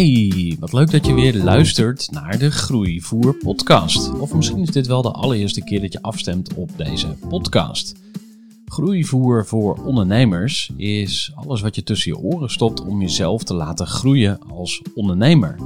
Hey, 0.00 0.56
wat 0.60 0.72
leuk 0.72 0.90
dat 0.90 1.06
je 1.06 1.14
weer 1.14 1.36
luistert 1.36 2.10
naar 2.10 2.38
de 2.38 2.50
Groeivoer 2.50 3.34
podcast. 3.34 4.12
Of 4.12 4.34
misschien 4.34 4.62
is 4.62 4.70
dit 4.70 4.86
wel 4.86 5.02
de 5.02 5.10
allereerste 5.10 5.64
keer 5.64 5.80
dat 5.80 5.92
je 5.92 6.02
afstemt 6.02 6.54
op 6.54 6.70
deze 6.76 7.16
podcast. 7.28 7.94
Groeivoer 8.64 9.46
voor 9.46 9.84
ondernemers 9.84 10.70
is 10.76 11.32
alles 11.34 11.60
wat 11.60 11.74
je 11.74 11.82
tussen 11.82 12.12
je 12.12 12.18
oren 12.18 12.50
stopt 12.50 12.80
om 12.80 13.00
jezelf 13.00 13.42
te 13.42 13.54
laten 13.54 13.86
groeien 13.86 14.38
als 14.48 14.82
ondernemer. 14.94 15.58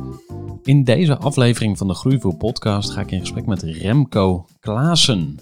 In 0.62 0.84
deze 0.84 1.16
aflevering 1.16 1.78
van 1.78 1.86
de 1.86 1.94
Groeivoer 1.94 2.36
podcast 2.36 2.91
ga 2.91 3.00
ik 3.00 3.10
in 3.10 3.20
gesprek 3.20 3.46
met 3.46 3.62
Remco 3.62 4.46
Klaassen. 4.60 5.38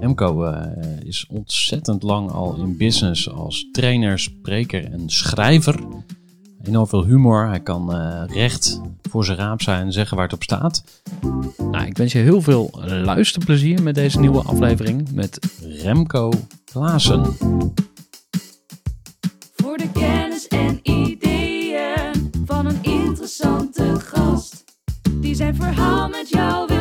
Remco 0.00 0.44
eh, 0.44 1.06
is 1.06 1.26
ontzettend 1.30 2.02
lang 2.02 2.30
al 2.30 2.56
in 2.56 2.76
business 2.76 3.30
als 3.30 3.68
trainer, 3.72 4.18
spreker 4.18 4.92
en 4.92 5.10
schrijver. 5.10 5.80
Enorm 6.64 6.86
veel 6.86 7.04
humor. 7.04 7.46
Hij 7.48 7.60
kan 7.60 7.94
eh, 7.94 8.22
recht 8.26 8.80
voor 9.02 9.24
zijn 9.24 9.38
raap 9.38 9.62
zijn 9.62 9.84
en 9.86 9.92
zeggen 9.92 10.16
waar 10.16 10.24
het 10.24 10.34
op 10.34 10.42
staat. 10.42 10.84
Nou, 11.70 11.86
ik 11.86 11.96
wens 11.96 12.12
je 12.12 12.18
heel 12.18 12.40
veel 12.40 12.70
luisterplezier 12.86 13.82
met 13.82 13.94
deze 13.94 14.20
nieuwe 14.20 14.42
aflevering 14.42 15.10
met 15.12 15.38
Remco 15.82 16.32
Klaassen. 16.64 17.36
Voor 19.54 19.76
de 19.76 19.90
kennis 19.92 20.48
en 20.48 20.80
ideeën 20.82 22.30
van 22.44 22.66
een 22.66 22.82
interessante 22.82 24.00
gast. 24.00 24.64
Die 25.10 25.34
zijn 25.34 25.54
verhaal 25.54 26.08
met 26.08 26.28
jou 26.28 26.66
wil 26.66 26.73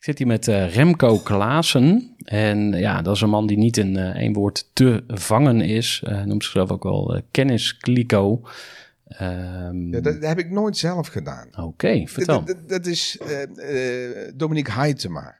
Ik 0.00 0.06
zit 0.06 0.18
hier 0.18 0.26
met 0.26 0.48
eh, 0.48 0.74
Remco 0.74 1.18
Klaassen. 1.18 2.14
En 2.24 2.72
ja, 2.72 3.02
dat 3.02 3.14
is 3.14 3.20
een 3.20 3.28
man 3.28 3.46
die 3.46 3.56
niet 3.58 3.76
in 3.76 3.96
eh, 3.96 4.08
één 4.16 4.32
woord 4.32 4.70
te 4.72 5.04
vangen 5.08 5.60
is. 5.60 6.02
Hij 6.04 6.24
noemt 6.24 6.42
zichzelf 6.42 6.70
ook 6.70 6.82
wel 6.82 7.16
uh, 7.16 7.22
kenniskliko. 7.30 8.42
Ehm, 9.06 9.92
Ja, 9.94 10.00
dat 10.00 10.22
heb 10.22 10.38
ik 10.38 10.50
nooit 10.50 10.76
zelf 10.76 11.08
gedaan. 11.08 11.48
Oké, 11.58 12.06
vertel. 12.06 12.44
Dat, 12.44 12.46
dat- 12.56 12.68
dat 12.68 12.86
is 12.86 13.18
Dominique 14.34 14.72
Heitema. 14.72 15.38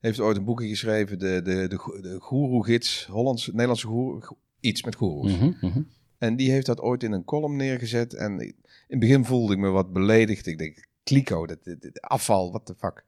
Heeft 0.00 0.20
ooit 0.20 0.36
een 0.36 0.44
boekje 0.44 0.68
geschreven, 0.68 1.18
de, 1.18 1.40
de, 1.44 1.66
de, 1.68 1.76
go- 1.78 2.00
de 2.00 2.16
goeroe-gids, 2.20 3.06
Hollands, 3.10 3.46
Nederlandse 3.46 3.86
goeroe, 3.86 4.22
iets 4.60 4.82
met 4.82 4.94
goeroes. 4.94 5.36
Mhm, 5.36 5.50
mhm. 5.60 5.80
En 6.18 6.36
die 6.36 6.50
heeft 6.50 6.66
dat 6.66 6.80
ooit 6.80 7.02
in 7.02 7.12
een 7.12 7.24
column 7.24 7.56
neergezet. 7.56 8.14
En 8.14 8.40
in 8.40 8.54
het 8.88 8.98
begin 8.98 9.24
voelde 9.24 9.52
ik 9.52 9.58
me 9.58 9.68
wat 9.68 9.92
beledigd. 9.92 10.46
Ik 10.46 10.58
denk, 10.58 10.86
kliko, 11.02 11.46
dat, 11.46 11.58
dat- 11.64 11.82
dat- 11.82 12.00
afval, 12.00 12.48
what 12.50 12.66
the 12.66 12.74
fuck. 12.78 13.04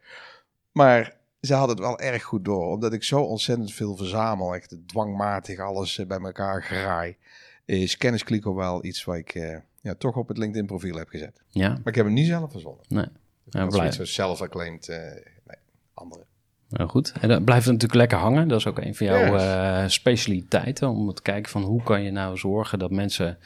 Maar 0.73 1.17
ze 1.41 1.55
had 1.55 1.69
het 1.69 1.79
wel 1.79 1.99
erg 1.99 2.23
goed 2.23 2.45
door. 2.45 2.67
Omdat 2.67 2.93
ik 2.93 3.03
zo 3.05 3.21
ontzettend 3.23 3.73
veel 3.73 3.97
verzamel. 3.97 4.55
Echt 4.55 4.77
dwangmatig 4.87 5.59
alles 5.59 5.99
eh, 5.99 6.07
bij 6.07 6.19
elkaar 6.19 6.63
graai. 6.63 7.17
Is 7.65 7.97
kennis 7.97 8.25
kliko 8.25 8.55
wel 8.55 8.85
iets 8.85 9.05
wat 9.05 9.17
ik 9.17 9.35
eh, 9.35 9.57
ja, 9.81 9.95
toch 9.95 10.17
op 10.17 10.29
het 10.29 10.39
LinkedIn 10.39 10.67
profiel 10.67 10.97
heb 10.97 11.09
gezet. 11.09 11.43
Ja, 11.49 11.69
Maar 11.69 11.81
ik 11.85 11.95
heb 11.95 12.05
hem 12.05 12.15
niet 12.15 12.27
zelf 12.27 12.51
verzonnen. 12.51 12.85
nee. 12.89 13.07
Ja, 13.51 13.65
dat 13.65 13.83
is 13.85 13.95
zoiets 13.95 14.15
zelf-acclaimed. 14.15 14.89
eh 14.89 14.99
nee, 15.47 15.57
andere. 15.95 16.25
Nou, 16.69 16.89
goed. 16.89 17.13
En 17.21 17.29
dan 17.29 17.45
blijft 17.45 17.67
natuurlijk 17.67 17.95
lekker 17.95 18.19
hangen. 18.19 18.49
Dat 18.49 18.59
is 18.59 18.67
ook 18.67 18.79
een 18.79 18.95
van 18.95 19.07
jouw 19.07 19.33
Yes. 19.35 19.43
eh, 19.43 19.85
specialiteiten. 19.89 20.89
Om 20.89 21.15
te 21.15 21.23
kijken 21.23 21.51
van 21.51 21.63
hoe 21.63 21.83
kan 21.83 22.03
je 22.03 22.11
nou 22.11 22.37
zorgen 22.37 22.79
dat 22.79 22.91
mensen 22.91 23.39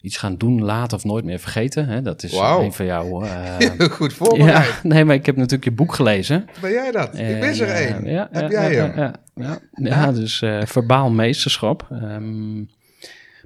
iets 0.00 0.16
gaan 0.16 0.36
doen, 0.36 0.62
laten 0.62 0.96
of 0.96 1.04
nooit 1.04 1.24
meer 1.24 1.38
vergeten. 1.38 1.86
Hè? 1.86 2.02
Dat 2.02 2.22
is 2.22 2.32
een 2.32 2.72
van 2.72 2.86
jouw... 2.86 3.22
eh, 3.22 3.56
Goed 3.90 4.12
voorbereid. 4.12 4.66
ja, 4.66 4.74
nee, 4.82 5.04
maar 5.04 5.14
ik 5.14 5.26
heb 5.26 5.36
natuurlijk 5.36 5.64
je 5.64 5.70
boek 5.72 5.94
gelezen. 5.94 6.46
Ben 6.60 6.70
jij 6.72 6.90
dat? 6.90 7.18
ik 7.18 7.38
mis 7.38 7.60
er 7.60 7.68
En, 7.68 7.94
één. 7.94 8.04
eh, 8.06 8.12
ja, 8.12 8.28
heb 8.32 8.50
jij 8.50 8.72
ja, 8.72 8.90
hem? 9.34 9.56
Ja, 9.86 10.12
dus 10.12 10.42
eh, 10.42 10.62
verbaal 10.64 11.10
meesterschap. 11.10 11.86
Ehm, 11.90 12.56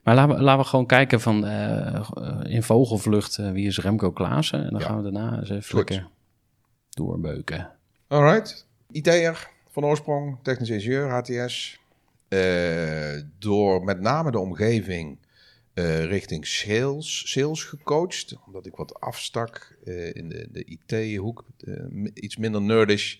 maar 0.02 0.14
laten 0.14 0.36
we, 0.36 0.42
laten 0.42 0.62
we 0.62 0.68
gewoon 0.68 0.86
kijken 0.86 1.20
van 1.20 1.46
eh, 1.46 2.00
in 2.42 2.62
vogelvlucht 2.62 3.38
eh, 3.38 3.50
wie 3.50 3.66
is 3.66 3.78
Remco 3.78 4.10
Klaassen. 4.10 4.64
En 4.64 4.70
dan 4.70 4.80
gaan 4.80 4.96
we 4.96 5.02
daarna 5.12 5.38
eens 5.38 5.50
even 5.50 5.76
lekker 5.76 6.08
doorbeuken. 6.90 7.70
Alright. 8.08 8.66
IT'er 8.90 9.48
van 9.70 9.84
oorsprong, 9.84 10.38
technisch 10.42 10.68
ingenieur, 10.70 11.10
HTS. 11.10 11.78
Eh, 12.28 13.20
door 13.38 13.84
met 13.84 14.00
name 14.00 14.30
de 14.30 14.38
omgeving 14.38 15.18
eh, 15.74 16.04
richting 16.04 16.46
sales, 16.46 17.30
sales 17.30 17.64
gecoacht. 17.64 18.36
Omdat 18.46 18.66
ik 18.66 18.76
wat 18.76 19.00
afstak 19.00 19.76
eh, 19.84 20.14
in 20.14 20.28
de, 20.28 20.48
de 20.52 20.64
IT-hoek. 20.64 21.44
eh, 21.64 21.74
iets 22.14 22.36
minder 22.36 22.62
nerdish. 22.62 23.16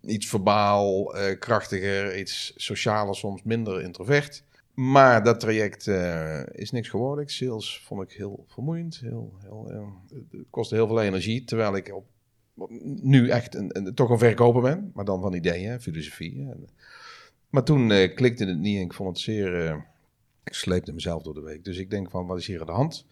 Iets 0.00 0.26
verbaal, 0.26 1.04
krachtiger, 1.38 2.18
iets 2.18 2.52
socialer, 2.56 3.14
soms 3.14 3.42
minder 3.42 3.82
introvert. 3.82 4.42
Maar 4.74 5.24
dat 5.24 5.40
traject 5.40 5.86
is 6.52 6.70
niks 6.70 6.88
geworden. 6.88 7.28
Sales 7.28 7.80
vond 7.84 8.02
ik 8.02 8.16
heel 8.16 8.44
vermoeiend. 8.48 9.00
Heel, 9.00 9.34
heel, 9.42 9.92
het 10.30 10.44
kostte 10.50 10.74
heel 10.74 10.86
veel 10.86 11.02
energie. 11.02 11.44
Terwijl 11.44 11.76
ik 11.76 11.94
op 11.94 12.06
nu 13.02 13.28
echt 13.28 13.54
een, 13.54 13.76
een- 13.76 13.94
toch 13.94 14.10
een 14.10 14.18
verkoper 14.18 14.62
ben, 14.62 14.90
maar 14.94 15.04
dan 15.04 15.20
van 15.20 15.34
ideeën, 15.34 15.80
filosofie. 15.80 16.48
Maar 17.50 17.64
toen 17.64 17.88
klikte 18.14 18.44
het 18.44 18.58
niet 18.58 18.76
en 18.76 18.82
ik 18.84 18.92
vond 18.94 19.08
het 19.08 19.18
zeer... 19.18 19.84
eh, 20.44 20.52
ik 20.52 20.54
sleepte 20.54 20.92
mezelf 20.92 21.22
door 21.22 21.34
de 21.34 21.40
week. 21.40 21.64
Dus 21.64 21.78
ik 21.78 21.90
denk 21.90 22.10
van, 22.10 22.26
wat 22.26 22.38
is 22.38 22.46
hier 22.46 22.60
aan 22.60 22.66
de 22.66 22.72
hand? 22.72 23.06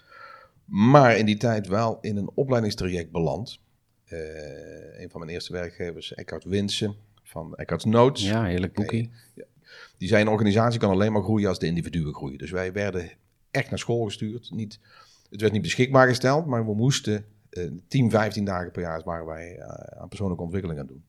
Maar 0.64 1.16
in 1.16 1.26
die 1.26 1.36
tijd 1.36 1.66
wel 1.66 1.98
in 2.00 2.16
een 2.16 2.30
opleidingstraject 2.34 3.10
beland. 3.10 3.60
Eh, 4.04 5.00
een 5.00 5.10
van 5.10 5.20
mijn 5.20 5.32
eerste 5.32 5.52
werkgevers, 5.52 6.14
Eckhart 6.14 6.44
Winsen 6.44 6.94
van 7.22 7.54
Eckhart 7.54 7.84
Notes. 7.84 8.22
Ja, 8.22 8.44
heerlijk 8.44 8.74
boekie. 8.74 9.10
Die 9.98 10.08
zei, 10.08 10.22
een 10.22 10.28
organisatie 10.28 10.80
kan 10.80 10.90
alleen 10.90 11.12
maar 11.12 11.22
groeien 11.22 11.48
als 11.48 11.58
de 11.58 11.66
individuen 11.66 12.14
groeien. 12.14 12.38
Dus 12.38 12.50
wij 12.50 12.72
werden 12.72 13.10
echt 13.50 13.70
naar 13.70 13.78
school 13.78 14.04
gestuurd. 14.04 14.50
Niet, 14.50 14.78
het 15.30 15.40
werd 15.40 15.52
niet 15.52 15.62
beschikbaar 15.62 16.08
gesteld, 16.08 16.46
maar 16.46 16.66
we 16.66 16.74
moesten 16.74 17.24
eh 17.52 17.70
10, 17.88 18.10
15 18.10 18.44
dagen 18.44 18.70
per 18.70 18.82
jaar 18.82 19.02
waren 19.04 19.26
wij 19.26 19.56
eh, 19.58 20.00
aan 20.00 20.08
persoonlijke 20.08 20.42
ontwikkeling 20.42 20.80
aan 20.80 20.86
doen. 20.86 21.04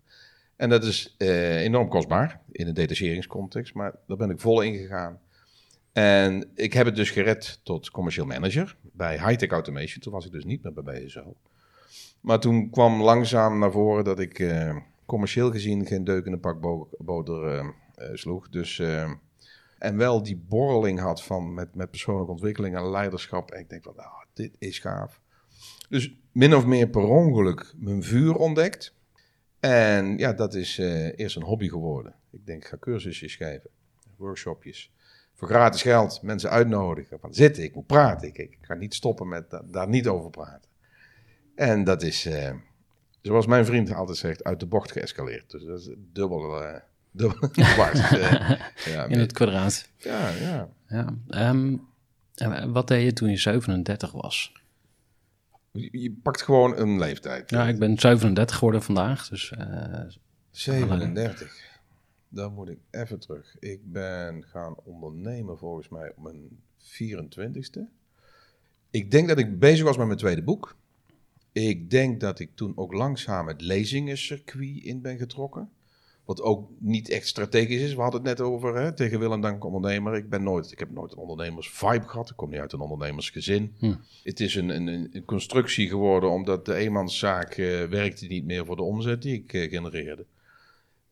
En 0.55 0.69
dat 0.69 0.83
is 0.83 1.15
eh, 1.17 1.61
enorm 1.61 1.87
kostbaar 1.87 2.41
in 2.51 2.67
een 2.67 2.73
detacheringscontext, 2.73 3.73
maar 3.73 3.95
daar 4.07 4.17
ben 4.17 4.29
ik 4.29 4.39
vol 4.39 4.61
in 4.61 4.75
gegaan. 4.75 5.19
En 5.93 6.51
ik 6.55 6.73
heb 6.73 6.85
het 6.85 6.95
dus 6.95 7.09
gered 7.09 7.59
tot 7.63 7.91
commercieel 7.91 8.25
manager 8.25 8.77
bij 8.81 9.19
Hightech 9.19 9.49
Automation. 9.49 10.01
Toen 10.01 10.13
was 10.13 10.25
ik 10.25 10.31
dus 10.31 10.45
niet 10.45 10.63
meer 10.63 10.73
bij 10.73 11.03
BSO. 11.03 11.35
Maar 12.21 12.39
toen 12.39 12.69
kwam 12.69 13.01
langzaam 13.01 13.59
naar 13.59 13.71
voren 13.71 14.03
dat 14.03 14.19
ik 14.19 14.39
eh, 14.39 14.77
commercieel 15.05 15.51
gezien 15.51 15.85
geen 15.85 16.03
deuk 16.03 16.25
in 16.25 16.31
de 16.31 17.73
eh, 17.95 18.09
sloeg. 18.13 18.49
Dus, 18.49 18.79
en 19.77 19.97
wel 19.97 20.23
die 20.23 20.37
borreling 20.47 20.99
had 20.99 21.23
van 21.23 21.53
met, 21.53 21.75
met 21.75 21.89
persoonlijke 21.89 22.31
ontwikkeling 22.31 22.75
en 22.75 22.89
leiderschap. 22.89 23.51
En 23.51 23.59
ik 23.59 23.69
denk 23.69 23.83
van, 23.83 23.93
nou, 23.95 24.25
dit 24.33 24.55
is 24.59 24.79
gaaf. 24.79 25.21
Dus 25.89 26.15
min 26.31 26.55
of 26.55 26.65
meer 26.65 26.89
per 26.89 27.03
ongeluk 27.03 27.73
mijn 27.77 28.03
vuur 28.03 28.35
ontdekt. 28.35 28.93
En 29.59 30.17
ja, 30.17 30.33
dat 30.33 30.53
is 30.53 30.77
eerst 31.15 31.35
een 31.35 31.43
hobby 31.43 31.69
geworden. 31.69 32.15
Ik 32.31 32.45
denk, 32.45 32.63
ik 32.63 32.69
ga 32.69 32.77
cursusjes 32.79 33.35
geven, 33.35 33.69
workshopjes. 34.17 34.91
Voor 35.47 35.55
gratis 35.55 35.81
geld, 35.81 36.19
mensen 36.21 36.49
uitnodigen. 36.49 37.19
Van 37.19 37.33
zitten, 37.33 37.63
ik 37.63 37.75
moet 37.75 37.85
praten. 37.85 38.27
Ik, 38.27 38.37
ik 38.37 38.57
ga 38.61 38.73
niet 38.73 38.93
stoppen 38.93 39.27
met 39.27 39.49
da- 39.49 39.61
daar 39.65 39.87
niet 39.89 40.07
over 40.07 40.29
praten. 40.29 40.69
En 41.55 41.83
dat 41.83 42.01
is, 42.03 42.25
eh, 42.25 42.51
zoals 43.21 43.45
mijn 43.45 43.65
vriend 43.65 43.93
altijd 43.93 44.17
zegt, 44.17 44.43
uit 44.43 44.59
de 44.59 44.65
bocht 44.65 44.91
geëscaleerd. 44.91 45.51
Dus 45.51 45.63
dat 45.63 45.79
is 45.79 45.89
dubbel, 46.13 46.63
eh 46.63 46.79
dubbel 47.11 47.49
dwars. 47.73 47.99
eh, 48.11 48.51
ja, 48.85 49.03
In 49.05 49.19
het 49.19 49.31
kwadraat. 49.31 49.89
ja, 49.97 50.29
ja. 50.29 50.69
Ja. 50.87 51.05
Ehm, 51.27 51.75
wat 52.71 52.87
deed 52.87 53.03
je 53.03 53.13
toen 53.13 53.29
je 53.29 53.37
37 53.37 54.11
was? 54.11 54.53
Je, 55.71 56.19
pakt 56.23 56.41
gewoon 56.41 56.77
een 56.77 56.99
leeftijd. 56.99 57.49
Ja, 57.49 57.67
ik 57.67 57.79
ben 57.79 57.99
37 57.99 58.55
geworden 58.55 58.83
vandaag. 58.83 59.27
Dus 59.29 59.51
eh, 59.51 59.99
37. 60.51 61.71
Dan 62.33 62.53
moet 62.53 62.69
ik 62.69 62.79
even 62.91 63.19
terug. 63.19 63.55
Ik 63.59 63.91
ben 63.91 64.43
gaan 64.43 64.75
ondernemen 64.83 65.57
volgens 65.57 65.89
mij 65.89 66.09
op 66.15 66.23
mijn 66.23 66.49
24ste. 66.79 67.79
Ik 68.91 69.11
denk 69.11 69.27
dat 69.27 69.37
ik 69.37 69.59
bezig 69.59 69.85
was 69.85 69.97
met 69.97 70.05
mijn 70.05 70.17
tweede 70.17 70.43
boek. 70.43 70.75
Ik 71.51 71.89
denk 71.89 72.19
dat 72.19 72.39
ik 72.39 72.55
toen 72.55 72.77
ook 72.77 72.93
langzaam 72.93 73.47
het 73.47 73.61
lezingencircuit 73.61 74.83
in 74.83 75.01
ben 75.01 75.17
getrokken. 75.17 75.69
Wat 76.25 76.41
ook 76.41 76.69
niet 76.79 77.09
echt 77.09 77.27
strategisch 77.27 77.81
is. 77.81 77.93
We 77.93 78.01
hadden 78.01 78.19
het 78.19 78.37
net 78.37 78.47
over 78.47 78.75
hè, 78.75 78.93
tegen 78.93 79.19
Willem 79.19 79.41
Dank 79.41 79.63
ondernemer. 79.63 80.15
Ik, 80.15 80.29
ben 80.29 80.43
nooit, 80.43 80.71
ik 80.71 80.79
heb 80.79 80.91
nooit 80.91 81.11
een 81.11 81.17
ondernemers-vibe 81.17 82.07
gehad. 82.07 82.29
Ik 82.29 82.35
kom 82.35 82.49
niet 82.49 82.59
uit 82.59 82.73
een 82.73 82.79
ondernemersgezin. 82.79 83.73
Hm. 83.79 83.95
Het 84.23 84.39
is 84.39 84.55
een, 84.55 84.69
een, 84.69 84.87
een 84.87 85.25
constructie 85.25 85.87
geworden 85.87 86.29
omdat 86.29 86.65
de 86.65 86.73
eenmanszaak 86.73 87.53
eh, 87.53 87.83
werkte 87.83 88.25
niet 88.25 88.45
meer 88.45 88.65
voor 88.65 88.75
de 88.75 88.83
omzet 88.83 89.21
die 89.21 89.33
ik 89.33 89.53
eh, 89.53 89.69
genereerde. 89.69 90.25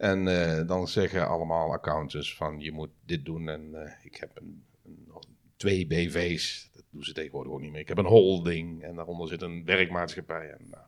En 0.02 0.28
eh, 0.28 0.68
dan 0.68 0.88
zeggen 0.88 1.28
allemaal 1.28 1.72
accountants 1.72 2.36
van 2.36 2.60
je 2.60 2.72
moet 2.72 2.90
dit 3.06 3.26
doen. 3.26 3.50
En 3.50 3.86
eh, 3.86 3.92
ik 4.04 4.16
heb 4.16 4.32
een, 4.34 4.64
een, 4.86 5.08
twee 5.56 5.88
BV's. 5.88 6.70
Dat 6.74 6.84
doen 6.90 7.04
ze 7.04 7.14
tegenwoordig 7.14 7.54
ook 7.54 7.62
niet 7.62 7.72
meer. 7.72 7.82
Ik 7.82 7.88
heb 7.88 7.98
een 7.98 8.06
holding 8.06 8.84
en 8.84 8.96
daaronder 8.96 9.28
zit 9.28 9.42
een 9.42 9.66
werkmaatschappij. 9.66 10.50
En, 10.50 10.68
nou, 10.70 10.84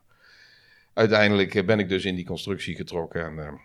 uiteindelijk 0.93 1.55
eh, 1.55 1.65
ben 1.65 1.79
ik 1.79 1.89
dus 1.89 2.05
in 2.05 2.15
die 2.15 2.25
constructie 2.25 2.75
getrokken. 2.75 3.25
En, 3.25 3.59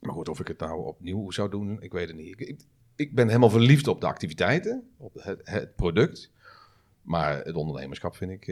maar 0.00 0.14
goed, 0.14 0.28
of 0.28 0.40
ik 0.40 0.48
het 0.48 0.58
nou 0.58 0.86
opnieuw 0.86 1.30
zou 1.30 1.50
doen, 1.50 1.82
ik 1.82 1.92
weet 1.92 2.08
het 2.08 2.16
niet. 2.16 2.40
Ik, 2.40 2.56
ik, 2.96 3.14
ben 3.14 3.26
helemaal 3.26 3.50
verliefd 3.50 3.88
op 3.88 4.00
de 4.00 4.06
activiteiten, 4.06 4.90
op 4.96 5.14
het, 5.14 5.40
het 5.44 5.76
product. 5.76 6.30
Maar 7.02 7.44
het 7.44 7.54
ondernemerschap 7.54 8.16
vind 8.16 8.30
ik... 8.30 8.46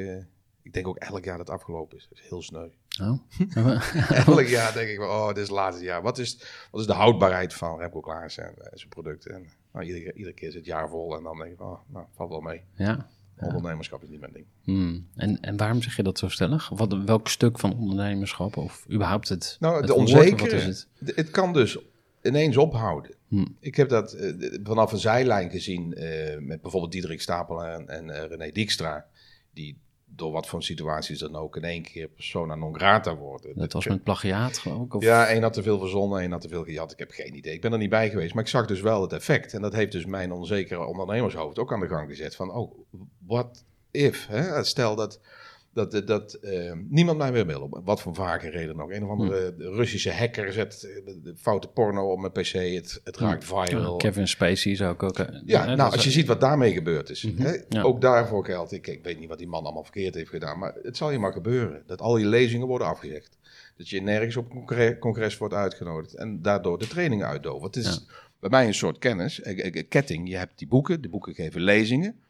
ik 0.62 0.72
denk 0.72 0.88
ook 0.88 0.98
elk 0.98 1.24
jaar 1.24 1.36
dat 1.38 1.46
het 1.46 1.56
afgelopen 1.56 1.96
is. 1.96 2.08
Dat 2.08 2.18
is 2.18 2.28
heel 2.28 2.42
sneu. 2.42 2.68
Oh. 3.02 3.18
Elk 4.26 4.46
jaar 4.46 4.72
denk 4.72 4.88
ik 4.88 4.98
wel, 4.98 5.08
oh, 5.08 5.28
dit 5.28 5.36
is 5.36 5.42
het 5.42 5.50
laatste 5.50 5.84
jaar. 5.84 6.02
Wat 6.02 6.18
is, 6.18 6.38
wat 6.70 6.80
is 6.80 6.86
de 6.86 6.92
houdbaarheid 6.92 7.54
van 7.54 7.78
Remco 7.78 8.00
Klaas 8.00 8.38
en 8.38 8.54
eh, 8.58 8.70
zijn 8.72 8.88
producten? 8.88 9.34
En 9.34 9.46
nou, 9.72 9.86
iedere, 9.86 10.12
iedere 10.12 10.34
keer 10.34 10.48
is 10.48 10.54
het 10.54 10.64
jaar 10.64 10.88
vol 10.88 11.16
en 11.16 11.22
dan 11.22 11.38
denk 11.38 11.52
ik, 11.52 11.60
oh, 11.60 11.78
nou, 11.86 12.06
valt 12.14 12.30
wel 12.30 12.40
mee. 12.40 12.62
ja. 12.74 13.08
Ondernemerschap 13.46 14.02
is 14.02 14.08
niet 14.08 14.20
mijn 14.20 14.32
ding. 14.32 14.46
Hmm. 14.62 15.06
En, 15.14 15.40
en 15.40 15.56
waarom 15.56 15.82
zeg 15.82 15.96
je 15.96 16.02
dat 16.02 16.18
zo 16.18 16.28
stellig? 16.28 16.68
Wat, 16.68 17.04
welk 17.04 17.28
stuk 17.28 17.58
van 17.58 17.78
ondernemerschap 17.78 18.56
of 18.56 18.86
überhaupt 18.90 19.28
het, 19.28 19.56
Nou, 19.60 19.76
het 19.76 19.86
de 19.86 19.94
onzekere. 19.94 20.56
Is 20.56 20.86
het? 21.14 21.30
Kan 21.30 21.52
dus 21.52 21.78
ineens 22.22 22.56
ophouden. 22.56 23.14
Hm. 23.28 23.46
Ik 23.60 23.74
heb 23.74 23.88
dat 23.88 24.12
eh, 24.12 24.32
vanaf 24.62 24.92
een 24.92 24.98
zijlijn 24.98 25.50
gezien 25.50 25.94
eh, 25.94 26.38
met 26.38 26.60
bijvoorbeeld 26.60 26.92
Diederik 26.92 27.20
Stapel 27.20 27.64
en, 27.64 27.88
en 27.88 28.28
René 28.28 28.50
Dijkstra. 28.52 29.06
Die 29.54 29.78
door 30.16 30.32
wat 30.32 30.46
voor 30.46 30.62
situaties 30.62 31.18
dan 31.18 31.36
ook 31.36 31.56
in 31.56 31.64
één 31.64 31.82
keer 31.82 32.08
persona 32.08 32.54
non 32.54 32.74
grata 32.74 33.16
worden. 33.16 33.58
Dat 33.58 33.72
was 33.72 33.86
met 33.86 34.02
plagiaat 34.02 34.62
ik? 34.64 34.94
Of? 34.94 35.02
Ja, 35.02 35.26
één 35.26 35.42
had 35.42 35.52
te 35.52 35.62
veel 35.62 35.78
verzonnen, 35.78 36.20
één 36.20 36.30
had 36.30 36.40
te 36.40 36.48
veel 36.48 36.64
gejat. 36.64 36.92
Ik 36.92 36.98
heb 36.98 37.10
geen 37.10 37.36
idee. 37.36 37.54
Ik 37.54 37.60
ben 37.60 37.72
er 37.72 37.78
niet 37.78 37.90
bij 37.90 38.10
geweest. 38.10 38.34
Maar 38.34 38.42
ik 38.42 38.48
zag 38.48 38.66
dus 38.66 38.80
wel 38.80 39.02
het 39.02 39.12
effect. 39.12 39.54
En 39.54 39.62
dat 39.62 39.72
heeft 39.72 39.92
dus 39.92 40.04
mijn 40.04 40.32
onzekere 40.32 40.84
ondernemershoofd 40.84 41.58
ook 41.58 41.72
aan 41.72 41.80
de 41.80 41.88
gang 41.88 42.08
gezet. 42.08 42.36
Van, 42.36 42.52
oh, 42.52 42.78
what 43.26 43.64
if? 43.90 44.26
Hè? 44.26 44.64
Stel 44.64 44.96
dat, 44.96 45.20
dat, 45.72 45.90
dat, 45.92 46.06
dat 46.06 46.34
eh, 46.34 46.72
niemand 46.88 47.18
mij 47.18 47.32
weer 47.32 47.46
wil. 47.46 47.80
Wat 47.84 48.00
voor 48.00 48.14
vage 48.14 48.48
reden 48.50 48.76
nog. 48.76 48.90
Een 48.92 49.04
of 49.04 49.10
andere 49.10 49.54
Russische 49.58 50.12
hacker 50.12 50.52
zet 50.52 50.82
eh, 50.84 51.04
de, 51.04 51.20
de 51.22 51.36
foute 51.36 51.68
porno 51.68 52.12
op 52.12 52.18
mijn 52.20 52.32
pc. 52.32 52.52
Het, 52.52 53.00
het 53.04 53.16
raakt 53.16 53.44
viral. 53.44 53.96
Kevin 53.96 54.28
Spacey 54.28 54.76
zou 54.76 54.92
ik 54.94 55.02
ook... 55.02 55.18
eh, 55.18 55.40
Ja, 55.44 55.66
hè, 55.66 55.76
nou, 55.76 55.92
als 55.92 56.02
je 56.02 56.08
is- 56.08 56.14
ziet 56.14 56.26
wat 56.26 56.40
daarmee 56.40 56.72
gebeurd 56.72 57.10
is. 57.10 57.22
Mhm, 57.22 57.42
Hè? 57.42 57.56
ja. 57.68 57.82
Ook 57.82 58.00
daarvoor 58.00 58.44
geldt, 58.44 58.72
ik, 58.72 58.86
ik 58.86 59.02
weet 59.04 59.18
niet 59.18 59.28
wat 59.28 59.38
die 59.38 59.48
man 59.48 59.64
allemaal 59.64 59.82
verkeerd 59.82 60.14
heeft 60.14 60.30
gedaan, 60.30 60.58
maar 60.58 60.74
het 60.82 60.96
zal 60.96 61.10
je 61.10 61.18
maar 61.18 61.32
gebeuren. 61.32 61.82
Dat 61.86 62.00
al 62.00 62.16
je 62.16 62.26
lezingen 62.26 62.66
worden 62.66 62.86
afgezegd. 62.86 63.38
Dat 63.76 63.88
je 63.88 64.02
nergens 64.02 64.36
op 64.36 64.50
congres, 64.50 64.98
congres 64.98 65.38
wordt 65.38 65.54
uitgenodigd 65.54 66.14
en 66.14 66.42
daardoor 66.42 66.78
de 66.78 66.86
trainingen 66.86 67.26
uitdoven. 67.26 67.66
Het 67.66 67.76
is 67.76 68.06
bij 68.40 68.50
mij 68.50 68.66
een 68.66 68.74
soort 68.74 68.98
kennis, 68.98 69.40
ketting. 69.88 70.28
Je 70.28 70.36
hebt 70.36 70.58
die 70.58 70.68
boeken, 70.68 71.00
de 71.02 71.08
boeken 71.08 71.34
geven 71.34 71.60
lezingen. 71.60 72.20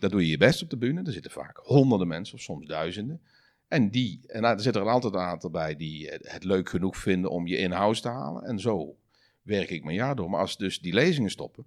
Daar 0.00 0.10
doe 0.10 0.20
je 0.20 0.30
je 0.30 0.36
best 0.36 0.62
op 0.62 0.70
de 0.70 0.76
bühne. 0.76 1.02
Er 1.02 1.12
zitten 1.12 1.30
vaak 1.30 1.56
honderden 1.62 2.08
mensen 2.08 2.34
of 2.34 2.40
soms 2.40 2.66
duizenden. 2.66 3.20
En 3.68 3.90
die, 3.90 4.20
en 4.26 4.42
daar 4.42 4.60
zit 4.60 4.76
er 4.76 4.88
altijd 4.88 5.14
een 5.14 5.20
aantal 5.20 5.50
bij 5.50 5.76
die 5.76 6.08
het 6.10 6.44
leuk 6.44 6.68
genoeg 6.68 6.96
vinden 6.96 7.30
om 7.30 7.46
je 7.46 7.56
in-house 7.56 8.02
te 8.02 8.08
halen. 8.08 8.42
En 8.42 8.58
zo 8.58 8.96
werk 9.42 9.70
ik 9.70 9.84
mijn 9.84 9.96
jaar 9.96 10.16
door. 10.16 10.30
Maar 10.30 10.40
als 10.40 10.56
dus 10.56 10.80
die 10.80 10.94
lezingen 10.94 11.30
stoppen, 11.30 11.64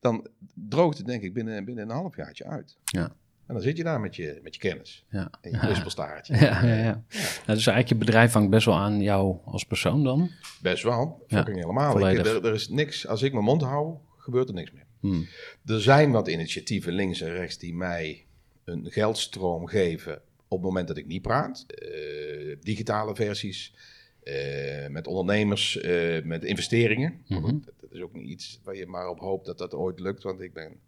dan 0.00 0.28
droogt 0.54 0.98
het 0.98 1.06
denk 1.06 1.22
ik 1.22 1.34
binnen, 1.34 1.64
binnen 1.64 1.84
een 1.84 1.96
halfjaartje 1.96 2.44
uit. 2.44 2.78
Ja. 2.84 3.12
En 3.46 3.54
dan 3.54 3.62
zit 3.62 3.76
je 3.76 3.84
daar 3.84 4.00
met 4.00 4.16
je, 4.16 4.40
met 4.42 4.54
je 4.54 4.60
kennis 4.60 5.04
Ja. 5.08 5.30
en 5.40 5.50
je 5.50 5.58
kwispelstaartje. 5.58 6.34
Ja, 6.36 6.64
ja, 6.64 6.74
ja. 6.74 7.02
Nou, 7.02 7.04
dus 7.46 7.66
eigenlijk 7.66 7.88
je 7.88 7.94
bedrijf 7.96 8.32
hangt 8.32 8.50
best 8.50 8.66
wel 8.66 8.76
aan 8.76 9.00
jou 9.00 9.38
als 9.44 9.64
persoon 9.64 10.04
dan. 10.04 10.30
Best 10.62 10.82
wel, 10.82 11.24
fucking 11.28 11.56
helemaal. 11.56 12.08
Ik, 12.08 12.18
er, 12.18 12.44
er 12.46 12.54
is 12.54 12.68
niks, 12.68 13.06
als 13.06 13.22
ik 13.22 13.32
mijn 13.32 13.44
mond 13.44 13.62
hou, 13.62 13.96
gebeurt 14.16 14.48
er 14.48 14.54
niks 14.54 14.72
meer. 14.72 14.83
Hmm. 15.04 15.26
Er 15.66 15.82
zijn 15.82 16.10
wat 16.10 16.28
initiatieven 16.28 16.92
links 16.92 17.20
en 17.20 17.30
rechts 17.30 17.58
die 17.58 17.74
mij 17.74 18.24
een 18.64 18.90
geldstroom 18.90 19.66
geven 19.66 20.22
op 20.48 20.58
het 20.58 20.66
moment 20.66 20.88
dat 20.88 20.96
ik 20.96 21.06
niet 21.06 21.22
praat. 21.22 21.64
Eh, 21.68 22.56
digitale 22.60 23.14
versies, 23.14 23.74
eh, 24.22 24.88
met 24.88 25.06
ondernemers, 25.06 25.80
eh, 25.80 26.22
met 26.22 26.44
investeringen. 26.44 27.20
Goed, 27.28 27.64
dat, 27.64 27.74
dat 27.80 27.92
is 27.92 28.00
ook 28.00 28.12
niet 28.12 28.28
iets 28.28 28.60
waar 28.62 28.76
je 28.76 28.86
maar 28.86 29.08
op 29.08 29.18
hoopt 29.18 29.46
dat 29.46 29.58
dat 29.58 29.74
ooit 29.74 30.00
lukt, 30.00 30.22
want 30.22 30.40
ik 30.40 30.52
ben 30.52 30.80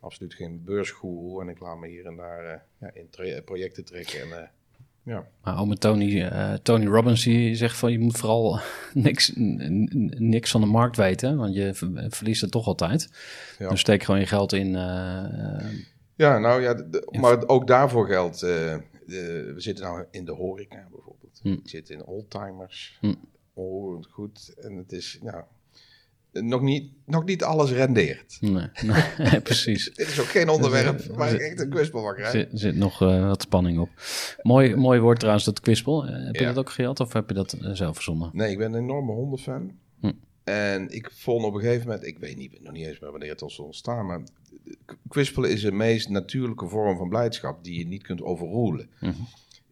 absoluut 0.00 0.34
geen 0.34 0.64
beursgoeroe 0.64 1.42
en 1.42 1.48
ik 1.48 1.60
laat 1.60 1.78
me 1.78 1.88
hier 1.88 2.06
en 2.06 2.16
daar 2.16 2.66
ja, 2.80 2.90
in 2.94 3.44
projecten 3.44 3.84
trekken. 3.84 4.20
En, 4.20 4.50
ja. 5.10 5.26
Maar 5.42 5.58
ome 5.60 5.76
Tony, 5.78 6.22
eh, 6.22 6.52
Tony 6.52 6.86
Robbins 6.86 7.24
die 7.24 7.54
zegt 7.54 7.76
van 7.76 7.92
je 7.92 7.98
moet 7.98 8.16
vooral 8.16 8.60
niks, 8.94 9.32
niks 10.18 10.50
van 10.50 10.60
de 10.60 10.66
markt 10.66 10.96
weten, 10.96 11.36
want 11.36 11.54
je 11.54 11.74
ver- 11.74 12.06
verliest 12.08 12.40
het 12.40 12.50
toch 12.50 12.66
altijd. 12.66 13.10
Ja. 13.58 13.68
Dus 13.68 13.80
steek 13.80 14.02
gewoon 14.02 14.20
je 14.20 14.26
geld 14.26 14.52
in. 14.52 14.76
eh, 14.76 15.70
Ja, 16.14 16.38
nou 16.38 16.62
ja, 16.62 16.74
de- 16.74 17.16
maar 17.20 17.46
ook 17.46 17.66
daarvoor 17.66 18.06
geldt. 18.06 18.42
eh, 18.42 18.76
we 19.06 19.54
zitten 19.56 19.84
nou 19.84 20.04
in 20.10 20.24
de 20.24 20.32
horeca 20.32 20.86
bijvoorbeeld. 20.90 21.38
Hm. 21.42 21.48
Ik 21.52 21.68
zit 21.68 21.90
in 21.90 22.04
oldtimers. 22.04 22.98
Hm. 23.00 23.14
Oh, 23.54 24.02
goed. 24.10 24.54
En 24.60 24.76
het 24.76 24.92
is, 24.92 25.18
nou, 25.22 25.42
nog 26.32 26.62
niet, 26.62 26.90
nog 27.06 27.24
niet 27.24 27.44
alles 27.44 27.70
rendeert. 27.70 28.36
nee, 28.40 28.68
nee, 29.18 29.40
precies. 29.50 29.92
Dit 29.94 30.08
is 30.08 30.20
ook 30.20 30.26
geen 30.26 30.48
onderwerp 30.48 31.04
waar 31.04 31.34
ik 31.34 31.40
echt 31.40 31.60
een 31.60 31.68
kwispel 31.68 32.02
van 32.02 32.16
Er 32.16 32.30
zit, 32.30 32.48
zit 32.52 32.76
nog 32.76 33.02
eh, 33.02 33.26
wat 33.26 33.42
spanning 33.42 33.78
op. 33.78 33.88
Mooi, 34.42 34.76
mooi 34.76 35.00
woord 35.00 35.18
trouwens, 35.18 35.44
dat 35.44 35.60
kwispel. 35.60 36.06
Eh, 36.06 36.26
heb 36.26 36.34
je 36.34 36.44
dat 36.44 36.58
ook 36.58 36.70
gehad 36.70 37.00
of 37.00 37.12
heb 37.12 37.28
je 37.28 37.34
dat 37.34 37.52
eh, 37.52 37.70
zelf 37.72 37.94
verzonnen? 37.94 38.30
Nee, 38.32 38.50
ik 38.50 38.58
ben 38.58 38.72
een 38.72 38.82
enorme 38.82 39.12
hondenfan. 39.12 39.72
Hm. 40.00 40.12
En 40.44 40.90
ik 40.90 41.10
vond 41.12 41.44
op 41.44 41.54
een 41.54 41.60
gegeven 41.60 41.86
moment, 41.86 42.06
ik 42.06 42.18
weet 42.18 42.36
niet, 42.36 42.62
nog 42.62 42.72
niet 42.72 42.86
eens 42.86 42.98
meer 42.98 43.10
wanneer 43.10 43.30
het 43.30 43.42
ons 43.42 43.58
ontstaan, 43.58 44.06
maar 44.06 44.22
kwispelen 45.08 45.50
is 45.50 45.62
de 45.62 45.72
meest 45.72 46.08
natuurlijke 46.08 46.68
vorm 46.68 46.96
van 46.96 47.08
blijdschap 47.08 47.64
die 47.64 47.78
je 47.78 47.86
niet 47.86 48.02
kunt 48.02 48.22
overroelen. 48.22 48.90
Mhm. 49.00 49.12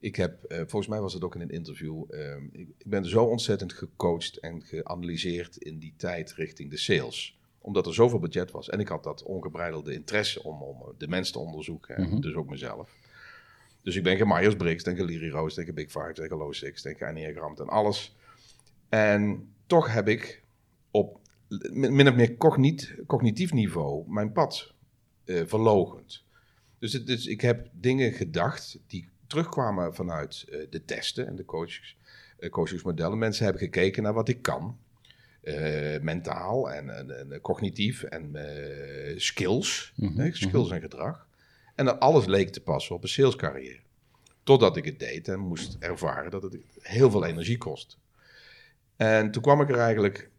Ik 0.00 0.16
heb, 0.16 0.44
eh, 0.44 0.58
volgens 0.58 0.86
mij 0.86 1.00
was 1.00 1.14
het 1.14 1.24
ook 1.24 1.34
in 1.34 1.40
een 1.40 1.50
interview, 1.50 2.04
eh, 2.08 2.36
ik, 2.52 2.68
ik 2.78 2.86
ben 2.86 3.04
zo 3.04 3.24
ontzettend 3.24 3.72
gecoacht 3.72 4.36
en 4.36 4.62
geanalyseerd 4.62 5.56
in 5.56 5.78
die 5.78 5.94
tijd 5.96 6.32
richting 6.32 6.70
de 6.70 6.76
sales. 6.76 7.38
Omdat 7.58 7.86
er 7.86 7.94
zoveel 7.94 8.18
budget 8.18 8.50
was. 8.50 8.68
En 8.68 8.80
ik 8.80 8.88
had 8.88 9.04
dat 9.04 9.22
ongebreidelde 9.22 9.92
interesse 9.92 10.42
om, 10.42 10.62
om 10.62 10.94
de 10.98 11.08
mensen 11.08 11.32
te 11.32 11.38
onderzoeken. 11.38 11.96
En 11.96 12.08
Mhm. 12.08 12.20
dus 12.20 12.34
ook 12.34 12.50
mezelf. 12.50 12.90
Dus 13.82 13.96
ik 13.96 14.02
ben 14.02 14.16
geen 14.16 14.28
Myers-Briggs, 14.28 14.84
denk 14.84 14.98
Liri 14.98 15.30
Roos, 15.30 15.54
denk 15.54 15.74
Big 15.74 15.90
Five, 15.90 16.12
denk 16.14 16.30
Low 16.30 16.52
Six, 16.52 16.82
denk 16.82 17.00
Enneagram 17.00 17.56
en 17.56 17.68
alles. 17.68 18.16
En 18.88 19.52
toch 19.66 19.92
heb 19.92 20.08
ik 20.08 20.42
op 20.90 21.20
min 21.70 22.08
of 22.08 22.14
meer 22.14 22.36
cognitief 23.06 23.52
niveau 23.52 24.10
mijn 24.10 24.32
pad 24.32 24.74
eh 25.24 25.42
verlogend. 25.46 26.24
Dus, 26.78 26.92
het, 26.92 27.06
dus 27.06 27.26
ik 27.26 27.40
heb 27.40 27.68
dingen 27.72 28.12
gedacht 28.12 28.80
die 28.86 29.08
terugkwamen 29.28 29.94
vanuit 29.94 30.44
eh, 30.50 30.58
de 30.70 30.84
testen 30.84 31.26
en 31.26 31.36
de 31.36 31.44
coaches, 31.44 31.96
eh, 32.38 32.50
coachingsmodellen. 32.50 33.18
Mensen 33.18 33.44
hebben 33.44 33.62
gekeken 33.62 34.02
naar 34.02 34.12
wat 34.14 34.28
ik 34.28 34.42
kan. 34.42 34.78
eh, 35.42 36.00
mentaal 36.00 36.70
en, 36.72 36.96
en, 36.96 37.32
en 37.32 37.40
cognitief 37.40 38.02
en 38.02 38.36
skills. 39.20 39.92
Mhm, 39.96 40.18
hè, 40.20 40.34
skills 40.34 40.70
en 40.70 40.80
gedrag. 40.80 41.26
En 41.74 41.84
dat 41.84 42.00
alles 42.00 42.26
leek 42.26 42.48
te 42.50 42.60
passen 42.60 42.94
op 42.94 43.02
een 43.02 43.08
salescarrière. 43.08 43.80
Totdat 44.42 44.76
ik 44.76 44.84
het 44.84 44.98
deed 44.98 45.28
en 45.28 45.38
moest 45.40 45.76
ervaren 45.78 46.30
dat 46.30 46.42
het 46.42 46.56
heel 46.80 47.10
veel 47.10 47.24
energie 47.24 47.58
kost. 47.58 47.98
En 48.96 49.30
toen 49.30 49.42
kwam 49.42 49.60
ik 49.60 49.68
er 49.68 49.78
eigenlijk 49.78 50.30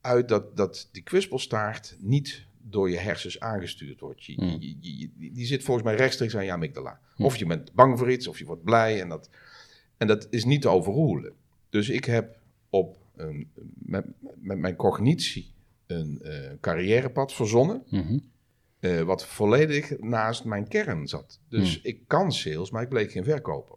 uit 0.00 0.28
dat, 0.28 0.56
dat 0.56 0.88
die 0.92 1.02
kwispelstaart 1.02 1.96
niet 1.98 2.46
door 2.70 2.90
je 2.90 2.96
hersens 2.98 3.40
aangestuurd 3.40 4.00
wordt. 4.00 4.24
Je, 4.24 4.34
Hmm. 4.34 4.56
je- 4.80 5.10
die 5.32 5.46
zit 5.46 5.62
volgens 5.64 5.86
mij 5.86 5.96
rechtstreeks 5.96 6.36
aan 6.36 6.44
je 6.44 6.52
amygdala. 6.52 7.00
Hmm. 7.16 7.26
Of 7.26 7.36
je 7.36 7.46
bent 7.46 7.72
bang 7.72 7.98
voor 7.98 8.10
iets, 8.12 8.28
of 8.28 8.38
je 8.38 8.44
wordt 8.44 8.62
blij. 8.64 9.00
En 9.00 9.08
dat, 9.08 9.30
en 9.96 10.06
dat 10.06 10.26
is 10.30 10.44
niet 10.44 10.62
te 10.62 10.68
overroelen. 10.68 11.32
Dus 11.70 11.88
ik 11.88 12.04
heb 12.04 12.36
op 12.70 12.96
een, 13.16 13.50
met, 13.74 14.04
met 14.36 14.58
mijn 14.58 14.76
cognitie 14.76 15.52
een 15.86 16.20
eh, 16.22 16.50
carrièrepad 16.60 17.32
verzonnen. 17.32 17.82
Mhm. 17.90 18.18
eh, 18.80 19.00
wat 19.02 19.26
volledig 19.26 19.98
naast 19.98 20.44
mijn 20.44 20.68
kern 20.68 21.06
zat. 21.08 21.40
Dus 21.48 21.74
Hmm. 21.74 21.80
ik 21.90 22.00
kan 22.06 22.32
sales, 22.32 22.70
maar 22.70 22.82
ik 22.82 22.88
bleek 22.88 23.10
geen 23.12 23.24
verkoper. 23.24 23.76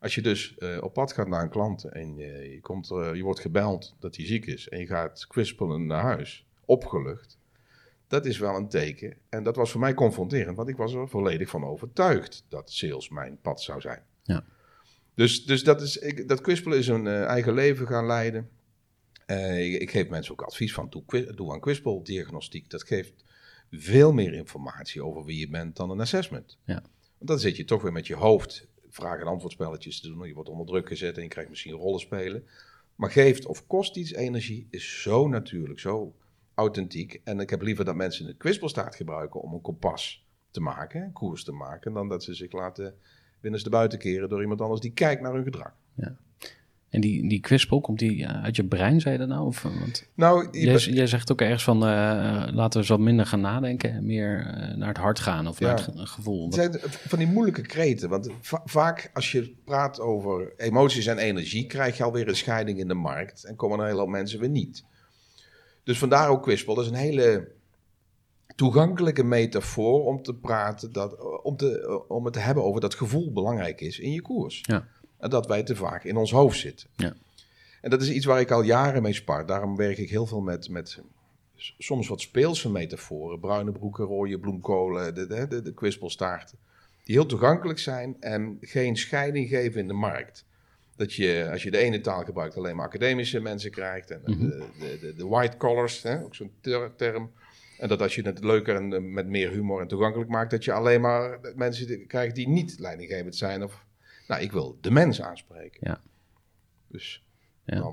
Als 0.00 0.14
je 0.14 0.22
dus 0.22 0.56
eh, 0.58 0.78
op 0.82 0.92
pad 0.92 1.12
gaat 1.12 1.28
naar 1.28 1.42
een 1.42 1.48
klant 1.50 1.84
en 1.84 2.16
je, 2.16 2.58
komt, 2.60 2.86
je 2.88 3.20
wordt 3.22 3.40
gebeld 3.40 3.94
dat 3.98 4.16
hij 4.16 4.26
ziek 4.26 4.46
is 4.46 4.68
en 4.68 4.78
je 4.78 4.86
gaat 4.86 5.26
kwispelen 5.26 5.86
naar 5.86 6.02
huis, 6.02 6.46
opgelucht, 6.64 7.38
dat 8.08 8.26
is 8.26 8.38
wel 8.38 8.56
een 8.56 8.68
teken. 8.68 9.16
En 9.28 9.42
dat 9.42 9.56
was 9.56 9.70
voor 9.70 9.80
mij 9.80 9.94
confronterend, 9.94 10.56
want 10.56 10.68
ik 10.68 10.76
was 10.76 10.94
er 10.94 11.08
volledig 11.08 11.48
van 11.48 11.64
overtuigd 11.64 12.44
dat 12.48 12.72
sales 12.72 13.08
mijn 13.08 13.38
pad 13.40 13.62
zou 13.62 13.80
zijn. 13.80 14.02
Ja. 14.22 14.44
Dus, 15.14 15.44
dus 15.44 15.64
dat, 15.64 15.80
is, 15.80 15.96
ik, 15.96 16.28
dat 16.28 16.40
kwispelen 16.40 16.78
is 16.78 16.88
een 16.88 17.06
eh, 17.06 17.24
eigen 17.24 17.54
leven 17.54 17.86
gaan 17.86 18.06
leiden. 18.06 18.48
Eh, 19.26 19.72
ik, 19.72 19.80
ik 19.80 19.90
geef 19.90 20.08
mensen 20.08 20.32
ook 20.32 20.42
advies 20.42 20.74
van, 20.74 20.88
doe, 20.90 21.32
doe 21.34 21.52
aan 21.52 21.60
kwispeldiagnostiek. 21.60 22.70
Dat 22.70 22.82
geeft 22.82 23.24
veel 23.70 24.12
meer 24.12 24.32
informatie 24.32 25.04
over 25.04 25.24
wie 25.24 25.38
je 25.38 25.48
bent 25.48 25.76
dan 25.76 25.90
een 25.90 26.00
assessment. 26.00 26.58
Ja. 26.64 26.82
Want 27.18 27.30
dan 27.30 27.38
zit 27.38 27.56
je 27.56 27.64
toch 27.64 27.82
weer 27.82 27.92
met 27.92 28.06
je 28.06 28.14
hoofd 28.14 28.68
vraag- 28.88 29.20
en 29.20 29.26
antwoordspelletjes 29.26 30.00
te 30.00 30.08
doen. 30.08 30.26
Je 30.26 30.34
wordt 30.34 30.48
onder 30.48 30.66
druk 30.66 30.88
gezet 30.88 31.16
en 31.16 31.22
je 31.22 31.28
krijgt 31.28 31.50
misschien 31.50 31.72
rollen 31.72 32.00
spelen. 32.00 32.46
Maar 32.94 33.10
geeft 33.10 33.46
of 33.46 33.66
kost 33.66 33.96
iets 33.96 34.12
energie 34.12 34.66
is 34.70 35.02
zo 35.02 35.28
natuurlijk, 35.28 35.80
zo 35.80 36.14
authentiek. 36.54 37.20
En 37.24 37.40
ik 37.40 37.50
heb 37.50 37.62
liever 37.62 37.84
dat 37.84 37.94
mensen 37.94 38.28
een 38.28 38.36
kwispelstaart 38.36 38.94
gebruiken 38.96 39.40
om 39.40 39.52
een 39.52 39.60
kompas 39.60 40.24
te 40.50 40.60
maken, 40.60 41.02
een 41.02 41.12
koers 41.12 41.44
te 41.44 41.52
maken, 41.52 41.92
dan 41.92 42.08
dat 42.08 42.24
ze 42.24 42.34
zich 42.34 42.52
laten 42.52 42.94
binnenste 43.40 43.70
buiten 43.70 43.98
keren 43.98 44.28
door 44.28 44.40
iemand 44.42 44.60
anders 44.60 44.80
die 44.80 44.92
kijkt 44.92 45.22
naar 45.22 45.32
hun 45.34 45.44
gedrag. 45.44 45.72
En 46.88 47.00
die, 47.00 47.28
die 47.28 47.40
kwispel, 47.40 47.80
komt 47.80 47.98
die 47.98 48.24
eh, 48.26 48.42
uit 48.42 48.56
je 48.56 48.64
brein, 48.64 49.00
zei 49.00 49.12
je 49.14 49.18
dat 49.20 49.28
nou? 49.28 49.46
Of, 49.46 49.64
eh, 49.64 49.78
want 49.80 50.08
Nou, 50.14 50.48
jij, 50.58 51.06
zegt 51.06 51.32
ook 51.32 51.40
ergens 51.40 51.64
van, 51.64 51.76
eh, 51.76 51.88
laten 52.52 52.72
we 52.72 52.78
eens 52.78 52.88
wat 52.88 52.98
minder 53.00 53.26
gaan 53.26 53.40
nadenken 53.40 53.90
en 53.92 54.06
meer 54.06 54.46
eh, 54.46 54.76
naar 54.76 54.88
het 54.88 54.96
hart 54.96 55.18
gaan 55.20 55.46
of 55.48 55.58
Ja. 55.58 55.66
naar 55.66 55.74
het 55.76 55.84
ge- 55.84 56.06
gevoel. 56.06 56.44
Het 56.44 56.54
zijn 56.54 56.72
van 56.80 57.18
die 57.18 57.28
moeilijke 57.28 57.62
kreten. 57.62 58.08
Want 58.08 58.28
va- 58.40 58.62
vaak 58.64 59.10
als 59.14 59.32
je 59.32 59.54
praat 59.64 60.00
over 60.00 60.52
emoties 60.56 61.06
en 61.06 61.18
energie, 61.18 61.66
krijg 61.66 61.96
je 61.96 62.02
alweer 62.04 62.28
een 62.28 62.36
scheiding 62.36 62.78
in 62.78 62.88
de 62.88 62.94
markt. 62.94 63.44
En 63.44 63.56
komen 63.56 63.78
een 63.78 63.86
hele 63.86 63.98
hoop 63.98 64.08
mensen 64.08 64.40
weer 64.40 64.48
niet. 64.48 64.84
Dus 65.84 65.98
vandaar 65.98 66.28
ook 66.28 66.42
kwispel. 66.42 66.74
Dat 66.74 66.84
is 66.84 66.90
een 66.90 66.96
hele 66.96 67.52
toegankelijke 68.54 69.22
metafoor 69.22 70.04
om 70.04 70.22
te 70.22 70.34
praten, 70.34 70.92
dat, 70.92 71.42
om, 71.42 71.56
te, 71.56 72.04
om 72.08 72.24
het 72.24 72.32
te 72.32 72.40
hebben 72.40 72.64
over 72.64 72.80
dat 72.80 72.94
gevoel 72.94 73.32
belangrijk 73.32 73.80
is 73.80 73.98
in 73.98 74.12
je 74.12 74.22
koers. 74.22 74.60
Ja. 74.62 74.86
En 75.18 75.30
dat 75.30 75.46
wij 75.46 75.62
te 75.62 75.76
vaak 75.76 76.04
in 76.04 76.16
ons 76.16 76.30
hoofd 76.30 76.58
zitten. 76.58 76.88
Ja. 76.96 77.14
En 77.80 77.90
dat 77.90 78.02
is 78.02 78.10
iets 78.10 78.26
waar 78.26 78.40
ik 78.40 78.50
al 78.50 78.62
jaren 78.62 79.02
mee 79.02 79.12
spar. 79.12 79.46
Daarom 79.46 79.76
werk 79.76 79.98
ik 79.98 80.10
heel 80.10 80.26
veel 80.26 80.40
met, 80.40 80.68
met 80.68 81.00
soms 81.78 82.08
wat 82.08 82.20
speelse 82.20 82.70
metaforen. 82.70 83.40
Bruine 83.40 83.72
broeken, 83.72 84.04
rode 84.04 84.38
bloemkolen, 84.38 85.14
de, 85.14 85.26
de, 85.26 85.46
de, 85.48 85.62
de 85.62 85.74
kwispelstaarten. 85.74 86.58
Die 87.04 87.14
heel 87.14 87.26
toegankelijk 87.26 87.78
zijn 87.78 88.16
en 88.20 88.58
geen 88.60 88.96
scheiding 88.96 89.48
geven 89.48 89.80
in 89.80 89.86
de 89.86 89.92
markt. 89.92 90.44
Dat 90.96 91.12
je, 91.14 91.48
als 91.52 91.62
je 91.62 91.70
de 91.70 91.78
ene 91.78 92.00
taal 92.00 92.24
gebruikt, 92.24 92.56
alleen 92.56 92.76
maar 92.76 92.86
academische 92.86 93.40
mensen 93.40 93.70
krijgt. 93.70 94.10
En 94.10 94.20
Mhm. 94.24 94.38
de, 94.48 94.66
de, 94.78 94.98
de, 95.00 95.14
de 95.14 95.26
white 95.26 95.56
collars, 95.56 96.02
hè, 96.02 96.22
ook 96.22 96.34
zo'n 96.34 96.50
ter- 96.60 96.96
term. 96.96 97.30
En 97.78 97.88
dat 97.88 98.02
als 98.02 98.14
je 98.14 98.22
het 98.22 98.44
leuker 98.44 98.76
en 98.76 98.92
eh, 98.92 99.00
met 99.00 99.26
meer 99.26 99.50
humor 99.50 99.80
en 99.80 99.88
toegankelijk 99.88 100.30
maakt, 100.30 100.50
dat 100.50 100.64
je 100.64 100.72
alleen 100.72 101.00
maar 101.00 101.38
mensen 101.54 102.06
krijgt 102.06 102.34
die 102.34 102.48
niet 102.48 102.78
leidinggevend 102.78 103.36
zijn. 103.36 103.62
Of, 103.62 103.84
nou, 104.28 104.42
ik 104.42 104.52
wil 104.52 104.78
de 104.80 104.90
mens 104.90 105.22
aanspreken. 105.22 105.78
Ja. 105.80 106.00
Dus, 106.88 107.24
Ja. 107.64 107.92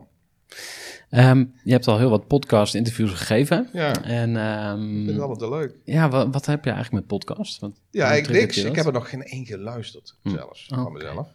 Ehm, 1.10 1.46
je 1.64 1.72
hebt 1.72 1.88
al 1.88 1.98
heel 1.98 2.10
wat 2.10 2.28
podcast-interviews 2.28 3.12
gegeven. 3.12 3.70
Ja, 3.74 4.04
En 4.04 4.30
ik 4.32 4.38
ehm, 4.38 5.06
vind 5.06 5.30
het 5.30 5.40
te 5.40 5.50
leuk. 5.50 5.76
ja, 5.84 6.10
wat, 6.10 6.28
wat 6.32 6.46
heb 6.46 6.64
je 6.66 6.72
eigenlijk 6.72 7.08
met 7.08 7.20
podcast? 7.20 7.60
Want, 7.60 7.82
Ja, 7.92 8.12
ik, 8.14 8.30
niks. 8.30 8.58
Ik 8.58 8.76
heb 8.76 8.86
er 8.86 8.92
nog 8.94 9.10
geen 9.10 9.24
één 9.24 9.46
geluisterd, 9.46 10.16
Hm. 10.22 10.30
zelfs, 10.30 10.68
Oh, 10.72 10.84
van 10.84 10.92
mezelf. 10.94 11.28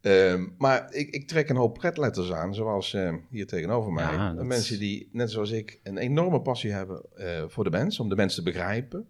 Ehm, 0.00 0.46
maar 0.58 0.94
ik, 0.94 1.10
ik 1.10 1.26
trek 1.28 1.48
een 1.48 1.56
hoop 1.56 1.74
pretletters 1.74 2.32
aan, 2.32 2.54
zoals 2.54 2.94
eh, 2.94 3.14
hier 3.30 3.46
tegenover 3.46 3.92
mij. 3.92 4.12
Ja, 4.14 4.32
dat- 4.34 4.44
Mensen 4.44 4.78
die, 4.78 5.08
net 5.12 5.30
zoals 5.30 5.50
ik, 5.50 5.80
een 5.82 5.98
enorme 5.98 6.40
passie 6.40 6.72
hebben 6.72 7.02
eh, 7.16 7.44
voor 7.48 7.64
de 7.64 7.70
mens, 7.70 8.00
om 8.00 8.08
de 8.08 8.16
mens 8.16 8.34
te 8.34 8.42
begrijpen. 8.42 9.08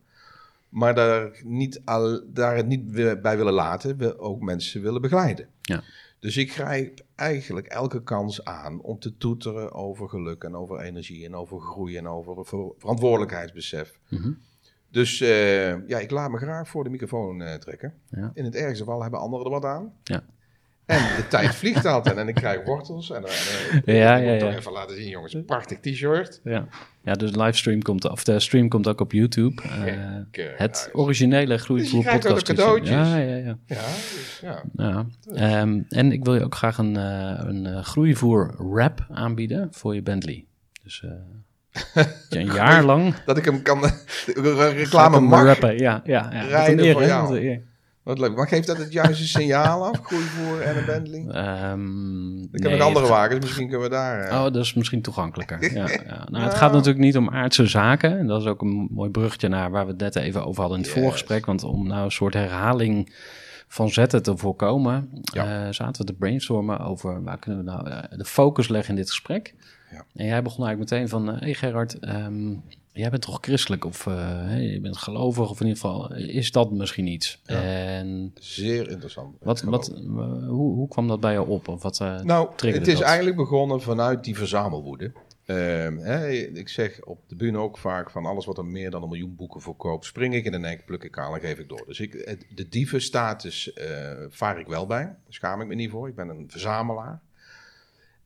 Maar 0.68 0.94
daar, 0.94 1.40
niet 1.44 1.80
al, 1.84 2.20
daar 2.26 2.56
het 2.56 2.66
niet 2.66 2.90
bij 3.22 3.36
willen 3.36 3.52
laten, 3.52 3.96
we 3.96 4.18
ook 4.18 4.40
mensen 4.40 4.82
willen 4.82 5.00
begeleiden. 5.00 5.48
Ja. 5.62 5.82
Dus 6.18 6.36
ik 6.36 6.52
grijp 6.52 7.00
eigenlijk 7.14 7.66
elke 7.66 8.02
kans 8.02 8.44
aan 8.44 8.80
om 8.80 8.98
te 8.98 9.16
toeteren 9.16 9.72
over 9.72 10.08
geluk 10.08 10.44
en 10.44 10.54
over 10.56 10.80
energie 10.80 11.24
en 11.24 11.34
over 11.34 11.60
groei 11.60 11.96
en 11.96 12.08
over 12.08 12.44
ver- 12.46 12.72
verantwoordelijkheidsbesef. 12.78 13.98
Mhm. 14.08 14.30
Dus 14.90 15.20
eh, 15.20 15.88
ja, 15.88 15.98
ik 15.98 16.10
laat 16.10 16.30
me 16.30 16.36
graag 16.38 16.68
voor 16.68 16.84
de 16.84 16.90
microfoon 16.90 17.42
eh, 17.42 17.54
trekken. 17.54 17.94
Ja. 18.10 18.30
In 18.34 18.44
het 18.44 18.54
ergste 18.54 18.84
geval 18.84 19.02
hebben 19.02 19.20
anderen 19.20 19.44
er 19.46 19.52
wat 19.52 19.64
aan. 19.64 19.92
Ja. 20.04 20.24
En 20.90 21.16
de 21.16 21.28
tijd 21.28 21.54
vliegt 21.54 21.86
altijd 21.86 22.16
en 22.16 22.28
ik 22.28 22.34
krijg 22.34 22.64
wortels. 22.64 23.10
En, 23.10 23.24
en, 23.24 23.30
en 23.84 23.94
Ja, 23.94 24.16
ik 24.16 24.24
ja, 24.24 24.30
moet 24.30 24.40
toch 24.40 24.50
ja. 24.50 24.56
even 24.56 24.72
laten 24.72 24.96
zien, 24.96 25.08
jongens. 25.08 25.36
Prachtig 25.46 25.80
t-shirt. 25.80 26.40
Ja. 26.44 26.66
ja, 27.02 27.12
dus 27.12 27.32
de 27.32 27.42
livestream 27.42 27.82
komt, 27.82 28.10
of 28.10 28.24
de 28.24 28.40
stream 28.40 28.68
komt 28.68 28.88
ook 28.88 29.00
op 29.00 29.12
YouTube. 29.12 29.62
Eh, 29.62 30.44
het 30.56 30.90
originele 30.92 31.46
Dus 31.46 31.62
Groeivoer 31.62 32.04
podcast. 32.04 32.46
de 32.46 32.54
cadeautjes. 32.54 32.90
Ja, 32.90 33.16
ja, 33.16 33.36
ja. 33.36 33.58
Ja, 33.66 33.76
dus, 33.76 34.40
ja. 34.42 34.62
ja. 34.76 35.06
Ehm, 35.34 35.80
en 35.88 36.12
ik 36.12 36.24
wil 36.24 36.34
je 36.34 36.44
ook 36.44 36.54
graag 36.54 36.78
een, 36.78 36.96
eh, 36.96 37.34
een 37.38 37.66
eh, 37.66 37.82
Groeivoer 37.84 38.54
rap 38.72 39.06
aanbieden 39.10 39.68
voor 39.70 39.94
je 39.94 40.02
Bentley. 40.02 40.44
Dus 40.82 41.04
eh, 41.04 42.04
een 42.40 42.52
jaar 42.52 42.84
lang 42.84 43.14
Dat 43.26 43.36
ik 43.36 43.44
hem 43.44 43.62
kan 43.62 43.80
reclame 44.74 45.20
mag. 45.20 45.44
rappen. 45.44 45.78
Ja, 45.78 46.00
ja, 46.04 46.28
ja. 46.32 46.42
Rijden 46.42 46.92
voor 46.92 47.04
jou. 47.04 47.60
Wat 48.02 48.18
leuk. 48.18 48.36
Maar 48.36 48.48
geeft 48.48 48.66
dat 48.66 48.76
het 48.78 48.92
juiste 48.92 49.26
signaal 49.38 49.84
af? 49.84 50.00
Groeivoer 50.02 50.60
en 50.60 50.76
een 50.78 50.84
Bentley? 50.84 51.18
Ik 51.20 52.62
heb 52.62 52.70
nee, 52.70 52.76
nog 52.78 52.86
andere 52.86 53.06
wagens. 53.06 53.40
Misschien 53.44 53.68
kunnen 53.68 53.88
we 53.88 53.94
daar... 53.94 54.20
eh, 54.20 54.36
Oh, 54.36 54.42
dat 54.42 54.56
is 54.56 54.74
misschien 54.74 55.02
toegankelijker. 55.02 55.62
Ja, 55.74 55.88
ja. 55.88 56.02
Nou, 56.06 56.30
Nou. 56.30 56.44
het 56.44 56.54
gaat 56.54 56.72
natuurlijk 56.72 56.98
niet 57.04 57.16
om 57.16 57.30
aardse 57.30 57.66
zaken. 57.66 58.18
En 58.18 58.26
dat 58.26 58.40
is 58.40 58.46
ook 58.46 58.62
een 58.62 58.88
mooi 58.90 59.10
bruggetje 59.10 59.48
naar 59.48 59.70
waar 59.70 59.84
we 59.84 59.90
het 59.90 60.00
net 60.00 60.16
even 60.16 60.44
over 60.46 60.60
hadden 60.60 60.78
in 60.78 60.84
het 60.84 60.92
Yes. 60.94 61.02
voorgesprek. 61.02 61.46
Want 61.46 61.62
om 61.64 61.86
nou 61.86 62.04
een 62.04 62.10
soort 62.10 62.34
herhaling 62.34 63.14
van 63.68 63.90
zetten 63.90 64.22
te 64.22 64.36
voorkomen, 64.36 65.08
Ja. 65.22 65.64
eh, 65.66 65.72
zaten 65.72 66.00
we 66.06 66.12
te 66.12 66.18
brainstormen 66.18 66.80
over 66.80 67.22
waar 67.22 67.38
kunnen 67.38 67.64
we 67.64 67.70
nou 67.70 67.88
eh, 67.90 67.98
de 68.18 68.24
focus 68.24 68.68
leggen 68.68 68.90
in 68.90 68.96
dit 69.00 69.08
gesprek. 69.08 69.54
Ja. 69.90 70.04
En 70.14 70.26
jij 70.26 70.42
begon 70.42 70.64
eigenlijk 70.66 70.90
meteen 70.92 71.08
van, 71.08 71.26
hé 71.28 71.34
hey 71.38 71.54
Gerard, 71.54 71.98
ehm, 71.98 72.50
jij 72.92 73.10
bent 73.10 73.22
toch 73.22 73.38
christelijk 73.40 73.84
of 73.84 74.04
hey, 74.04 74.62
je 74.62 74.80
bent 74.80 74.96
gelovig 74.96 75.50
of 75.50 75.60
in 75.60 75.66
ieder 75.66 75.80
geval, 75.80 76.14
is 76.14 76.52
dat 76.52 76.70
misschien 76.70 77.06
iets? 77.06 77.40
Ja. 77.44 77.62
En 77.62 78.32
Zeer 78.34 78.90
interessant. 78.90 79.36
wat, 79.40 79.62
wat, 79.62 79.88
eh, 79.88 79.98
hoe, 80.48 80.74
hoe 80.74 80.88
kwam 80.88 81.08
dat 81.08 81.20
bij 81.20 81.32
je 81.32 81.42
op? 81.42 81.68
Of 81.68 81.82
wat, 81.82 82.00
eh, 82.00 82.20
Nou, 82.20 82.48
het 82.56 82.86
is 82.86 82.94
dat? 82.94 83.02
eigenlijk 83.02 83.36
begonnen 83.36 83.82
vanuit 83.82 84.24
die 84.24 84.36
verzamelwoede. 84.36 85.12
Ehm, 85.44 85.96
hè, 85.96 86.28
ik 86.32 86.68
zeg 86.68 87.04
op 87.04 87.18
de 87.28 87.34
bühne 87.36 87.58
ook 87.58 87.78
vaak 87.78 88.10
van 88.10 88.26
alles 88.26 88.46
wat 88.46 88.58
er 88.58 88.64
meer 88.64 88.90
dan 88.90 89.02
een 89.02 89.08
miljoen 89.08 89.34
boeken 89.36 89.60
verkoopt, 89.60 90.04
spring 90.04 90.34
ik 90.34 90.44
in 90.44 90.52
de 90.52 90.58
nek, 90.58 90.84
pluk 90.84 91.02
ik 91.02 91.18
aan 91.18 91.34
en 91.34 91.40
geef 91.40 91.58
ik 91.58 91.68
door. 91.68 91.84
Dus 91.86 92.00
ik, 92.00 92.38
de 92.54 92.68
dievenstatus 92.68 93.72
eh 93.72 93.86
vaar 94.28 94.58
ik 94.58 94.66
wel 94.66 94.86
bij. 94.86 95.04
Daar 95.04 95.16
schaam 95.28 95.60
ik 95.60 95.66
me 95.66 95.74
niet 95.74 95.90
voor. 95.90 96.08
Ik 96.08 96.14
ben 96.14 96.28
een 96.28 96.44
verzamelaar. 96.48 97.20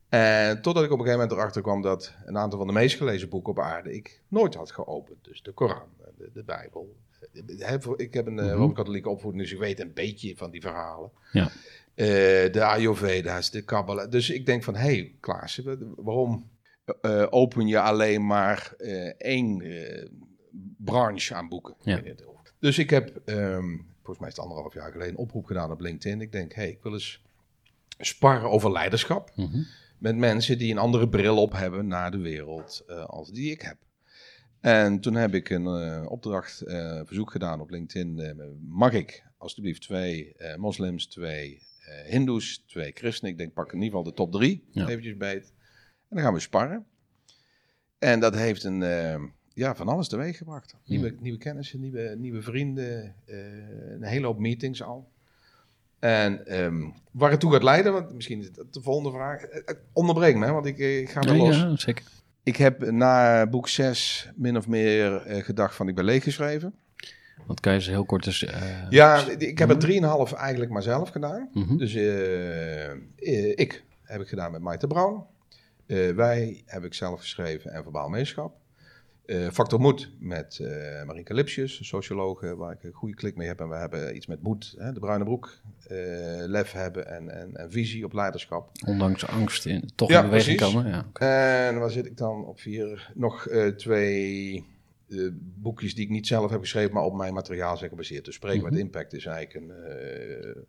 En 0.09 0.61
totdat 0.61 0.83
ik 0.83 0.91
op 0.91 0.99
een 0.99 1.05
gegeven 1.05 1.19
moment 1.23 1.39
erachter 1.39 1.61
kwam 1.61 1.81
dat 1.81 2.13
een 2.25 2.37
aantal 2.37 2.57
van 2.57 2.67
de 2.67 2.73
meest 2.73 2.97
gelezen 2.97 3.29
boeken 3.29 3.51
op 3.51 3.59
aarde 3.59 3.93
ik 3.93 4.21
nooit 4.27 4.55
had 4.55 4.71
geopend. 4.71 5.23
Dus 5.23 5.41
de 5.43 5.51
Koran, 5.51 5.87
de, 6.17 6.29
de 6.33 6.43
Bijbel. 6.43 6.95
Voor- 7.79 7.99
Ik 7.99 8.13
heb 8.13 8.27
een 8.27 8.39
eh, 8.39 8.45
Mhm. 8.45 8.55
Rooms-Katholieke 8.55 9.09
opvoeding, 9.09 9.43
dus 9.43 9.51
ik 9.53 9.59
weet 9.59 9.79
een 9.79 9.93
beetje 9.93 10.37
van 10.37 10.51
die 10.51 10.61
verhalen. 10.61 11.11
Ja. 11.31 11.49
Eh, 11.93 12.05
de 12.51 12.63
Ayurveda's, 12.63 13.51
de 13.51 13.61
Kabbalah. 13.61 14.11
Dus 14.11 14.29
ik 14.29 14.45
denk 14.45 14.63
van, 14.63 14.75
hé 14.75 14.81
hey, 14.81 15.15
Klaas, 15.19 15.57
wa- 15.57 15.75
waarom 15.95 16.49
eh, 17.01 17.27
open 17.29 17.67
je 17.67 17.79
alleen 17.79 18.25
maar 18.25 18.73
eh, 18.77 19.07
één 19.17 19.61
eh, 19.61 20.05
branche 20.77 21.35
aan 21.35 21.49
boeken? 21.49 21.75
Ja. 21.81 22.01
Dus 22.59 22.77
ik 22.77 22.89
heb, 22.89 23.21
ehm, 23.25 23.67
volgens 23.95 24.19
mij 24.19 24.27
is 24.29 24.35
het 24.35 24.39
anderhalf 24.45 24.73
jaar 24.73 24.91
geleden, 24.91 25.13
een 25.13 25.19
oproep 25.19 25.45
gedaan 25.45 25.71
op 25.71 25.79
LinkedIn. 25.79 26.21
Ik 26.21 26.31
denk, 26.31 26.53
hé, 26.53 26.61
hey, 26.61 26.71
ik 26.71 26.79
wil 26.83 26.93
eens 26.93 27.21
sparren 27.99 28.49
over 28.49 28.71
leiderschap 28.71 29.31
Mhm. 29.35 29.57
Met 30.05 30.15
mensen 30.15 30.57
die 30.57 30.71
een 30.71 30.77
andere 30.77 31.09
bril 31.09 31.37
op 31.41 31.51
hebben 31.51 31.87
naar 31.87 32.11
de 32.11 32.17
wereld 32.17 32.83
eh, 32.87 33.05
als 33.05 33.31
die 33.31 33.51
ik 33.51 33.61
heb. 33.61 33.77
En 34.59 34.99
toen 34.99 35.15
heb 35.15 35.33
ik 35.33 35.49
een 35.49 35.65
eh, 35.67 36.05
opdracht, 36.11 36.61
eh, 36.61 37.01
verzoek 37.05 37.31
gedaan 37.31 37.61
op 37.61 37.69
LinkedIn. 37.69 38.35
mag 38.67 38.93
ik 38.93 39.23
alsjeblieft 39.37 39.81
twee 39.81 40.35
moslims, 40.57 41.07
twee 41.07 41.61
hindoes, 42.07 42.63
twee 42.67 42.91
christenen. 42.93 43.31
Ik 43.31 43.37
denk 43.37 43.53
pak 43.53 43.67
in 43.73 43.81
ieder 43.81 43.97
geval 43.97 44.03
de 44.03 44.13
top 44.13 44.31
drie, 44.31 44.63
Ja. 44.71 44.87
eventjes 44.87 45.17
beet. 45.17 45.53
En 46.09 46.15
dan 46.15 46.19
gaan 46.19 46.33
we 46.33 46.39
sparren. 46.39 46.85
En 47.97 48.19
dat 48.19 48.35
heeft 48.35 48.63
een, 48.63 48.79
ja, 49.53 49.75
van 49.75 49.87
alles 49.87 50.07
teweeg 50.07 50.37
gebracht. 50.37 50.75
Nieuwe, 50.85 51.15
nieuwe 51.19 51.37
kennissen, 51.37 51.79
nieuwe, 51.79 52.15
nieuwe 52.17 52.41
vrienden, 52.41 53.15
een 53.25 54.03
hele 54.03 54.25
hoop 54.25 54.39
meetings 54.39 54.83
al. 54.83 55.11
En 55.99 56.45
ehm, 56.47 56.81
waar 57.11 57.31
het 57.31 57.39
toe 57.39 57.51
gaat 57.51 57.63
leiden, 57.63 57.93
want 57.93 58.13
misschien 58.13 58.39
is 58.39 58.45
het 58.45 58.73
de 58.73 58.81
volgende 58.81 59.11
vraag. 59.11 59.41
Eh, 59.41 59.61
eh, 59.65 59.75
Onderbreek 59.93 60.35
me, 60.35 60.51
want 60.51 60.65
ik, 60.65 60.79
eh, 60.79 60.99
ik 60.99 61.09
ga 61.09 61.19
weer 61.19 61.33
los. 61.35 61.55
ja, 61.57 61.75
zeker. 61.77 62.05
Ik 62.43 62.55
heb 62.55 62.91
na 62.91 63.45
boek 63.47 63.67
6 63.69 64.29
min 64.35 64.57
of 64.57 64.67
meer 64.67 65.21
gedacht 65.25 65.75
van 65.75 65.87
ik 65.87 65.95
ben 65.95 66.05
leeggeschreven. 66.05 66.73
Want 67.45 67.59
kan 67.59 67.73
je 67.73 67.81
ze 67.81 67.89
heel 67.89 68.05
kort 68.05 68.23
dus... 68.23 68.43
eh, 68.45 68.89
Ja, 68.89 69.23
ik 69.37 69.57
heb 69.57 69.69
er 69.69 69.77
3,5 70.29 70.33
eigenlijk 70.37 70.71
maar 70.71 70.83
zelf 70.83 71.09
gedaan. 71.09 71.49
mhm. 71.53 71.77
Dus 71.77 71.93
ik 73.55 73.83
heb 74.03 74.21
ik 74.21 74.27
gedaan 74.27 74.51
met 74.51 74.61
Maite 74.61 74.87
Brown. 74.87 75.23
Wij 76.15 76.63
heb 76.65 76.83
ik 76.83 76.93
zelf 76.93 77.19
geschreven 77.19 77.71
en 77.71 77.83
verbaal 77.83 78.09
meeschap. 78.09 78.55
Eh, 79.25 79.49
Factor 79.49 79.79
Moed 79.79 80.11
met 80.19 80.59
eh 80.59 81.03
Marieke 81.05 81.33
Lipsjes, 81.33 81.87
sociologe 81.87 82.55
waar 82.55 82.71
ik 82.71 82.83
een 82.83 82.91
goede 82.93 83.15
klik 83.15 83.35
mee 83.35 83.47
heb. 83.47 83.59
En 83.59 83.69
we 83.69 83.75
hebben 83.75 84.15
iets 84.15 84.27
met 84.27 84.41
moed, 84.41 84.75
hè, 84.77 84.91
de 84.91 84.99
bruine 84.99 85.23
broek, 85.23 85.57
eh, 85.87 85.97
lef 86.47 86.71
hebben 86.71 87.07
en, 87.07 87.29
en, 87.29 87.55
en 87.55 87.71
visie 87.71 88.05
op 88.05 88.13
leiderschap. 88.13 88.69
Ondanks 88.87 89.27
angst 89.27 89.65
in, 89.65 89.89
toch 89.95 90.09
Ja, 90.09 90.19
in 90.23 90.29
beweging 90.29 90.57
precies. 90.57 90.73
komen. 90.75 90.91
Ja. 90.91 91.05
En 91.69 91.79
waar 91.79 91.89
zit 91.91 92.05
ik 92.05 92.17
dan 92.17 92.45
op 92.45 92.59
vier? 92.59 93.11
Nog 93.15 93.47
eh, 93.47 93.67
twee 93.67 94.65
eh, 95.09 95.27
boekjes 95.33 95.95
die 95.95 96.03
ik 96.03 96.09
niet 96.11 96.27
zelf 96.27 96.51
heb 96.51 96.59
geschreven, 96.59 96.93
maar 96.93 97.03
op 97.03 97.15
mijn 97.15 97.33
materiaal 97.33 97.77
zijn 97.77 97.89
gebaseerd. 97.89 98.25
Dus 98.25 98.35
Spreken 98.35 98.61
Mhm. 98.63 98.69
met 98.71 98.79
Impact 98.79 99.13
is 99.13 99.25
eigenlijk 99.25 99.65
een 99.65 99.83
eh, 99.85 100.61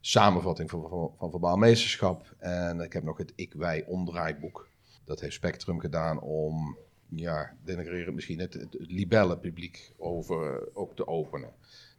samenvatting 0.00 0.70
van, 0.70 0.88
van, 0.88 1.10
van 1.18 1.30
verbaal 1.30 1.56
meesterschap. 1.56 2.34
En 2.38 2.80
ik 2.80 2.92
heb 2.92 3.02
nog 3.02 3.16
het 3.18 3.32
Ik-Wij 3.36 3.84
omdraaiboek. 3.86 4.68
Dat 5.04 5.20
heeft 5.20 5.34
Spectrum 5.34 5.80
gedaan 5.80 6.20
om, 6.20 6.76
ja, 7.14 7.56
denigrerend 7.64 8.14
misschien, 8.14 8.38
het, 8.38 8.54
het, 8.54 8.72
het 8.72 8.90
libellenpubliek 8.90 9.92
over 9.96 10.74
ook 10.74 10.96
te 10.96 11.06
openen. 11.06 11.52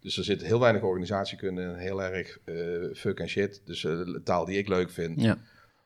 Dus 0.04 0.18
er 0.18 0.24
zit 0.24 0.42
heel 0.42 0.60
weinig 0.60 0.82
organisatiekunde 0.82 1.62
en 1.62 1.78
heel 1.78 2.04
erg 2.04 2.40
eh, 2.44 2.96
fuck 2.96 3.20
en 3.20 3.30
shit. 3.30 3.62
Dus 3.66 3.84
eh, 3.84 4.02
taal 4.24 4.46
die 4.46 4.58
ik 4.58 4.68
leuk 4.68 4.90
vind. 4.90 5.22
Ja. 5.22 5.38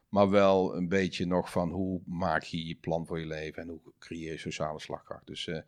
Maar 0.09 0.29
wel 0.29 0.75
een 0.75 0.87
beetje 0.87 1.25
nog 1.25 1.51
van 1.51 1.69
hoe 1.69 2.01
maak 2.05 2.43
je 2.43 2.67
je 2.67 2.75
plan 2.75 3.05
voor 3.05 3.19
je 3.19 3.25
leven 3.25 3.61
en 3.61 3.69
hoe 3.69 3.79
creëer 3.99 4.31
je 4.31 4.37
sociale 4.37 4.79
slagkracht. 4.79 5.27
Dus 5.27 5.47
eh, 5.47 5.59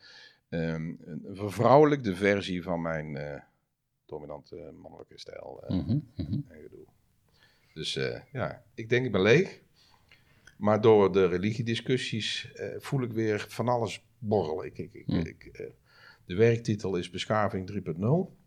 ehm, 0.50 0.94
een 1.06 1.36
vervrouwelijkde 1.36 2.16
versie 2.16 2.64
van 2.64 2.82
mijn 2.82 3.44
dominante 4.06 4.72
mannelijke 4.82 5.20
stijl 5.20 5.64
en 5.68 6.12
gedoe. 6.48 6.86
Dus 7.74 7.94
ja, 8.32 8.64
ik 8.74 8.90
denk 8.90 9.06
ik 9.06 9.12
ben 9.12 9.22
leeg. 9.22 9.62
Maar 10.60 10.82
door 10.82 11.12
de 11.12 11.28
religiediscussies 11.28 12.52
eh, 12.54 12.68
voel 12.78 13.02
ik 13.02 13.12
weer 13.12 13.46
van 13.50 13.68
alles 13.68 14.04
borrelen. 14.18 14.66
Ik, 14.66 14.78
ik, 14.78 14.94
ik, 14.94 15.04
Hmm. 15.06 15.20
ik, 15.20 15.50
eh, 15.52 15.66
de 16.26 16.36
werktitel 16.36 16.96
is 16.96 17.10
Beschaving 17.10 17.68
3.0. 17.68 18.38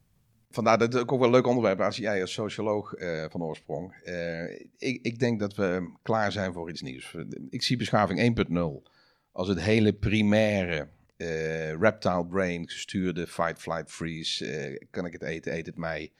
Vandaar 0.51 0.79
dat 0.79 0.93
het 0.93 1.03
ook 1.03 1.11
wel 1.11 1.25
een 1.25 1.31
leuk 1.31 1.47
onderwerp 1.47 1.79
is 1.79 1.85
als 1.85 1.97
jij 1.97 2.21
als 2.21 2.33
socioloog 2.33 2.95
eh, 2.95 3.25
van 3.31 3.43
oorsprong. 3.43 3.93
Eh, 4.05 4.51
ik, 4.79 4.99
ik 5.03 5.19
denk 5.19 5.41
dat 5.41 5.55
we 5.55 5.91
klaar 6.03 6.33
zijn 6.33 6.53
voor 6.53 6.71
iets 6.71 6.83
nieuws. 6.83 7.17
Ik 7.51 7.63
zie 7.63 7.77
beschaving 7.77 8.19
1.0 8.21 8.91
als 9.33 9.49
het 9.49 9.61
hele 9.61 9.93
primaire 9.93 10.89
eh, 11.17 11.73
reptile 11.75 12.27
brain 12.27 12.69
gestuurde 12.69 13.27
fight, 13.27 13.59
flight, 13.61 13.91
freeze. 13.91 14.47
eh, 14.47 14.77
kan 14.91 15.07
ik 15.07 15.13
het 15.13 15.23
eten, 15.23 15.55
eet 15.55 15.67
het 15.67 15.77
mij. 15.77 16.13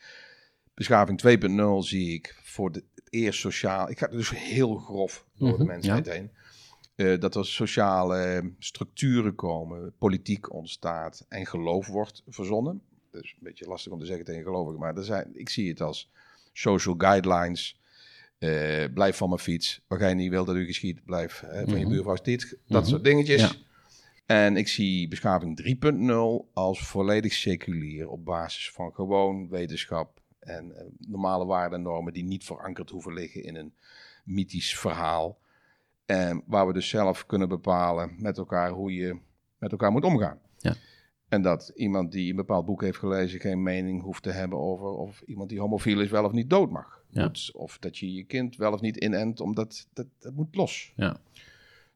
Beschaving 0.75 1.21
2.0 1.81 1.87
zie 1.89 2.13
ik 2.13 2.41
voor 2.43 2.73
de, 2.73 2.85
het 2.95 3.07
eerst 3.11 3.41
sociaal. 3.41 3.91
Ik 3.91 3.99
ga 3.99 4.07
dus 4.07 4.31
heel 4.31 4.75
grof 4.77 5.27
door 5.37 5.49
de 5.51 5.57
Mhm, 5.57 5.67
mensheid 5.67 6.07
heen. 6.09 6.31
Eh, 6.95 7.21
dat 7.21 7.35
er 7.35 7.47
sociale 7.47 8.53
structuren 8.59 9.35
komen, 9.35 9.95
politiek 9.99 10.53
ontstaat 10.53 11.25
en 11.29 11.47
geloof 11.47 11.87
wordt 11.87 12.23
verzonnen. 12.29 12.83
Dat 13.11 13.23
is 13.25 13.31
een 13.31 13.43
beetje 13.43 13.67
lastig 13.67 13.93
om 13.93 13.99
te 13.99 14.07
zeggen 14.07 14.25
tegen 14.25 14.43
gelovigen, 14.43 14.81
maar 14.81 14.97
er 14.97 15.05
zijn, 15.05 15.31
ik 15.35 15.49
zie 15.49 15.69
het 15.69 15.81
als 15.81 16.11
social 16.53 16.95
guidelines. 16.99 17.81
Eh, 18.39 18.85
blijf 18.95 19.17
van 19.17 19.29
mijn 19.29 19.41
fiets. 19.41 19.81
Waar 19.89 19.99
jij 20.01 20.15
niet 20.15 20.31
wil 20.31 20.45
dat 20.45 20.57
u 20.57 20.65
geschiet, 20.67 21.05
blijf 21.05 21.41
hè, 21.41 21.65
van 21.65 21.79
je 21.79 21.85
Mhm. 21.85 21.89
buurvrouw 21.93 22.17
stiet. 22.17 22.57
Dat 22.67 22.81
Mhm. 22.83 22.91
soort 22.91 23.05
dingetjes. 23.05 23.41
Ja. 23.41 23.51
En 24.27 24.57
ik 24.57 24.69
zie 24.69 25.09
beschaving 25.09 25.57
3.0 25.57 26.51
als 26.53 26.87
volledig 26.87 27.33
seculier 27.33 28.09
op 28.09 28.25
basis 28.25 28.71
van 28.71 28.93
gewoon 28.95 29.49
wetenschap 29.49 30.22
en 30.43 30.77
eh, 30.77 30.85
normale 30.99 31.45
waarden 31.45 31.79
en 31.79 31.85
normen 31.85 32.13
die 32.13 32.25
niet 32.25 32.45
verankerd 32.45 32.91
hoeven 32.91 33.13
liggen 33.13 33.43
in 33.43 33.57
een 33.57 33.75
mythisch 34.25 34.79
verhaal. 34.79 35.41
En 36.07 36.43
waar 36.47 36.67
we 36.67 36.73
dus 36.73 36.89
zelf 36.89 37.27
kunnen 37.27 37.49
bepalen 37.49 38.15
met 38.19 38.39
elkaar 38.39 38.71
hoe 38.71 38.95
je 38.95 39.19
met 39.59 39.73
elkaar 39.73 39.93
moet 39.93 40.05
omgaan. 40.05 40.39
Ja. 40.59 40.75
En 41.29 41.43
dat 41.43 41.73
iemand 41.75 42.13
die 42.13 42.31
een 42.31 42.37
bepaald 42.37 42.67
boek 42.67 42.81
heeft 42.83 42.99
gelezen 42.99 43.41
geen 43.41 43.63
mening 43.63 44.03
hoeft 44.03 44.23
te 44.23 44.31
hebben 44.31 44.59
over 44.59 44.87
of 44.87 45.21
iemand 45.21 45.49
die 45.49 45.61
homofiel 45.61 46.01
is 46.01 46.11
wel 46.11 46.25
of 46.25 46.33
niet 46.33 46.51
dood 46.51 46.71
mag. 46.71 47.05
Ja. 47.09 47.31
Of 47.53 47.79
dat 47.79 47.99
je 47.99 48.13
je 48.13 48.25
kind 48.25 48.57
wel 48.57 48.73
of 48.73 48.81
niet 48.81 48.97
inent, 48.97 49.41
omdat 49.41 49.89
dat, 49.93 50.07
dat 50.19 50.35
moet 50.35 50.55
los. 50.55 50.93
Ja. 50.97 51.21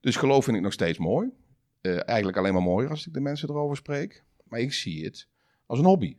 Dus 0.01 0.17
geloof 0.17 0.45
vind 0.45 0.57
ik 0.57 0.63
nog 0.63 0.73
steeds 0.73 0.99
mooi. 0.99 1.31
Eh, 1.81 2.09
eigenlijk 2.09 2.39
alleen 2.39 2.53
maar 2.53 2.63
mooier 2.63 2.91
als 2.91 3.07
ik 3.07 3.15
de 3.15 3.21
mensen 3.21 3.49
erover 3.49 3.77
spreek. 3.77 4.25
Maar 4.45 4.61
ik 4.61 4.73
zie 4.73 5.05
het 5.05 5.29
als 5.67 5.79
een 5.79 5.85
hobby. 5.85 6.17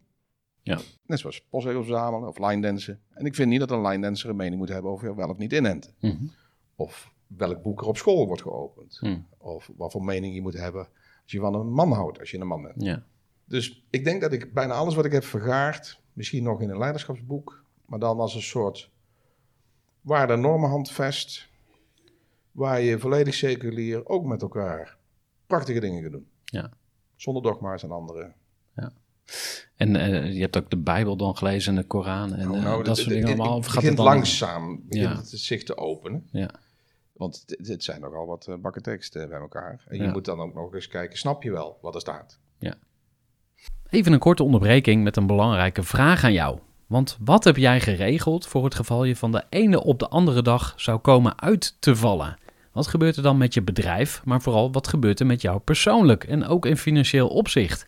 Ja. 0.67 0.79
Net 1.05 1.19
zoals 1.19 1.41
postzegels 1.49 1.85
verzamelen 1.85 2.29
of 2.29 2.37
line 2.37 2.61
dansen. 2.61 2.99
En 3.13 3.25
ik 3.25 3.35
vind 3.35 3.49
niet 3.49 3.59
dat 3.59 3.71
een 3.71 3.81
line 3.81 4.01
dancer 4.01 4.29
een 4.29 4.35
mening 4.35 4.57
moet 4.57 4.69
hebben 4.69 4.91
over 4.91 5.15
wel 5.15 5.29
of 5.29 5.37
niet 5.37 5.53
inenten. 5.53 5.93
Mhm. 5.99 6.25
Of 6.75 7.11
welk 7.27 7.61
boek 7.61 7.81
er 7.81 7.87
op 7.87 7.97
school 7.97 8.27
wordt 8.27 8.41
geopend. 8.41 8.97
Hm. 8.99 9.19
Of 9.37 9.69
wat 9.77 9.91
voor 9.91 10.03
mening 10.03 10.35
je 10.35 10.41
moet 10.41 10.53
hebben 10.53 10.87
als 11.23 11.31
je 11.31 11.39
van 11.39 11.53
een 11.53 11.71
man 11.71 11.91
houdt, 11.91 12.19
als 12.19 12.31
je 12.31 12.39
een 12.39 12.47
man 12.47 12.61
bent. 12.61 12.83
Ja. 12.83 13.03
Dus 13.45 13.85
ik 13.89 14.03
denk 14.03 14.21
dat 14.21 14.31
ik 14.33 14.53
bijna 14.53 14.73
alles 14.73 14.95
wat 14.95 15.05
ik 15.05 15.11
heb 15.11 15.23
vergaard, 15.23 16.01
misschien 16.13 16.43
nog 16.43 16.61
in 16.61 16.69
een 16.69 16.77
leiderschapsboek, 16.77 17.63
maar 17.85 17.99
dan 17.99 18.19
als 18.19 18.35
een 18.35 18.41
soort 18.41 18.89
waarde- 20.01 20.33
en 20.33 20.41
normenhandvest, 20.41 21.49
waar 22.51 22.81
je 22.81 22.99
volledig 22.99 23.33
seculier 23.33 24.05
ook 24.07 24.25
met 24.25 24.41
elkaar 24.41 24.97
prachtige 25.47 25.79
dingen 25.79 26.01
kunt 26.01 26.13
doen. 26.13 26.27
Ja. 26.45 26.71
Zonder 27.15 27.43
dogma's 27.43 27.83
en 27.83 27.91
andere. 27.91 28.33
En 29.75 29.95
eh, 29.95 30.33
je 30.33 30.41
hebt 30.41 30.57
ook 30.57 30.69
de 30.69 30.77
Bijbel 30.77 31.15
dan 31.17 31.37
gelezen 31.37 31.75
en 31.75 31.81
de 31.81 31.87
Koran 31.87 32.33
en 32.33 32.47
Nou, 32.47 32.57
eh, 32.57 32.63
nou, 32.63 32.77
dat 32.77 32.87
het- 32.87 32.95
soort 32.97 32.97
het- 33.09 33.15
dingen 33.15 33.27
het- 33.29 33.39
allemaal. 33.39 33.57
Het 33.57 33.67
Of 33.67 33.73
begint 33.73 33.97
het 33.97 34.07
langzaam 34.07 34.81
begint 34.87 35.09
Ja. 35.11 35.15
het 35.17 35.29
zich 35.29 35.63
te 35.63 35.77
openen. 35.77 36.27
Ja. 36.31 36.49
Want 37.13 37.43
dit 37.65 37.83
zijn 37.83 38.01
nogal 38.01 38.25
wat 38.25 38.47
eh, 38.47 38.55
bakken 38.55 38.81
teksten 38.83 39.29
bij 39.29 39.39
elkaar. 39.39 39.83
En 39.87 39.97
je 39.97 40.03
Ja. 40.03 40.11
moet 40.11 40.25
dan 40.25 40.39
ook 40.39 40.53
nog 40.53 40.73
eens 40.73 40.87
kijken, 40.87 41.17
snap 41.17 41.43
je 41.43 41.51
wel 41.51 41.77
wat 41.81 41.95
er 41.95 42.01
staat? 42.01 42.39
Even 43.89 44.13
een 44.13 44.19
korte 44.19 44.43
onderbreking 44.43 45.03
met 45.03 45.15
een 45.17 45.27
belangrijke 45.27 45.83
vraag 45.83 46.23
aan 46.23 46.33
jou. 46.33 46.59
Want 46.87 47.17
wat 47.23 47.43
heb 47.43 47.57
jij 47.57 47.79
geregeld 47.79 48.47
voor 48.47 48.63
het 48.63 48.75
geval 48.75 49.03
je 49.03 49.15
van 49.15 49.31
de 49.31 49.43
ene 49.49 49.83
op 49.83 49.99
de 49.99 50.07
andere 50.07 50.41
dag 50.41 50.73
zou 50.75 50.97
komen 50.99 51.41
uit 51.41 51.75
te 51.81 51.95
vallen? 51.95 52.37
Wat 52.71 52.87
gebeurt 52.87 53.15
er 53.15 53.23
dan 53.23 53.37
met 53.37 53.53
je 53.53 53.61
bedrijf, 53.61 54.21
maar 54.25 54.41
vooral 54.41 54.71
wat 54.71 54.87
gebeurt 54.87 55.19
er 55.19 55.25
met 55.25 55.41
jou 55.41 55.59
persoonlijk 55.59 56.23
en 56.23 56.45
ook 56.45 56.65
in 56.65 56.77
financieel 56.77 57.27
opzicht? 57.27 57.87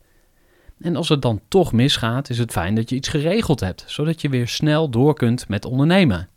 En 0.81 0.95
als 0.95 1.09
het 1.09 1.21
dan 1.21 1.41
toch 1.47 1.73
misgaat, 1.73 2.29
is 2.29 2.37
het 2.37 2.51
fijn 2.51 2.75
dat 2.75 2.89
je 2.89 2.95
iets 2.95 3.07
geregeld 3.07 3.59
hebt, 3.59 3.83
zodat 3.87 4.21
je 4.21 4.29
weer 4.29 4.47
snel 4.47 4.89
door 4.89 5.13
kunt 5.13 5.47
met 5.47 5.65
ondernemen. 5.65 6.29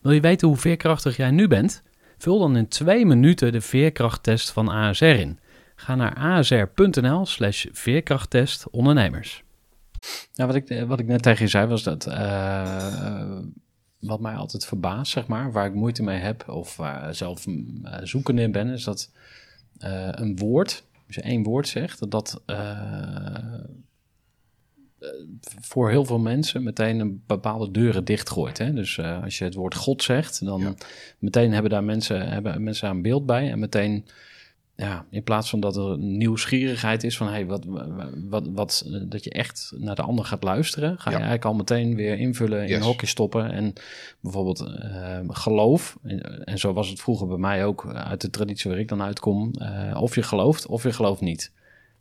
Wil 0.00 0.12
je 0.12 0.20
weten 0.20 0.48
hoe 0.48 0.56
veerkrachtig 0.56 1.16
jij 1.16 1.30
nu 1.30 1.48
bent? 1.48 1.82
Vul 2.18 2.38
dan 2.38 2.56
in 2.56 2.68
twee 2.68 3.06
minuten 3.06 3.52
de 3.52 3.60
veerkrachttest 3.60 4.50
van 4.50 4.68
ASR 4.68 5.04
in. 5.04 5.38
Ga 5.76 5.94
naar 5.94 6.14
asr.nl 6.14 7.26
slash 7.26 7.66
veerkrachttest 7.72 8.70
ondernemers. 8.70 9.42
Ja, 10.32 10.46
wat 10.46 10.54
ik, 10.54 10.84
wat 10.86 11.00
ik 11.00 11.06
net 11.06 11.22
tegen 11.22 11.44
je 11.44 11.50
zei 11.50 11.66
was 11.66 11.82
dat 11.82 12.06
eh, 12.06 13.38
wat 13.98 14.20
mij 14.20 14.34
altijd 14.34 14.66
verbaast, 14.66 15.12
zeg 15.12 15.26
maar, 15.26 15.52
waar 15.52 15.66
ik 15.66 15.74
moeite 15.74 16.02
mee 16.02 16.18
heb 16.18 16.48
of 16.48 16.76
waar 16.76 17.14
zelf 17.14 17.46
eh, 17.46 17.98
zoekende 18.02 18.42
in 18.42 18.52
ben, 18.52 18.68
is 18.68 18.84
dat 18.84 19.10
eh, 19.78 20.08
een 20.10 20.36
woord, 20.36 20.84
als 21.06 21.16
je 21.16 21.22
één 21.22 21.42
woord 21.42 21.68
zegt, 21.68 21.98
dat 21.98 22.10
dat 22.10 22.42
eh, 22.46 22.70
eh, 23.36 23.64
voor 25.60 25.90
heel 25.90 26.04
veel 26.04 26.18
mensen 26.18 26.62
meteen 26.62 26.98
een 27.00 27.22
bepaalde 27.26 27.70
deuren 27.70 28.04
dichtgooit. 28.04 28.58
Hè? 28.58 28.72
Dus 28.72 28.98
eh, 28.98 29.22
als 29.22 29.38
je 29.38 29.44
het 29.44 29.54
woord 29.54 29.74
God 29.74 30.02
zegt, 30.02 30.44
dan 30.44 30.60
Ja. 30.60 30.74
meteen 31.18 31.52
hebben 31.52 31.70
daar 31.70 31.84
mensen, 31.84 32.28
hebben 32.28 32.62
mensen 32.62 32.86
daar 32.86 32.96
een 32.96 33.02
beeld 33.02 33.26
bij 33.26 33.50
en 33.50 33.58
meteen 33.58 34.04
ja, 34.76 35.04
in 35.10 35.22
plaats 35.22 35.50
van 35.50 35.60
dat 35.60 35.76
er 35.76 35.82
een 35.82 36.16
nieuwsgierigheid 36.16 37.04
is 37.04 37.16
van 37.16 37.28
hey, 37.28 37.46
wat, 37.46 37.64
wat, 38.28 38.48
wat, 38.52 38.84
eh, 38.86 39.00
dat 39.08 39.24
je 39.24 39.30
echt 39.30 39.72
naar 39.76 39.94
de 39.94 40.02
ander 40.02 40.24
gaat 40.24 40.42
luisteren, 40.42 40.98
ga 40.98 41.10
je 41.10 41.16
eigenlijk 41.16 41.44
al 41.44 41.54
meteen 41.54 41.94
weer 41.94 42.18
invullen, 42.18 42.62
in 42.62 42.68
Yes. 42.68 42.76
een 42.76 42.82
hokje 42.82 43.06
stoppen. 43.06 43.50
En 43.52 43.72
bijvoorbeeld 44.20 44.60
eh, 44.60 45.18
geloof, 45.28 45.98
en, 46.02 46.44
en 46.44 46.58
zo 46.58 46.72
was 46.72 46.88
het 46.88 47.00
vroeger 47.00 47.26
bij 47.26 47.36
mij 47.36 47.64
ook 47.64 47.84
eh, 47.84 47.90
uit 47.90 48.20
de 48.20 48.30
traditie 48.30 48.70
waar 48.70 48.80
ik 48.80 48.88
dan 48.88 49.02
uitkom, 49.02 49.52
eh, 49.54 50.00
of 50.02 50.14
je 50.14 50.22
gelooft 50.22 50.66
of 50.66 50.82
je 50.82 50.92
gelooft 50.92 51.20
niet. 51.20 51.52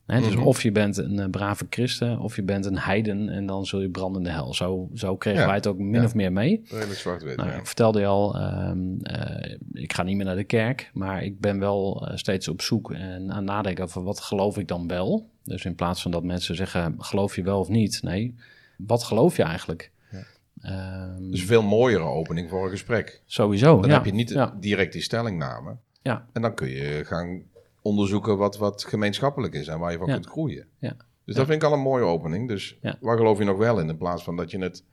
Hè, 0.08 0.20
dus 0.22 0.36
Mhm. 0.36 0.44
of 0.44 0.64
je 0.64 0.72
bent 0.72 0.98
een 0.98 1.20
eh, 1.20 1.30
brave 1.30 1.66
christen 1.70 2.20
of 2.20 2.36
je 2.36 2.44
bent 2.44 2.66
een 2.66 2.78
heiden 2.78 3.30
en 3.30 3.46
dan 3.46 3.66
zul 3.66 3.82
je 3.82 3.90
branden 3.90 4.22
in 4.22 4.28
de 4.28 4.34
hel. 4.34 4.54
Zo, 4.54 4.90
zo 4.94 5.16
kregen 5.16 5.40
Ja. 5.40 5.46
wij 5.46 5.56
het 5.56 5.68
ook 5.68 5.78
min 5.78 6.00
Ja. 6.02 6.06
of 6.06 6.16
meer 6.16 6.32
mee. 6.32 6.62
Redelijk 6.70 7.00
zwart-wit. 7.00 7.38
Nou, 7.38 7.50
ja. 7.50 7.56
ik 7.56 7.66
vertelde 7.66 8.00
je 8.00 8.06
al, 8.06 8.36
ehm, 8.36 8.80
eh, 9.02 9.58
ik 9.74 9.94
ga 9.94 10.04
niet 10.04 10.16
meer 10.16 10.26
naar 10.26 10.36
de 10.36 10.44
kerk, 10.44 10.90
maar 10.94 11.24
ik 11.24 11.40
ben 11.40 11.60
wel 11.60 12.08
eh, 12.08 12.18
steeds 12.18 12.48
op 12.48 12.62
zoek 12.62 12.92
en 12.94 13.32
aan 13.32 13.44
nadenken 13.44 13.84
over 13.84 14.04
wat 14.04 14.20
geloof 14.20 14.58
ik 14.58 14.68
dan 14.68 14.88
wel. 14.88 15.30
Dus 15.44 15.66
in 15.66 15.76
plaats 15.76 16.02
van 16.02 16.12
dat 16.12 16.24
mensen 16.24 16.56
zeggen, 16.56 16.96
geloof 17.00 17.36
je 17.36 17.44
wel 17.44 17.60
of 17.60 17.70
niet? 17.70 18.00
Nee, 18.04 18.36
wat 18.78 19.04
geloof 19.04 19.36
je 19.38 19.44
eigenlijk? 19.44 19.92
Ja. 20.12 20.24
Ehm, 20.62 21.30
Dus 21.32 21.40
een 21.42 21.48
veel 21.48 21.64
mooiere 21.64 22.04
opening 22.04 22.50
voor 22.50 22.64
een 22.64 22.70
gesprek. 22.70 23.22
sowieso. 23.26 23.82
Dan 23.82 23.90
heb 23.90 24.06
je 24.06 24.14
niet 24.14 24.48
direct 24.60 24.94
die 24.94 25.02
stellingname. 25.02 25.76
ja, 26.02 26.26
En 26.34 26.42
dan 26.42 26.54
kun 26.56 26.70
je 26.70 27.02
gaan 27.06 27.42
onderzoeken 27.88 28.38
wat, 28.38 28.58
wat 28.58 28.84
gemeenschappelijk 28.84 29.54
is 29.54 29.68
en 29.68 29.80
waar 29.80 29.92
je 29.92 29.98
van 29.98 30.08
Ja. 30.08 30.14
kunt 30.14 30.26
groeien. 30.28 30.66
ja. 30.80 30.96
Dus 31.26 31.36
dat 31.36 31.46
vind 31.48 31.62
ik 31.62 31.68
al 31.68 31.74
een 31.74 31.84
mooie 31.84 32.04
opening. 32.04 32.48
Dus 32.48 32.78
Ja. 32.82 32.98
waar 33.02 33.18
geloof 33.18 33.38
je 33.38 33.44
nog 33.44 33.58
wel 33.58 33.80
in? 33.80 33.90
In 33.90 33.98
plaats 33.98 34.24
van 34.24 34.36
dat 34.36 34.52
je 34.52 34.58
het 34.60 34.84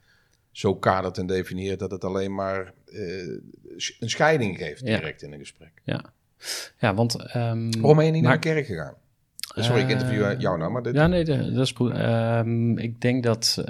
zo 0.51 0.75
kadert 0.75 1.19
en 1.19 1.27
definieert 1.27 1.79
dat 1.79 1.91
het 1.91 2.05
alleen 2.05 2.35
maar 2.35 2.73
eh, 2.87 3.27
een 4.01 4.11
scheiding 4.11 4.57
geeft 4.59 4.85
direct 4.85 5.23
in 5.23 5.33
een 5.33 5.39
gesprek. 5.39 5.71
ja. 5.85 6.05
ja, 6.79 6.95
want... 6.95 7.15
ehm, 7.17 7.71
Waarom 7.71 7.97
ben 7.97 8.05
je 8.07 8.11
niet 8.11 8.23
naar 8.23 8.33
de 8.33 8.39
kerk 8.49 8.67
gegaan? 8.67 8.95
Sorry, 9.57 9.83
ik 9.83 9.89
interview 9.89 10.23
Eh, 10.25 10.41
jou 10.41 10.59
nou, 10.59 10.71
maar 10.73 10.83
dit... 10.83 10.95
Ja, 10.95 11.07
nee, 11.07 11.25
dat 11.25 11.57
is 11.67 11.73
goed. 11.73 11.93
Ehm, 11.93 12.79
ik 12.79 13.01
denk 13.01 13.23
dat 13.23 13.63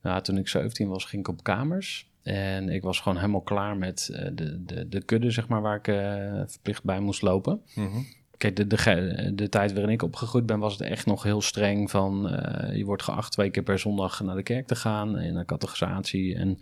nou, 0.00 0.22
toen 0.22 0.38
ik 0.38 0.48
17 0.48 0.88
was, 0.88 1.04
ging 1.04 1.22
ik 1.22 1.28
op 1.28 1.42
kamers. 1.42 2.10
En 2.24 2.68
ik 2.68 2.82
was 2.82 3.00
gewoon 3.00 3.18
helemaal 3.18 3.40
klaar 3.40 3.76
met 3.76 4.10
eh, 4.12 4.30
de, 4.32 4.64
de, 4.64 4.88
de 4.88 5.02
kudde, 5.02 5.30
zeg 5.30 5.48
maar, 5.48 5.62
waar 5.62 5.76
ik 5.76 5.88
eh, 5.88 6.42
verplicht 6.46 6.84
bij 6.84 7.00
moest 7.00 7.22
lopen. 7.22 7.60
Mhm. 7.74 7.98
Kijk, 8.36 8.56
de, 8.56 8.66
de, 8.66 9.32
de 9.34 9.48
tijd 9.48 9.72
waarin 9.72 9.92
ik 9.92 10.02
opgegroeid 10.02 10.46
ben, 10.46 10.58
was 10.58 10.72
het 10.72 10.82
echt 10.82 11.06
nog 11.06 11.22
heel 11.22 11.42
streng 11.42 11.90
van... 11.90 12.28
eh, 12.28 12.76
je 12.76 12.84
wordt 12.84 13.02
geacht 13.02 13.32
twee 13.32 13.50
keer 13.50 13.62
per 13.62 13.78
zondag 13.78 14.22
naar 14.22 14.36
de 14.36 14.42
kerk 14.42 14.66
te 14.66 14.76
gaan 14.76 15.18
in 15.18 15.36
een 15.36 15.44
categorisatie. 15.44 16.36
En 16.36 16.58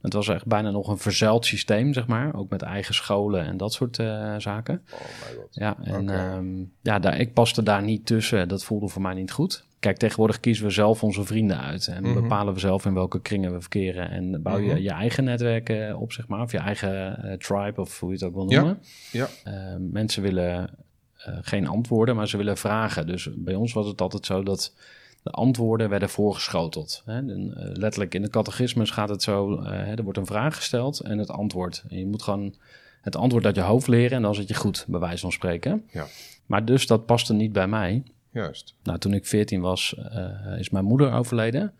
het 0.00 0.12
was 0.12 0.28
echt 0.28 0.46
bijna 0.46 0.70
nog 0.70 0.88
een 0.88 0.98
verzuild 0.98 1.46
systeem, 1.46 1.92
zeg 1.92 2.06
maar. 2.06 2.34
Ook 2.34 2.50
met 2.50 2.62
eigen 2.62 2.94
scholen 2.94 3.44
en 3.44 3.56
dat 3.56 3.72
soort 3.72 3.96
zaken. 4.38 4.82
Oh 4.92 5.00
mijn 5.00 5.36
god. 5.36 5.48
Ja, 5.50 5.76
en 5.82 6.08
ehm, 6.08 6.64
ja, 6.80 6.98
daar, 6.98 7.18
ik 7.18 7.32
paste 7.32 7.62
daar 7.62 7.82
niet 7.82 8.06
tussen. 8.06 8.48
Dat 8.48 8.64
voelde 8.64 8.88
voor 8.88 9.02
mij 9.02 9.14
niet 9.14 9.32
goed. 9.32 9.64
Kijk, 9.84 9.96
tegenwoordig 9.96 10.40
kiezen 10.40 10.64
we 10.64 10.70
zelf 10.70 11.02
onze 11.02 11.24
vrienden 11.24 11.60
uit. 11.60 11.86
En 11.86 12.02
Mhm. 12.02 12.14
bepalen 12.22 12.54
we 12.54 12.60
zelf 12.60 12.84
in 12.84 12.94
welke 12.94 13.20
kringen 13.20 13.52
we 13.52 13.60
verkeren. 13.60 14.10
En 14.10 14.42
bouw 14.42 14.58
je 14.58 14.72
Mhm. 14.72 14.82
je 14.82 14.90
eigen 14.90 15.24
netwerk 15.24 15.68
eh, 15.68 16.00
op, 16.00 16.12
zeg 16.12 16.28
maar. 16.28 16.40
Of 16.40 16.52
je 16.52 16.58
eigen 16.58 17.22
eh, 17.24 17.32
tribe, 17.36 17.80
of 17.80 18.00
hoe 18.00 18.08
je 18.08 18.14
het 18.14 18.24
ook 18.24 18.34
wil 18.34 18.44
noemen. 18.44 18.78
Ja. 19.12 19.28
Eh, 19.44 19.52
mensen 19.78 20.22
willen 20.22 20.70
eh, 21.16 21.34
geen 21.40 21.66
antwoorden, 21.66 22.16
maar 22.16 22.28
ze 22.28 22.36
willen 22.36 22.56
vragen. 22.56 23.06
Dus 23.06 23.28
bij 23.36 23.54
ons 23.54 23.72
was 23.72 23.86
het 23.86 24.00
altijd 24.00 24.26
zo 24.26 24.42
dat 24.42 24.74
de 25.22 25.30
antwoorden 25.30 25.88
werden 25.88 26.08
voorgeschoteld. 26.08 27.02
Hè. 27.04 27.16
En, 27.16 27.52
letterlijk 27.72 28.14
in 28.14 28.22
de 28.22 28.30
catechismus 28.30 28.90
gaat 28.90 29.08
het 29.08 29.22
zo, 29.22 29.62
hè, 29.64 29.94
er 29.94 30.02
wordt 30.02 30.18
een 30.18 30.26
vraag 30.26 30.56
gesteld 30.56 31.00
en 31.00 31.18
het 31.18 31.30
antwoord. 31.30 31.84
En 31.88 31.98
je 31.98 32.06
moet 32.06 32.22
gewoon 32.22 32.54
het 33.00 33.16
antwoord 33.16 33.44
uit 33.44 33.56
je 33.56 33.60
hoofd 33.62 33.86
leren 33.88 34.16
en 34.16 34.22
dan 34.22 34.34
zit 34.34 34.48
je 34.48 34.54
goed, 34.54 34.84
bij 34.88 35.00
wijze 35.00 35.18
van 35.20 35.32
spreken. 35.32 35.84
Ja. 35.92 36.06
Maar 36.46 36.64
dus 36.64 36.86
dat 36.86 37.06
paste 37.06 37.34
niet 37.34 37.52
bij 37.52 37.66
mij. 37.68 38.02
Juist. 38.34 38.74
Nou, 38.82 38.98
toen 38.98 39.14
ik 39.14 39.26
14 39.26 39.60
was, 39.60 39.94
eh, 39.94 40.58
is 40.58 40.70
mijn 40.70 40.84
moeder 40.84 41.12
overleden. 41.12 41.72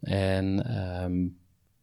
En 0.00 0.66
ehm, 0.66 1.26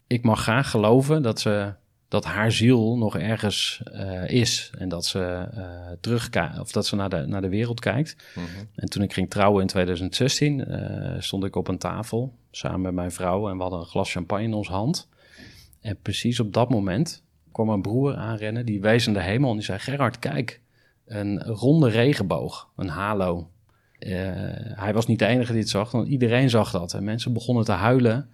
ik 0.07 0.23
mag 0.23 0.41
graag 0.41 0.69
geloven 0.69 1.21
dat, 1.21 1.39
ze, 1.39 1.73
dat 2.07 2.25
haar 2.25 2.51
ziel 2.51 2.97
nog 2.97 3.17
ergens 3.17 3.81
eh, 3.83 4.29
is. 4.29 4.71
En 4.77 4.89
dat 4.89 5.05
ze 5.05 5.47
terugkijkt, 6.01 6.59
of 6.59 6.71
dat 6.71 6.85
ze 6.85 6.95
naar 6.95 7.09
de, 7.09 7.25
naar 7.25 7.41
de 7.41 7.49
wereld 7.49 7.79
kijkt. 7.79 8.15
Mhm. 8.35 8.45
En 8.75 8.89
toen 8.89 9.03
ik 9.03 9.13
ging 9.13 9.29
trouwen 9.29 9.61
in 9.61 9.67
2016, 9.67 10.65
eh, 10.65 11.15
stond 11.19 11.43
ik 11.43 11.55
op 11.55 11.67
een 11.67 11.77
tafel 11.77 12.33
samen 12.51 12.81
met 12.81 12.93
mijn 12.93 13.11
vrouw 13.11 13.49
en 13.49 13.55
we 13.55 13.61
hadden 13.61 13.79
een 13.79 13.85
glas 13.85 14.11
champagne 14.11 14.43
in 14.43 14.53
onze 14.53 14.71
hand. 14.71 15.07
En 15.81 15.97
precies 16.01 16.39
op 16.39 16.53
dat 16.53 16.69
moment 16.69 17.23
kwam 17.51 17.67
mijn 17.67 17.81
broer 17.81 18.15
aanrennen, 18.15 18.65
die 18.65 18.81
wees 18.81 19.05
naar 19.05 19.15
de 19.15 19.21
hemel 19.21 19.49
en 19.49 19.55
die 19.55 19.65
zei: 19.65 19.79
Gerard, 19.79 20.19
kijk, 20.19 20.61
een 21.05 21.43
ronde 21.43 21.89
regenboog, 21.89 22.69
een 22.75 22.89
halo. 22.89 23.49
Eh, 23.99 24.11
hij 24.79 24.93
was 24.93 25.07
niet 25.07 25.19
de 25.19 25.25
enige 25.25 25.51
die 25.51 25.61
het 25.61 25.69
zag, 25.69 25.91
want 25.91 26.07
iedereen 26.07 26.49
zag 26.49 26.71
dat. 26.71 26.93
En 26.93 27.03
mensen 27.03 27.33
begonnen 27.33 27.63
te 27.65 27.71
huilen. 27.71 28.29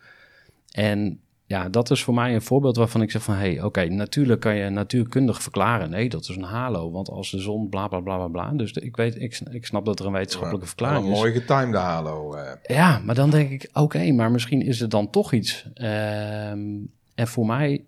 En 0.71 1.19
ja, 1.47 1.69
dat 1.69 1.91
is 1.91 2.03
voor 2.03 2.13
mij 2.13 2.33
een 2.35 2.41
voorbeeld 2.41 2.75
waarvan 2.75 3.01
ik 3.01 3.11
zeg 3.11 3.23
van... 3.23 3.33
hé, 3.35 3.39
hey, 3.53 3.61
oké, 3.63 3.85
natuurlijk 3.85 4.41
kan 4.41 4.55
je 4.55 4.69
natuurkundig 4.69 5.41
verklaren. 5.41 5.89
Nee, 5.89 6.09
dat 6.09 6.21
is 6.21 6.35
een 6.35 6.43
halo, 6.43 6.91
want 6.91 7.09
als 7.09 7.31
de 7.31 7.39
zon 7.39 7.69
bla 7.69 7.87
bla 7.87 7.99
bla 7.99 8.15
bla 8.17 8.27
bla. 8.27 8.51
Dus 8.57 8.73
de- 8.73 8.81
ik, 8.81 8.95
weet, 8.95 9.21
ik, 9.21 9.39
ik 9.51 9.65
snap 9.65 9.85
dat 9.85 9.99
er 9.99 10.05
een 10.05 10.11
wetenschappelijke 10.11 10.67
verklaring 10.67 11.05
Een 11.05 11.11
is. 11.11 11.17
mooi 11.17 11.31
getimede 11.33 11.77
halo. 11.77 12.33
eh. 12.33 12.51
Ja, 12.75 12.99
maar 13.05 13.15
dan 13.15 13.29
denk 13.29 13.49
ik, 13.49 13.69
oké, 13.73 14.11
maar 14.11 14.31
misschien 14.31 14.61
is 14.61 14.81
er 14.81 14.89
dan 14.89 15.09
toch 15.09 15.33
iets. 15.33 15.65
Ehm, 15.73 16.59
en 17.15 17.27
voor 17.27 17.45
mij, 17.45 17.83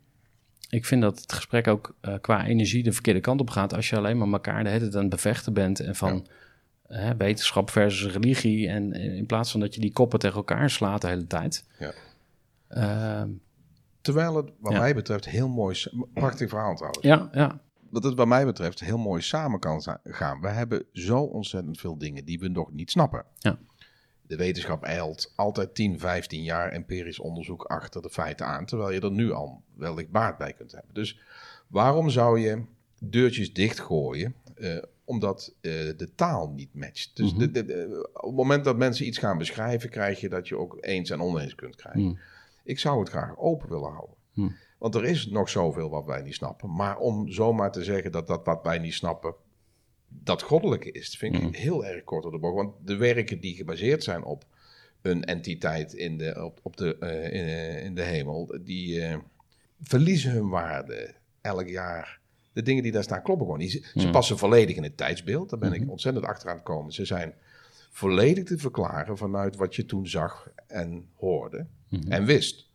ik 0.69 0.85
vind 0.85 1.01
dat 1.01 1.19
het 1.21 1.33
gesprek 1.33 1.67
ook 1.67 1.95
eh, 2.01 2.13
qua 2.21 2.45
energie 2.45 2.83
de 2.83 2.91
verkeerde 2.91 3.19
kant 3.19 3.39
op 3.41 3.49
gaat. 3.49 3.73
Als 3.73 3.89
je 3.89 3.97
alleen 3.97 4.17
maar 4.17 4.27
elkaar 4.31 4.63
de 4.63 4.69
hele 4.69 4.81
tijd 4.81 4.95
aan 4.95 5.01
het 5.01 5.09
bevechten 5.09 5.53
bent 5.53 5.79
en 5.79 5.95
van 5.95 6.27
hè, 6.87 7.15
wetenschap 7.15 7.69
versus 7.69 8.11
religie. 8.13 8.67
En 8.67 8.93
in 8.93 9.25
plaats 9.25 9.51
van 9.51 9.59
dat 9.59 9.75
je 9.75 9.81
die 9.81 9.91
koppen 9.93 10.19
tegen 10.19 10.37
elkaar 10.37 10.69
slaat 10.69 11.01
de 11.01 11.07
hele 11.07 11.27
tijd. 11.27 11.65
Ja. 11.79 11.93
Ehm, 12.67 13.29
Terwijl 14.01 14.35
het 14.35 14.51
wat 14.59 14.71
Ja. 14.73 14.79
mij 14.79 14.95
betreft 14.95 15.25
heel 15.25 15.47
mooi... 15.47 15.83
Prachtig 16.13 16.49
verhaal 16.49 16.75
trouwens. 16.75 17.03
ja, 17.03 17.29
ja, 17.31 17.59
Dat 17.89 18.03
het 18.03 18.15
wat 18.15 18.27
mij 18.27 18.45
betreft 18.45 18.79
heel 18.79 18.97
mooi 18.97 19.21
samen 19.21 19.59
kan 19.59 19.81
gaan. 20.03 20.41
We 20.41 20.47
hebben 20.47 20.85
zo 20.93 21.19
ontzettend 21.21 21.79
veel 21.79 21.97
dingen 21.97 22.25
die 22.25 22.39
we 22.39 22.47
nog 22.47 22.71
niet 22.71 22.91
snappen. 22.91 23.25
Ja. 23.37 23.57
De 24.21 24.35
wetenschap 24.35 24.83
eilt 24.83 25.33
altijd 25.35 25.75
10, 25.75 25.99
15 25.99 26.43
jaar 26.43 26.71
empirisch 26.71 27.19
onderzoek 27.19 27.63
achter 27.63 28.01
de 28.01 28.09
feiten 28.09 28.45
aan. 28.45 28.65
Terwijl 28.65 28.91
je 28.91 28.99
er 29.01 29.11
nu 29.11 29.31
al 29.31 29.61
wellicht 29.75 30.09
baat 30.11 30.37
bij 30.37 30.53
kunt 30.53 30.71
hebben. 30.71 30.93
Dus 30.93 31.19
waarom 31.67 32.09
zou 32.09 32.39
je 32.39 32.61
deurtjes 32.99 33.53
dichtgooien... 33.53 34.35
eh, 34.55 34.77
omdat 35.07 35.53
eh, 35.61 35.71
de 35.97 36.09
taal 36.15 36.49
niet 36.49 36.73
matcht. 36.73 37.11
Dus 37.15 37.31
Mhm. 37.31 37.39
de, 37.39 37.51
de- 37.51 37.65
de- 37.65 38.09
op 38.13 38.21
het 38.27 38.35
moment 38.35 38.63
dat 38.63 38.77
mensen 38.77 39.07
iets 39.07 39.17
gaan 39.17 39.37
beschrijven... 39.37 39.89
krijg 39.89 40.19
je 40.19 40.29
dat 40.29 40.47
je 40.47 40.57
ook 40.57 40.77
eens 40.79 41.09
en 41.09 41.21
oneens 41.21 41.55
kunt 41.55 41.75
krijgen. 41.75 42.01
Mm. 42.01 42.19
Ik 42.63 42.79
zou 42.79 42.99
het 42.99 43.09
graag 43.09 43.37
open 43.37 43.69
willen 43.69 43.91
houden. 43.91 44.15
Hmm. 44.33 44.55
Want 44.77 44.95
er 44.95 45.05
is 45.05 45.27
nog 45.27 45.49
zoveel 45.49 45.89
wat 45.89 46.05
wij 46.05 46.21
niet 46.21 46.33
snappen. 46.33 46.75
Maar 46.75 46.97
om 46.97 47.29
zomaar 47.31 47.71
te 47.71 47.83
zeggen 47.83 48.11
dat 48.11 48.27
dat 48.27 48.45
wat 48.45 48.63
wij 48.63 48.77
niet 48.79 48.93
snappen, 48.93 49.35
dat 50.07 50.41
goddelijke 50.41 50.91
is, 50.91 51.17
vind 51.17 51.35
ik 51.35 51.41
Hmm. 51.41 51.53
heel 51.53 51.85
erg 51.85 52.03
kort 52.03 52.25
op 52.25 52.31
de 52.31 52.37
bocht. 52.39 52.55
Want 52.55 52.73
de 52.87 52.95
werken 52.95 53.39
die 53.39 53.55
gebaseerd 53.55 54.03
zijn 54.03 54.23
op 54.23 54.45
een 55.01 55.23
entiteit 55.23 55.93
in 55.93 56.17
de, 56.17 56.43
op, 56.45 56.59
op 56.63 56.77
de, 56.77 56.97
eh, 56.97 57.23
in, 57.23 57.47
eh, 57.47 57.83
in 57.85 57.95
de 57.95 58.03
hemel, 58.03 58.57
die 58.63 59.03
verliezen 59.81 60.31
hun 60.31 60.49
waarde 60.49 61.13
elk 61.41 61.67
jaar. 61.67 62.16
De 62.57 62.63
dingen 62.63 62.83
die 62.83 62.91
daar 62.91 63.03
staan 63.03 63.21
kloppen 63.21 63.45
gewoon 63.45 63.61
niet. 63.61 63.91
Ze, 63.95 64.09
passen 64.09 64.37
volledig 64.37 64.75
in 64.75 64.83
het 64.83 64.97
tijdsbeeld. 64.97 65.49
Daar 65.49 65.59
ben 65.59 65.71
Mhm. 65.71 65.81
ik 65.81 65.89
ontzettend 65.89 66.25
achteraan 66.25 66.55
het 66.55 66.63
komen. 66.65 66.91
Ze 66.93 67.05
zijn 67.05 67.33
volledig 67.91 68.43
te 68.43 68.57
verklaren 68.57 69.17
vanuit 69.17 69.55
wat 69.55 69.75
je 69.75 69.85
toen 69.85 70.07
zag 70.07 70.49
en 70.67 71.05
hoorde 71.15 71.65
Mhm. 71.89 72.11
en 72.11 72.25
wist. 72.25 72.69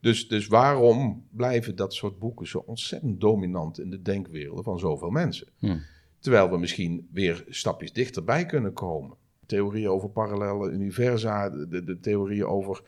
Dus, 0.00 0.28
dus 0.28 0.46
waarom 0.46 1.24
blijven 1.30 1.76
dat 1.76 1.94
soort 1.94 2.18
boeken 2.18 2.46
zo 2.46 2.62
ontzettend 2.66 3.20
dominant 3.20 3.80
in 3.80 3.90
de 3.90 4.02
denkwerelden 4.02 4.64
van 4.64 4.78
zoveel 4.78 5.10
mensen? 5.10 5.46
Terwijl 6.18 6.50
we 6.50 6.58
misschien 6.58 7.08
weer 7.12 7.44
stapjes 7.48 7.92
dichterbij 7.92 8.46
kunnen 8.46 8.72
komen. 8.72 9.16
Theorieën 9.46 9.88
over 9.88 10.08
parallele 10.08 10.70
universa, 10.70 11.50
de, 11.50 11.84
de 11.84 11.98
theorieën 12.00 12.46
over 12.46 12.82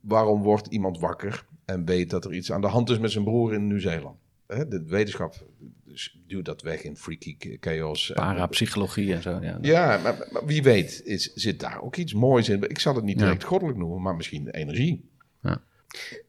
waarom 0.00 0.42
wordt 0.42 0.66
iemand 0.66 0.98
wakker 0.98 1.46
en 1.64 1.84
weet 1.84 2.10
dat 2.10 2.24
er 2.24 2.34
iets 2.34 2.52
aan 2.52 2.60
de 2.60 2.66
hand 2.66 2.90
is 2.90 2.98
met 2.98 3.10
zijn 3.10 3.24
broer 3.24 3.54
in 3.54 3.66
Nieuw-Zeeland. 3.66 4.16
Hè, 4.56 4.68
De 4.68 4.84
wetenschap 4.86 5.34
dus 5.84 6.18
duwt 6.26 6.44
dat 6.44 6.62
weg 6.62 6.82
in 6.82 6.96
freaky 6.96 7.36
chaos. 7.60 8.10
parapsychologie 8.14 9.14
en 9.14 9.22
zo. 9.22 9.38
Ja, 9.42 9.58
Ja, 9.60 9.98
maar, 10.02 10.28
maar 10.30 10.46
wie 10.46 10.62
weet 10.62 11.00
is, 11.04 11.32
zit 11.34 11.60
daar 11.60 11.82
ook 11.82 11.96
iets 11.96 12.14
moois 12.14 12.48
in. 12.48 12.62
Ik 12.62 12.78
zal 12.78 12.94
het 12.94 13.04
niet 13.04 13.18
Ja. 13.18 13.24
direct 13.24 13.44
goddelijk 13.44 13.78
noemen, 13.78 14.02
maar 14.02 14.16
misschien 14.16 14.48
energie. 14.48 15.10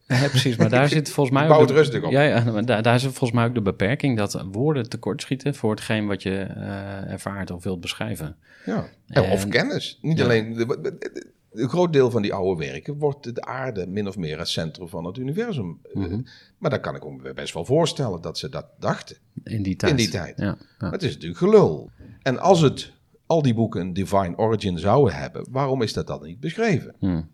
Ja, 0.06 0.28
precies, 0.28 0.56
maar 0.56 0.68
daar 0.68 0.88
zit 0.98 1.10
volgens 1.10 1.36
mij 1.36 1.46
Bouw 1.46 1.54
ook 1.54 1.60
het 1.60 1.68
de- 1.68 1.74
rustig 1.74 2.02
op. 2.02 2.10
Ja, 2.10 2.22
ja 2.22 2.44
maar 2.52 2.64
daar, 2.64 2.82
daar 2.82 3.00
zit 3.00 3.10
volgens 3.10 3.32
mij 3.32 3.46
ook 3.46 3.54
de 3.54 3.62
beperking 3.62 4.16
dat 4.16 4.44
woorden 4.52 4.88
tekortschieten 4.88 5.54
voor 5.54 5.70
hetgeen 5.70 6.06
wat 6.06 6.22
je 6.22 6.30
eh, 6.40 7.10
ervaart 7.12 7.50
of 7.50 7.64
wilt 7.64 7.80
beschrijven. 7.80 8.36
Ja. 8.66 8.88
Of 9.08 9.42
En- 9.44 9.50
kennis. 9.50 9.98
Niet 10.02 10.18
Ja. 10.18 10.24
alleen. 10.24 10.54
de- 10.54 10.66
de- 10.66 10.80
de- 10.98 11.32
een 11.54 11.68
groot 11.68 11.92
deel 11.92 12.10
van 12.10 12.22
die 12.22 12.34
oude 12.34 12.64
werken 12.66 12.98
wordt 12.98 13.34
de 13.34 13.42
aarde 13.42 13.86
min 13.86 14.08
of 14.08 14.16
meer 14.16 14.38
het 14.38 14.48
centrum 14.48 14.88
van 14.88 15.04
het 15.04 15.16
universum. 15.16 15.78
Eh, 15.82 15.94
Mhm. 15.94 16.20
Maar 16.58 16.70
dan 16.70 16.80
kan 16.80 16.94
ik 16.94 17.04
me 17.22 17.34
best 17.34 17.54
wel 17.54 17.64
voorstellen 17.64 18.20
dat 18.20 18.38
ze 18.38 18.48
dat 18.48 18.66
dachten. 18.78 19.16
In 19.44 19.62
die 19.62 19.76
tijd. 19.76 19.90
In 19.92 19.96
die 19.96 20.08
tijd. 20.08 20.38
Ja, 20.38 20.56
het 20.78 21.02
is 21.02 21.12
natuurlijk 21.12 21.38
gelul. 21.38 21.90
En 22.22 22.38
als 22.38 22.60
het 22.60 22.92
al 23.26 23.42
die 23.42 23.54
boeken 23.54 23.80
een 23.80 23.92
divine 23.92 24.36
origin 24.38 24.78
zouden 24.78 25.14
hebben, 25.14 25.46
waarom 25.50 25.82
is 25.82 25.92
dat 25.92 26.06
dan 26.06 26.22
niet 26.22 26.40
beschreven? 26.40 26.94
Hmm. 26.98 27.30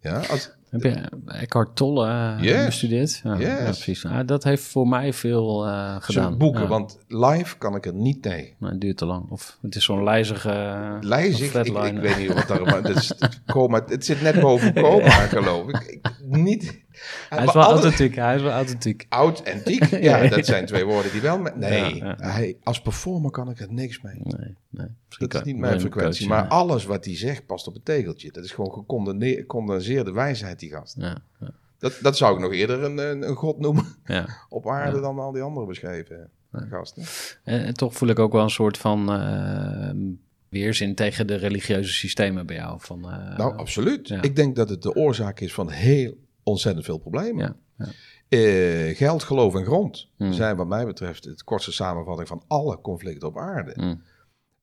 Ja, 0.00 0.20
als, 0.30 0.50
Heb 0.72 0.82
je 0.82 1.02
Eckhart 1.26 1.76
Tolle 1.76 2.06
eh, 2.08 2.36
Yes. 2.40 2.64
bestudeerd? 2.64 3.20
Ja, 3.24 3.36
Yes. 3.36 3.48
ja, 3.48 3.64
precies. 3.64 4.04
Ah, 4.06 4.26
dat 4.26 4.44
heeft 4.44 4.62
voor 4.62 4.88
mij 4.88 5.12
veel 5.12 5.66
eh, 5.66 5.72
gedaan. 6.00 6.22
zijn 6.24 6.38
boeken, 6.38 6.62
Ja. 6.62 6.68
want 6.68 6.98
live 7.08 7.58
kan 7.58 7.74
ik 7.76 7.86
er 7.86 7.94
niet 7.94 8.22
tegen. 8.22 8.54
Maar 8.58 8.70
het 8.70 8.80
duurt 8.80 8.96
te 8.96 9.06
lang. 9.06 9.30
Of 9.30 9.58
het 9.62 9.74
is 9.74 9.84
zo'n 9.84 10.04
lijzige... 10.04 10.96
Lijzig, 11.00 11.44
ik, 11.44 11.50
flatline. 11.50 11.88
ik 11.88 12.00
weet 12.00 12.18
niet 12.18 12.32
wat 12.34 12.48
daar... 12.48 12.82
Het, 12.82 12.96
is, 12.96 13.08
het, 13.18 13.40
coma, 13.46 13.82
het 13.86 14.04
zit 14.04 14.22
net 14.22 14.40
boven 14.40 14.74
coma, 14.82 15.10
geloof 15.10 15.68
ik. 15.68 15.80
ik 16.02 16.10
niet... 16.20 16.81
Hij 17.28 17.44
is 17.44 17.52
wel 17.52 17.62
altijd- 17.62 17.82
authentiek. 17.82 18.14
Hij 18.16 18.34
is 18.34 18.42
wel 18.42 18.50
authentiek. 18.52 19.06
Oud, 19.08 19.52
antiek, 19.52 19.84
ja, 19.90 19.98
Ja, 19.98 20.22
ja. 20.22 20.28
dat 20.28 20.46
zijn 20.46 20.66
twee 20.66 20.84
woorden 20.84 21.12
die 21.12 21.20
wel... 21.20 21.38
Met, 21.38 21.56
nee, 21.56 21.94
Ja. 21.94 22.16
Hij, 22.18 22.56
als 22.62 22.80
performer 22.82 23.30
kan 23.30 23.50
ik 23.50 23.60
er 23.60 23.72
niks 23.72 24.00
mee. 24.00 24.20
Nee, 24.22 24.54
nee. 24.70 24.86
Dat 25.18 25.34
is 25.34 25.42
niet 25.42 25.56
mijn 25.56 25.80
frequentie. 25.80 26.28
Maar 26.28 26.48
alles 26.48 26.84
wat 26.84 27.04
hij 27.04 27.16
zegt 27.16 27.46
past 27.46 27.66
op 27.66 27.74
het 27.74 27.84
tegeltje. 27.84 28.32
Dat 28.32 28.44
is 28.44 28.52
gewoon 28.52 28.84
gecondenseerde 28.88 30.12
wijsheid, 30.12 30.58
die 30.58 30.70
gast. 30.70 30.96
Dat, 31.78 31.98
dat 32.02 32.16
zou 32.16 32.34
ik 32.34 32.40
nog 32.40 32.52
eerder 32.52 32.82
een, 32.82 32.98
een, 32.98 33.28
een 33.28 33.34
god 33.36 33.58
noemen 33.58 33.84
ja. 34.04 34.26
op 34.48 34.68
aarde 34.68 35.00
dan 35.00 35.18
al 35.18 35.32
die 35.32 35.42
andere 35.42 35.66
beschreven 35.66 36.30
gasten. 36.52 37.02
En, 37.44 37.64
en 37.64 37.74
toch 37.74 37.94
voel 37.94 38.08
ik 38.08 38.18
ook 38.18 38.32
wel 38.32 38.42
een 38.42 38.50
soort 38.50 38.78
van 38.78 39.12
eh, 39.12 39.90
weerzin 40.48 40.94
tegen 40.94 41.26
de 41.26 41.34
religieuze 41.34 41.92
systemen 41.92 42.46
bij 42.46 42.56
jou. 42.56 42.76
Van, 42.80 43.10
eh, 43.10 43.36
nou, 43.36 43.56
absoluut. 43.56 44.08
ja. 44.08 44.22
Ik 44.22 44.36
denk 44.36 44.56
dat 44.56 44.68
het 44.68 44.82
de 44.82 44.94
oorzaak 44.94 45.40
is 45.40 45.54
van 45.54 45.70
heel 45.70 46.14
ontzettend 46.42 46.84
veel 46.84 46.98
problemen. 46.98 47.56
ja. 47.78 47.86
Eh, 48.28 48.96
geld, 48.96 49.22
geloof 49.22 49.54
en 49.54 49.64
grond 49.64 50.10
Hmm. 50.16 50.32
zijn 50.32 50.56
wat 50.56 50.66
mij 50.66 50.86
betreft 50.86 51.24
het 51.24 51.44
kortste 51.44 51.72
samenvatting 51.72 52.28
van 52.28 52.42
alle 52.46 52.80
conflicten 52.80 53.28
op 53.28 53.38
aarde. 53.38 53.72
Mm. 53.76 54.02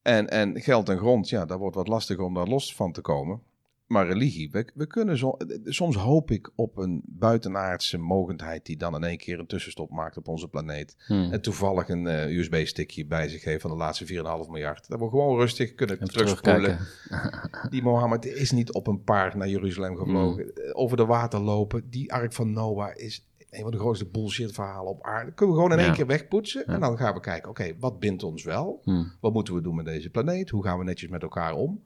En, 0.02 0.30
en 0.30 0.62
geld 0.62 0.90
en 0.90 0.98
grond, 0.98 1.30
ja, 1.30 1.46
daar 1.46 1.58
wordt 1.58 1.76
wat 1.76 1.88
lastiger 1.88 2.24
om 2.24 2.34
daar 2.34 2.48
los 2.48 2.76
van 2.76 2.92
te 2.92 3.02
komen. 3.02 3.42
Maar 3.90 4.08
religie, 4.08 4.52
we, 4.52 4.68
we 4.74 4.88
kunnen 4.88 5.18
zo, 5.18 5.38
soms 5.66 5.96
hoop 5.96 6.32
ik 6.32 6.52
op 6.56 6.78
een 6.78 7.02
buitenaardse 7.06 7.98
mogendheid 7.98 8.66
die 8.66 8.78
dan 8.78 8.96
in 8.96 9.04
één 9.04 9.18
keer 9.18 9.40
een 9.40 9.48
tussenstop 9.48 9.90
maakt 9.92 10.18
op 10.18 10.28
onze 10.28 10.48
planeet. 10.48 10.96
Mm. 11.08 11.32
En 11.32 11.42
toevallig 11.42 11.90
een 11.90 12.08
eh, 12.08 12.38
USB-stickje 12.38 13.06
bij 13.06 13.28
zich 13.30 13.44
heeft 13.44 13.62
van 13.62 13.70
de 13.72 13.78
laatste 13.78 14.08
4,5 14.08 14.50
miljard. 14.50 14.88
Dat 14.90 15.00
we 15.00 15.10
gewoon 15.10 15.38
rustig 15.40 15.76
kunnen 15.76 16.00
terugspoelen. 16.00 16.62
terugkijken. 16.62 17.70
Die 17.70 17.82
Mohammed 17.82 18.26
is 18.26 18.52
niet 18.52 18.74
op 18.74 18.88
een 18.88 19.04
paard 19.04 19.34
naar 19.34 19.48
Jeruzalem 19.50 19.98
gevlogen. 19.98 20.44
Hmm. 20.54 20.64
Eh, 20.66 20.72
Over 20.74 20.98
de 20.98 21.06
water 21.06 21.40
lopen. 21.40 21.90
Die 21.90 22.14
ark 22.14 22.34
van 22.34 22.52
Noah 22.54 22.92
is 22.96 23.28
een 23.50 23.62
van 23.62 23.72
de 23.72 23.78
grootste 23.78 24.06
bullshit 24.06 24.52
verhalen 24.52 24.92
op 24.92 25.04
aarde. 25.06 25.32
Kunnen 25.34 25.56
we 25.56 25.62
gewoon 25.62 25.78
in 25.78 25.84
Ja. 25.84 25.88
één 25.90 25.96
keer 25.98 26.08
wegpoetsen. 26.08 26.64
Ja. 26.68 26.74
En 26.74 26.80
dan 26.80 26.98
gaan 26.98 27.14
we 27.14 27.20
kijken, 27.20 27.50
oké, 27.50 27.74
wat 27.80 28.00
bindt 28.00 28.24
ons 28.24 28.44
wel? 28.44 28.82
Mm. 28.84 29.12
Wat 29.20 29.34
moeten 29.34 29.54
we 29.54 29.62
doen 29.62 29.76
met 29.76 29.86
deze 29.86 30.10
planeet? 30.10 30.50
Hoe 30.50 30.64
gaan 30.64 30.78
we 30.78 30.84
netjes 30.84 31.10
met 31.10 31.22
elkaar 31.22 31.54
om? 31.54 31.84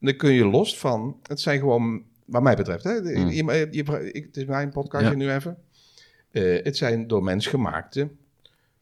Dan 0.00 0.16
kun 0.16 0.32
je 0.32 0.44
los 0.44 0.78
van, 0.78 1.16
het 1.22 1.40
zijn 1.40 1.58
gewoon, 1.58 2.02
wat 2.24 2.42
mij 2.42 2.56
betreft, 2.56 2.84
hè, 2.84 3.02
de- 3.02 3.18
Mm. 3.18 3.28
je, 3.28 3.68
je- 3.70 4.12
ik- 4.12 4.24
het 4.24 4.36
is 4.36 4.44
mijn 4.44 4.70
podcastje 4.70 5.10
Ja. 5.10 5.16
nu 5.16 5.30
even. 5.30 5.56
Eh, 6.30 6.64
het 6.64 6.76
zijn 6.76 7.06
door 7.06 7.22
mens 7.22 7.46
gemaakte 7.46 8.10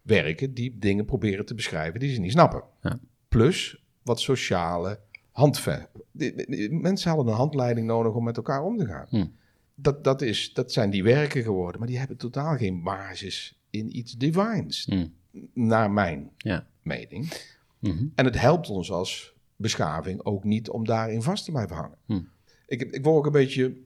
werken 0.02 0.54
die 0.54 0.76
dingen 0.78 1.04
proberen 1.04 1.46
te 1.46 1.54
beschrijven 1.54 2.00
die 2.00 2.14
ze 2.14 2.20
niet 2.20 2.32
snappen. 2.32 2.62
Ja. 2.82 2.98
Plus 3.28 3.84
wat 4.02 4.20
sociale 4.20 5.00
handve. 5.32 5.88
die- 6.12 6.34
die- 6.34 6.46
die- 6.50 6.72
Mensen 6.72 7.08
hadden 7.10 7.28
een 7.32 7.38
handleiding 7.38 7.86
nodig 7.86 8.12
om 8.14 8.24
met 8.24 8.36
elkaar 8.36 8.62
om 8.62 8.76
te 8.78 8.86
gaan. 8.86 9.06
Hm. 9.08 9.26
Dat, 9.74 10.04
dat, 10.04 10.22
is, 10.22 10.52
dat 10.52 10.72
zijn 10.72 10.90
die 10.90 11.02
werken 11.02 11.42
geworden, 11.42 11.78
maar 11.78 11.88
die 11.88 11.98
hebben 11.98 12.16
totaal 12.16 12.56
geen 12.56 12.82
basis 12.82 13.58
in 13.70 13.96
iets 13.96 14.12
divines, 14.16 14.86
Mm. 14.86 15.12
naar 15.54 15.90
mijn 15.90 16.30
Ja. 16.36 16.66
mening. 16.82 17.32
Mhm. 17.78 18.04
En 18.14 18.24
het 18.24 18.40
helpt 18.40 18.68
ons 18.70 18.90
als 18.90 19.34
beschaving 19.58 20.24
ook 20.24 20.44
niet 20.44 20.68
om 20.68 20.84
daarin 20.84 21.22
vast 21.22 21.44
te 21.44 21.50
blijven 21.50 21.76
hangen. 21.76 21.98
Hm. 22.06 22.20
Ik, 22.66 22.82
ik 22.82 23.04
word 23.04 23.16
ook 23.16 23.26
een 23.26 23.32
beetje 23.32 23.76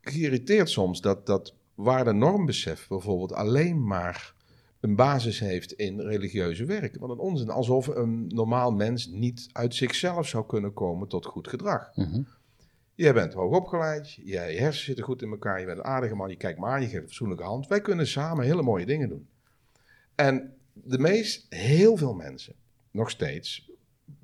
geïrriteerd 0.00 0.70
soms 0.70 1.00
dat, 1.00 1.26
dat 1.26 1.54
waarde-normbesef 1.74 2.88
bijvoorbeeld 2.88 3.32
alleen 3.32 3.86
maar 3.86 4.34
een 4.80 4.96
basis 4.96 5.40
heeft 5.40 5.72
in 5.72 6.00
religieuze 6.00 6.64
werken. 6.64 7.00
Wat 7.00 7.10
een 7.10 7.18
onzin. 7.18 7.50
Alsof 7.50 7.86
een 7.86 8.26
normaal 8.26 8.70
mens 8.70 9.06
niet 9.06 9.48
uit 9.52 9.74
zichzelf 9.74 10.28
zou 10.28 10.46
kunnen 10.46 10.72
komen 10.72 11.08
tot 11.08 11.26
goed 11.26 11.48
gedrag. 11.48 11.96
Mhm. 11.96 12.22
Jij 12.94 13.12
bent 13.12 13.32
hoog 13.32 13.56
opgeleid, 13.56 14.12
jij, 14.12 14.52
je 14.52 14.58
hersenen 14.58 14.84
zitten 14.84 15.04
goed 15.04 15.22
in 15.22 15.30
elkaar, 15.30 15.60
je 15.60 15.66
bent 15.66 15.78
een 15.78 15.84
aardige 15.84 16.14
man, 16.14 16.28
je 16.28 16.36
kijkt 16.36 16.58
maar 16.58 16.70
aan, 16.70 16.80
je 16.80 16.86
geeft 16.86 17.02
een 17.02 17.06
fatsoenlijke 17.08 17.44
hand. 17.44 17.66
Wij 17.66 17.80
kunnen 17.80 18.06
samen 18.06 18.44
hele 18.44 18.62
mooie 18.62 18.86
dingen 18.86 19.08
doen. 19.08 19.28
En 20.14 20.54
de 20.72 20.98
meest, 20.98 21.46
heel 21.48 21.96
veel 21.96 22.14
mensen, 22.14 22.54
nog 22.90 23.10
steeds, 23.10 23.70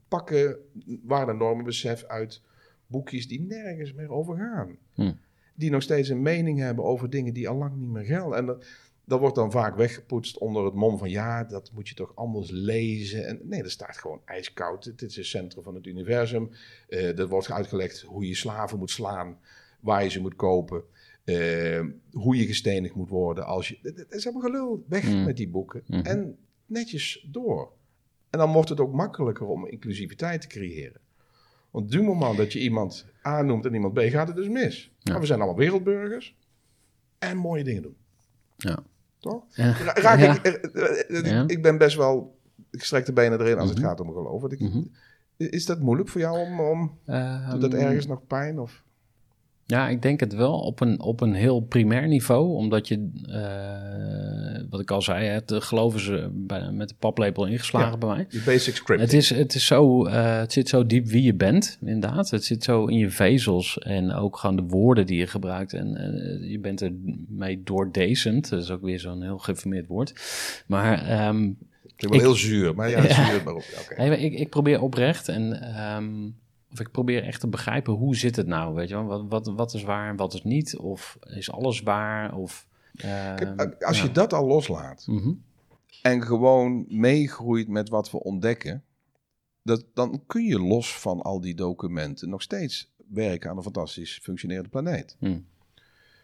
pakken 0.08 0.56
waarde 1.02 1.32
normenbesef 1.32 2.04
uit 2.04 2.42
boekjes 2.86 3.28
die 3.28 3.40
nergens 3.40 3.92
meer 3.92 4.10
over 4.10 4.36
gaan. 4.36 4.76
Hm. 4.94 5.12
Die 5.54 5.70
nog 5.70 5.82
steeds 5.82 6.08
een 6.08 6.22
mening 6.22 6.58
hebben 6.58 6.84
over 6.84 7.10
dingen 7.10 7.34
die 7.34 7.48
al 7.48 7.56
lang 7.56 7.76
niet 7.76 7.88
meer 7.88 8.04
gelden. 8.04 8.38
En 8.38 8.46
dat, 8.46 8.64
dat 9.04 9.20
wordt 9.20 9.34
dan 9.34 9.50
vaak 9.50 9.76
weggepoetst 9.76 10.38
onder 10.38 10.64
het 10.64 10.74
mom 10.74 10.98
van 10.98 11.10
ja, 11.10 11.44
dat 11.44 11.70
moet 11.74 11.88
je 11.88 11.94
toch 11.94 12.12
anders 12.14 12.50
lezen. 12.50 13.26
En 13.26 13.40
nee, 13.42 13.62
dat 13.62 13.70
staat 13.70 13.96
gewoon 13.96 14.20
ijskoud. 14.24 14.84
Dit 14.84 15.02
is 15.02 15.16
het 15.16 15.26
centrum 15.26 15.62
van 15.62 15.74
het 15.74 15.86
universum. 15.86 16.50
Eh 16.88 17.18
er 17.18 17.28
wordt 17.28 17.50
uitgelegd 17.50 18.00
hoe 18.00 18.26
je 18.26 18.34
slaven 18.34 18.78
moet 18.78 18.90
slaan, 18.90 19.38
waar 19.80 20.02
je 20.02 20.10
ze 20.10 20.20
moet 20.20 20.36
kopen. 20.36 20.82
eh, 21.24 21.84
hoe 22.12 22.36
je 22.36 22.46
gestenigd 22.46 22.94
moet 22.94 23.08
worden 23.08 23.46
als 23.46 23.68
je... 23.68 23.78
Dat 23.82 24.06
is 24.14 24.26
allemaal 24.26 24.50
gelul. 24.50 24.84
Weg 24.88 25.04
Mm. 25.12 25.24
met 25.24 25.36
die 25.36 25.48
boeken. 25.48 25.82
Mhm. 25.86 26.00
En 26.06 26.38
netjes 26.66 27.26
door. 27.30 27.72
En 28.30 28.38
dan 28.38 28.52
wordt 28.52 28.68
het 28.68 28.80
ook 28.80 28.92
makkelijker 28.92 29.46
om 29.46 29.66
inclusiviteit 29.66 30.40
te 30.40 30.46
creëren. 30.46 31.00
Want 31.70 31.90
du 31.90 32.02
moment 32.02 32.36
dat 32.36 32.52
je 32.52 32.60
iemand 32.60 33.06
A 33.26 33.42
noemt 33.42 33.66
en 33.66 33.74
iemand 33.74 33.94
B, 33.94 33.98
gaat 34.00 34.26
het 34.26 34.36
dus 34.36 34.48
mis. 34.48 34.92
Ja. 34.98 35.12
Maar 35.12 35.20
we 35.20 35.26
zijn 35.26 35.38
allemaal 35.40 35.58
wereldburgers. 35.58 36.36
En 37.18 37.36
mooie 37.36 37.64
dingen 37.64 37.82
doen. 37.82 37.96
Ja. 38.56 38.78
Toch? 39.18 39.44
Ja. 39.48 39.72
Raak 39.94 40.18
Ja. 40.18 40.34
ik, 40.34 40.42
eh, 40.42 40.54
eh, 41.08 41.38
eh, 41.40 41.44
ik 41.46 41.62
ben 41.62 41.78
best 41.78 41.96
wel... 41.96 42.38
Ik 42.70 42.82
strek 42.82 43.06
de 43.06 43.12
benen 43.12 43.40
erin 43.40 43.58
als 43.58 43.68
het 43.68 43.78
Mhm. 43.78 43.86
gaat 43.86 44.00
om 44.00 44.12
geloof. 44.12 44.42
Mhm. 44.58 44.82
Is 45.36 45.66
dat 45.66 45.80
moeilijk 45.80 46.08
voor 46.08 46.20
jou 46.20 46.38
om... 46.38 46.60
om 46.60 46.98
doet 47.50 47.60
dat 47.60 47.72
Ehm, 47.74 47.82
ergens 47.82 48.06
nog 48.06 48.26
pijn? 48.26 48.58
Of? 48.58 48.84
Ja, 49.70 49.88
ik 49.88 50.02
denk 50.02 50.20
het 50.20 50.34
wel 50.34 50.60
op 50.60 50.80
een, 50.80 51.00
op 51.00 51.20
een 51.20 51.32
heel 51.34 51.60
primair 51.60 52.08
niveau. 52.08 52.54
Omdat 52.56 52.88
je, 52.88 53.10
eh, 53.26 54.64
wat 54.70 54.80
ik 54.80 54.90
al 54.90 55.02
zei, 55.02 55.24
het 55.26 55.52
geloven 55.54 56.00
ze 56.00 56.28
bij, 56.32 56.70
met 56.72 56.88
de 56.88 56.94
paplepel 56.98 57.46
ingeslagen 57.46 57.90
Ja. 57.90 57.96
bij 57.98 58.08
mij. 58.08 58.26
Die 58.28 58.42
basic 58.42 58.74
script. 58.76 59.00
Het, 59.00 59.12
is, 59.12 59.30
het, 59.30 59.54
is 59.54 59.66
zo, 59.66 60.04
eh, 60.06 60.38
het 60.38 60.52
zit 60.52 60.68
zo 60.68 60.86
diep 60.86 61.06
wie 61.06 61.22
je 61.22 61.34
bent, 61.34 61.78
inderdaad. 61.84 62.30
Het 62.30 62.44
zit 62.44 62.64
zo 62.64 62.84
in 62.86 62.98
je 62.98 63.10
vezels 63.10 63.78
en 63.78 64.12
ook 64.12 64.36
gewoon 64.36 64.56
de 64.56 64.62
woorden 64.62 65.06
die 65.06 65.18
je 65.18 65.26
gebruikt. 65.26 65.72
En 65.72 65.96
eh, 65.96 66.50
je 66.50 66.58
bent 66.58 66.80
er 66.80 66.92
mee 67.28 67.62
doordezemd. 67.62 68.48
Dat 68.50 68.62
is 68.62 68.70
ook 68.70 68.82
weer 68.82 69.00
zo'n 69.00 69.22
heel 69.22 69.38
geïnformeerd 69.38 69.86
woord. 69.86 70.12
Maar 70.66 71.02
ehm, 71.06 71.36
Klinkt 71.96 72.00
wel 72.00 72.12
ik- 72.14 72.20
heel 72.20 72.34
zuur, 72.34 72.74
maar 72.74 72.90
ja, 72.90 73.02
Ja. 73.08 73.26
zuur 73.30 73.42
maar 73.44 73.54
op. 73.54 73.64
Ja, 73.74 73.80
oké. 73.80 73.94
Nee, 74.00 74.08
maar 74.08 74.18
ik, 74.18 74.32
ik 74.34 74.48
probeer 74.48 74.82
oprecht 74.82 75.28
en 75.28 75.62
ehm, 75.74 76.06
of 76.72 76.80
ik 76.80 76.90
probeer 76.90 77.22
echt 77.24 77.40
te 77.40 77.48
begrijpen 77.48 77.92
hoe 77.92 78.16
zit 78.16 78.36
het 78.36 78.46
nou, 78.46 78.74
weet 78.74 78.88
je 78.88 78.94
wel? 78.94 79.04
Wat, 79.04 79.24
wat, 79.28 79.46
wat 79.46 79.74
is 79.74 79.82
waar 79.82 80.08
en 80.08 80.16
wat 80.16 80.34
is 80.34 80.42
niet? 80.42 80.76
Of 80.76 81.18
is 81.20 81.50
alles 81.50 81.80
waar? 81.80 82.34
Of, 82.34 82.68
Kijk, 82.96 83.40
ehm, 83.40 83.70
als 83.80 83.98
ja. 83.98 84.04
je 84.04 84.12
dat 84.12 84.32
al 84.32 84.46
loslaat 84.46 85.06
Mhm. 85.06 85.32
en 86.02 86.22
gewoon 86.22 86.84
meegroeit 86.88 87.68
met 87.68 87.88
wat 87.88 88.10
we 88.10 88.22
ontdekken, 88.22 88.84
dat, 89.62 89.84
dan 89.94 90.22
kun 90.26 90.44
je 90.44 90.58
los 90.60 90.98
van 90.98 91.22
al 91.22 91.40
die 91.40 91.54
documenten 91.54 92.28
nog 92.28 92.42
steeds 92.42 92.92
werken 93.08 93.50
aan 93.50 93.56
een 93.56 93.62
fantastisch 93.62 94.18
functionerende 94.22 94.68
planeet. 94.68 95.16
Hm. 95.18 95.38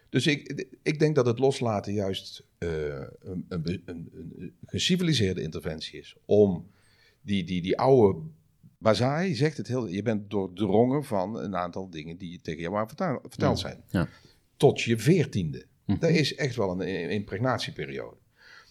Dus 0.09 0.27
ik, 0.27 0.67
ik 0.83 0.99
denk 0.99 1.15
dat 1.15 1.25
het 1.25 1.39
loslaten 1.39 1.93
juist 1.93 2.43
eh, 2.57 2.69
een, 3.19 3.45
een, 3.49 3.81
een, 3.85 4.09
een 4.15 4.53
geciviliseerde 4.65 5.41
interventie 5.41 5.99
is. 5.99 6.15
Om 6.25 6.67
die, 7.21 7.43
die, 7.43 7.61
die 7.61 7.77
oude 7.79 8.19
Bazai 8.85 9.35
zegt 9.35 9.57
het 9.57 9.67
heel... 9.67 9.87
Je 9.87 10.01
bent 10.01 10.29
doordrongen 10.29 11.03
van 11.03 11.37
een 11.39 11.55
aantal 11.55 11.89
dingen 11.89 12.17
die 12.17 12.41
tegen 12.41 12.61
jou 12.61 12.73
maar 12.73 12.87
vertel- 12.87 13.19
verteld 13.21 13.59
zijn. 13.59 13.83
Ja. 13.87 14.07
Tot 14.57 14.81
je 14.81 14.97
veertiende. 14.97 15.65
Dat 15.85 16.09
is 16.09 16.35
echt 16.35 16.55
wel 16.55 16.81
een 16.81 17.09
impregnatieperiode. 17.09 18.15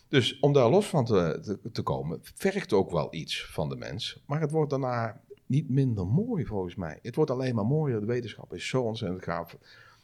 Dus 0.08 0.38
om 0.38 0.52
daar 0.52 0.70
los 0.70 0.86
van 0.86 1.04
te, 1.04 1.38
te, 1.42 1.70
te 1.70 1.82
komen, 1.82 2.20
vergt 2.22 2.72
ook 2.72 2.90
wel 2.90 3.14
iets 3.14 3.46
van 3.46 3.68
de 3.68 3.76
mens. 3.76 4.22
Maar 4.26 4.40
het 4.40 4.50
wordt 4.50 4.70
daarna 4.70 5.20
niet 5.46 5.68
minder 5.68 6.06
mooi 6.06 6.44
volgens 6.44 6.74
mij. 6.74 6.98
Het 7.02 7.14
wordt 7.14 7.30
alleen 7.30 7.54
maar 7.54 7.66
mooier. 7.66 8.00
De 8.00 8.06
wetenschap 8.06 8.54
is 8.54 8.68
zo 8.68 8.82
ontzettend 8.82 9.22
gaaf. 9.22 9.56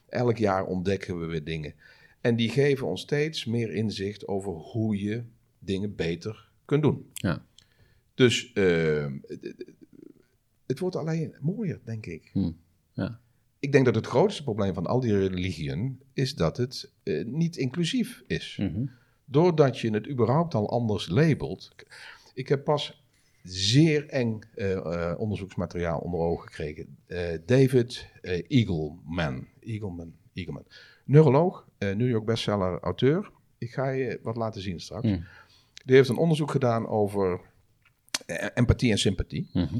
Elk 0.09 0.37
jaar 0.37 0.65
ontdekken 0.65 1.21
we 1.21 1.27
weer 1.27 1.45
dingen. 1.45 1.75
En 2.21 2.37
die 2.37 2.49
geven 2.51 2.87
ons 2.87 3.01
steeds 3.01 3.45
meer 3.45 3.73
inzicht 3.75 4.29
over 4.29 4.53
hoe 4.53 5.01
je 5.01 5.25
dingen 5.59 5.95
beter 5.95 6.49
kunt 6.65 6.83
doen. 6.83 7.11
Ja. 7.13 7.45
Dus 8.15 8.53
ehm, 8.53 9.17
het- 10.71 10.79
wordt 10.79 10.97
alleen 10.97 11.35
mooier, 11.41 11.81
denk 11.85 12.07
ik. 12.07 12.31
Hm. 12.33 12.51
Ja. 12.93 13.21
ik 13.59 13.73
denk 13.73 13.85
dat 13.85 13.95
het 13.95 14.07
grootste 14.07 14.43
probleem 14.43 14.75
van 14.75 14.87
al 14.87 15.01
die 15.01 15.19
religieën 15.19 16.01
is 16.13 16.35
dat 16.35 16.57
het 16.57 16.93
eh, 17.03 17.25
niet 17.25 17.57
inclusief 17.57 18.23
is. 18.27 18.57
Mhm. 18.61 18.85
Doordat 19.25 19.79
je 19.79 19.91
het 19.91 20.09
überhaupt 20.09 20.55
al 20.55 20.71
anders 20.71 21.09
labelt. 21.09 21.71
Ik 22.35 22.49
heb 22.49 22.65
pas 22.65 23.05
zeer 23.43 24.07
eng 24.09 24.39
eh, 24.55 24.73
eh, 24.73 25.21
onderzoeksmateriaal 25.21 25.99
onder 25.99 26.21
ogen 26.21 26.49
gekregen. 26.49 26.97
David 27.47 28.07
Eagleman. 28.49 29.47
Eagleman. 29.61 30.15
Eagleman. 30.35 30.65
Neuroloog, 31.05 31.67
New 31.79 32.09
York 32.09 32.25
bestseller, 32.25 32.81
auteur. 32.81 33.31
Ik 33.59 33.73
ga 33.73 33.89
je 33.89 34.19
wat 34.23 34.37
laten 34.37 34.61
zien 34.63 34.81
straks. 34.81 35.07
Mm. 35.07 35.25
Die 35.85 35.97
heeft 35.97 36.09
een 36.09 36.17
onderzoek 36.17 36.51
gedaan 36.51 36.87
over 36.87 37.41
empathie 38.55 38.91
en 38.91 38.99
sympathie. 38.99 39.49
Mhm. 39.53 39.77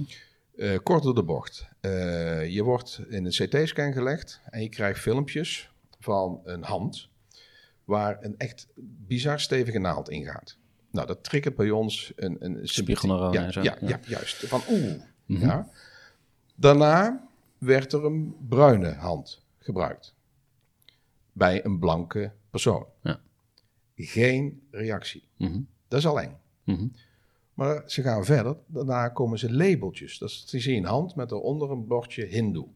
Eh, 0.61 0.79
kort 0.83 1.03
door 1.03 1.15
de 1.15 1.23
bocht. 1.23 1.69
Eh, 1.81 2.49
je 2.49 2.63
wordt 2.63 3.01
in 3.09 3.25
een 3.25 3.31
CT-scan 3.31 3.93
gelegd 3.93 4.41
en 4.45 4.63
je 4.63 4.69
krijgt 4.69 5.01
filmpjes 5.01 5.71
van 5.99 6.41
een 6.45 6.63
hand 6.63 7.09
waar 7.85 8.19
een 8.21 8.37
echt 8.39 8.69
bizar 9.07 9.41
stevige 9.41 9.79
naald 9.79 10.09
in 10.09 10.25
gaat. 10.25 10.57
Nou, 10.91 11.07
dat 11.07 11.25
triggert 11.25 11.57
bij 11.57 11.71
ons 11.71 12.13
een, 12.17 12.37
een 12.45 12.69
sympathie. 12.69 13.09
Ja, 13.09 13.31
Ja, 13.33 13.63
ja. 13.63 13.77
ja. 13.81 14.01
juist. 14.07 14.37
Van 14.37 14.61
oeh. 14.71 15.03
Mhm. 15.27 15.41
Ja. 15.47 15.69
Daarna 16.55 17.29
werd 17.59 17.93
er 17.93 18.05
een 18.05 18.37
bruine 18.49 18.95
hand 18.95 19.45
gebruikt. 19.59 20.15
Bij 21.33 21.65
een 21.65 21.79
blanke 21.79 22.33
persoon. 22.51 22.87
Ja. 23.03 23.21
Geen 23.95 24.63
reactie. 24.71 25.25
Mhm. 25.37 25.61
Dat 25.89 25.99
is 25.99 26.07
al 26.07 26.21
eng. 26.21 26.37
Mhm. 26.65 26.87
Maar 27.55 27.83
ze 27.87 28.03
gaan 28.03 28.25
verder. 28.25 28.57
Daarna 28.67 29.09
komen 29.09 29.39
ze 29.39 29.53
labeltjes. 29.53 30.19
Dat 30.19 30.29
is, 30.29 30.45
zie 30.47 30.73
je 30.73 30.79
een 30.79 30.85
hand 30.85 31.15
met 31.15 31.29
daaronder 31.29 31.71
een 31.71 31.87
bordje 31.87 32.25
Hindoe. 32.25 32.69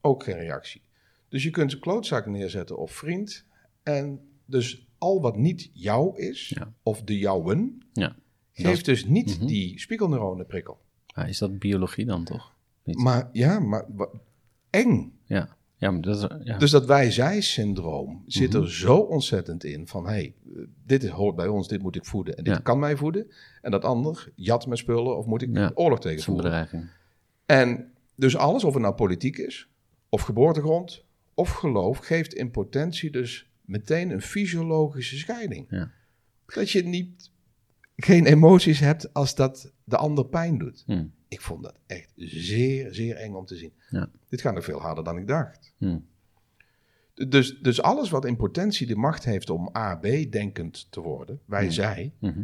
Ook 0.00 0.22
geen 0.24 0.36
reactie. 0.38 0.82
Dus 1.28 1.42
je 1.42 1.50
kunt 1.50 1.72
een 1.72 1.80
klootzak 1.80 2.26
neerzetten 2.26 2.78
of 2.78 2.92
vriend. 2.92 3.44
En 3.82 4.20
dus 4.44 4.86
al 4.98 5.20
wat 5.20 5.36
niet 5.36 5.70
jou 5.72 6.18
is, 6.18 6.48
Ja. 6.48 6.72
of 6.82 7.02
de 7.02 7.18
jouwen, 7.18 7.82
Ja. 7.92 8.16
geeft 8.52 8.84
dus 8.84 9.04
niet 9.04 9.36
Mhm. 9.38 9.46
die 9.46 9.80
spiegelneuronenprikkel. 9.80 10.78
Ah, 11.06 11.28
is 11.28 11.38
dat 11.38 11.58
biologie 11.58 12.04
dan 12.06 12.24
toch? 12.24 12.54
Niet. 12.84 12.98
Maar 12.98 13.28
ja, 13.32 13.58
maar 13.58 13.86
eng. 14.70 15.18
Ja. 15.24 15.56
Ja, 15.80 15.90
maar 15.90 16.00
dat. 16.00 16.38
Ja. 16.44 16.58
Dus 16.58 16.70
dat 16.70 16.86
wij-zij-syndroom 16.86 18.22
zit 18.26 18.52
Mhm. 18.52 18.62
er 18.62 18.70
zo 18.72 18.96
ontzettend 18.96 19.64
in 19.64 19.86
van... 19.88 20.04
hé, 20.06 20.10
hey, 20.10 20.34
dit 20.86 21.02
is- 21.02 21.10
hoort 21.10 21.36
bij 21.36 21.46
ons, 21.48 21.68
dit 21.68 21.82
moet 21.82 21.96
ik 21.96 22.04
voeden 22.04 22.36
en 22.36 22.44
dit 22.44 22.54
Ja. 22.54 22.60
kan 22.60 22.78
mij 22.78 22.96
voeden. 22.96 23.30
En 23.62 23.70
dat 23.70 23.84
ander, 23.84 24.32
jat 24.34 24.66
mijn 24.66 24.78
spullen 24.78 25.16
of 25.18 25.26
moet 25.26 25.42
ik 25.42 25.56
Ja. 25.56 25.70
oorlog 25.74 25.98
dat 25.98 26.02
tegen 26.02 26.18
is 26.18 26.26
een 26.26 26.32
voeren. 26.32 26.50
bedreiging. 26.50 26.90
En 27.46 27.92
dus 28.14 28.36
alles, 28.36 28.64
of 28.64 28.72
het 28.72 28.82
nou 28.82 28.94
politiek 28.94 29.36
is, 29.38 29.68
of 30.08 30.22
geboortegrond, 30.22 31.04
of 31.34 31.50
geloof... 31.50 31.98
geeft 31.98 32.34
in 32.34 32.50
potentie 32.50 33.10
dus 33.10 33.50
meteen 33.64 34.10
een 34.10 34.22
fysiologische 34.22 35.16
scheiding. 35.18 35.88
Dat 36.46 36.70
je 36.70 36.84
niet, 36.84 37.30
geen 37.96 38.26
emoties 38.26 38.80
hebt 38.80 39.14
als 39.14 39.34
dat 39.34 39.72
de 39.84 39.96
ander 39.96 40.26
pijn 40.26 40.58
doet. 40.58 40.82
Hm. 40.86 41.04
Ik 41.28 41.40
vond 41.40 41.62
dat 41.62 41.78
echt 41.86 42.12
zeer, 42.16 42.94
zeer 42.94 43.16
eng 43.16 43.34
om 43.34 43.44
te 43.44 43.56
zien. 43.56 43.72
Ja. 43.90 44.10
Dit 44.28 44.40
gaat 44.40 44.54
nog 44.54 44.64
veel 44.64 44.80
harder 44.80 45.04
dan 45.04 45.16
ik 45.18 45.26
dacht. 45.26 45.72
Hm. 45.78 45.98
Dus, 47.14 47.58
dus 47.58 47.82
alles 47.82 48.10
wat 48.10 48.24
in 48.24 48.36
potentie 48.36 48.86
de 48.86 48.96
macht 48.96 49.24
heeft 49.24 49.50
om 49.50 49.70
A-B-denkend 49.76 50.86
te 50.90 51.00
worden, 51.00 51.40
wij, 51.44 51.62
Hmm. 51.62 51.70
zij, 51.70 52.12
Mhm. 52.18 52.42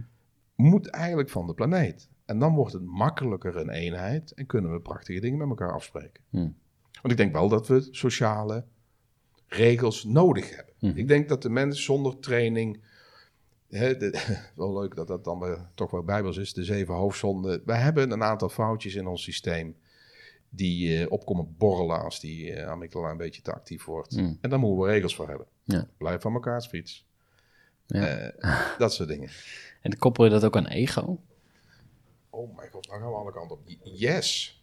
moet 0.55 0.87
eigenlijk 0.87 1.31
van 1.31 1.47
de 1.47 1.55
planeet. 1.55 2.09
En 2.25 2.39
dan 2.39 2.55
wordt 2.55 2.73
het 2.73 2.85
makkelijker 2.85 3.57
een 3.57 3.71
eenheid 3.71 4.33
en 4.33 4.47
kunnen 4.47 4.73
we 4.73 4.81
prachtige 4.81 5.21
dingen 5.21 5.39
met 5.39 5.49
elkaar 5.49 5.73
afspreken. 5.73 6.25
Hm. 6.31 6.37
Want 7.03 7.11
ik 7.11 7.17
denk 7.17 7.33
wel 7.33 7.49
dat 7.49 7.69
we 7.69 7.89
sociale 7.91 8.65
regels 9.47 10.05
nodig 10.05 10.57
hebben. 10.57 10.75
Mhm. 10.81 10.99
Ik 10.99 11.09
denk 11.09 11.29
dat 11.29 11.43
de 11.43 11.51
mens 11.51 11.85
zonder 11.85 12.19
training. 12.19 12.81
De- 13.69 14.39
wel 14.57 14.79
leuk 14.81 14.95
dat 14.97 15.07
dat 15.07 15.25
dan 15.25 15.39
weer, 15.39 15.59
toch 15.75 15.91
wel 15.91 16.03
bijbels 16.03 16.37
is, 16.37 16.53
de 16.53 16.65
zeven 16.65 16.95
hoofdzonden. 16.95 17.63
We 17.65 17.75
hebben 17.75 18.11
een 18.11 18.23
aantal 18.23 18.49
foutjes 18.49 18.95
in 18.95 19.07
ons 19.07 19.23
systeem 19.23 19.77
die 20.49 20.99
eh, 21.01 21.13
opkomen 21.13 21.55
borrelen 21.59 22.03
als 22.03 22.21
die 22.21 22.53
eh 22.53 22.69
amygdala 22.69 23.11
een 23.11 23.17
beetje 23.17 23.43
te 23.43 23.53
actief 23.53 23.85
wordt. 23.85 24.17
Mm. 24.17 24.39
En 24.41 24.51
daar 24.51 24.59
moeten 24.59 24.85
we 24.87 24.91
regels 24.93 25.15
voor 25.15 25.29
hebben. 25.29 25.47
Ja. 25.65 25.87
Blijf 25.99 26.21
van 26.21 26.35
elkaars 26.35 26.67
fiets. 26.67 27.07
Ja. 27.87 28.07
Eh, 28.07 28.61
dat 28.79 28.93
soort 28.95 29.09
dingen. 29.09 29.29
En 29.81 29.99
koppel 29.99 30.25
je 30.25 30.31
dat 30.31 30.45
ook 30.45 30.57
aan 30.57 30.67
ego? 30.67 31.21
Oh 32.31 32.57
mijn 32.57 32.71
god, 32.71 32.87
nou 32.89 33.01
gaan 33.01 33.11
we 33.11 33.17
alle 33.17 33.33
kanten 33.33 33.57
op. 33.57 33.63
Yes. 33.83 34.59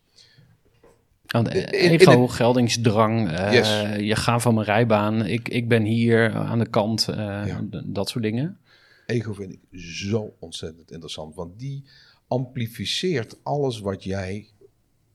Want 1.27 1.47
In- 1.53 1.65
in 1.71 1.89
ego, 1.91 2.27
geldingsdrang, 2.27 3.29
Yes. 3.51 3.81
je 3.97 4.15
gaat 4.15 4.41
van 4.41 4.53
mijn 4.53 4.65
rijbaan, 4.65 5.25
ik, 5.25 5.49
ik 5.49 5.67
ben 5.67 5.83
hier 5.83 6.33
aan 6.33 6.59
de 6.59 6.69
kant, 6.69 7.05
Ja. 7.15 7.61
dat 7.85 8.09
soort 8.09 8.23
dingen. 8.23 8.59
Ego 9.11 9.33
vind 9.33 9.51
ik 9.51 9.79
zo 9.79 10.35
ontzettend 10.39 10.91
interessant, 10.91 11.35
want 11.35 11.59
die 11.59 11.83
amplificeert 12.27 13.39
alles 13.43 13.79
wat 13.79 14.03
jij 14.03 14.49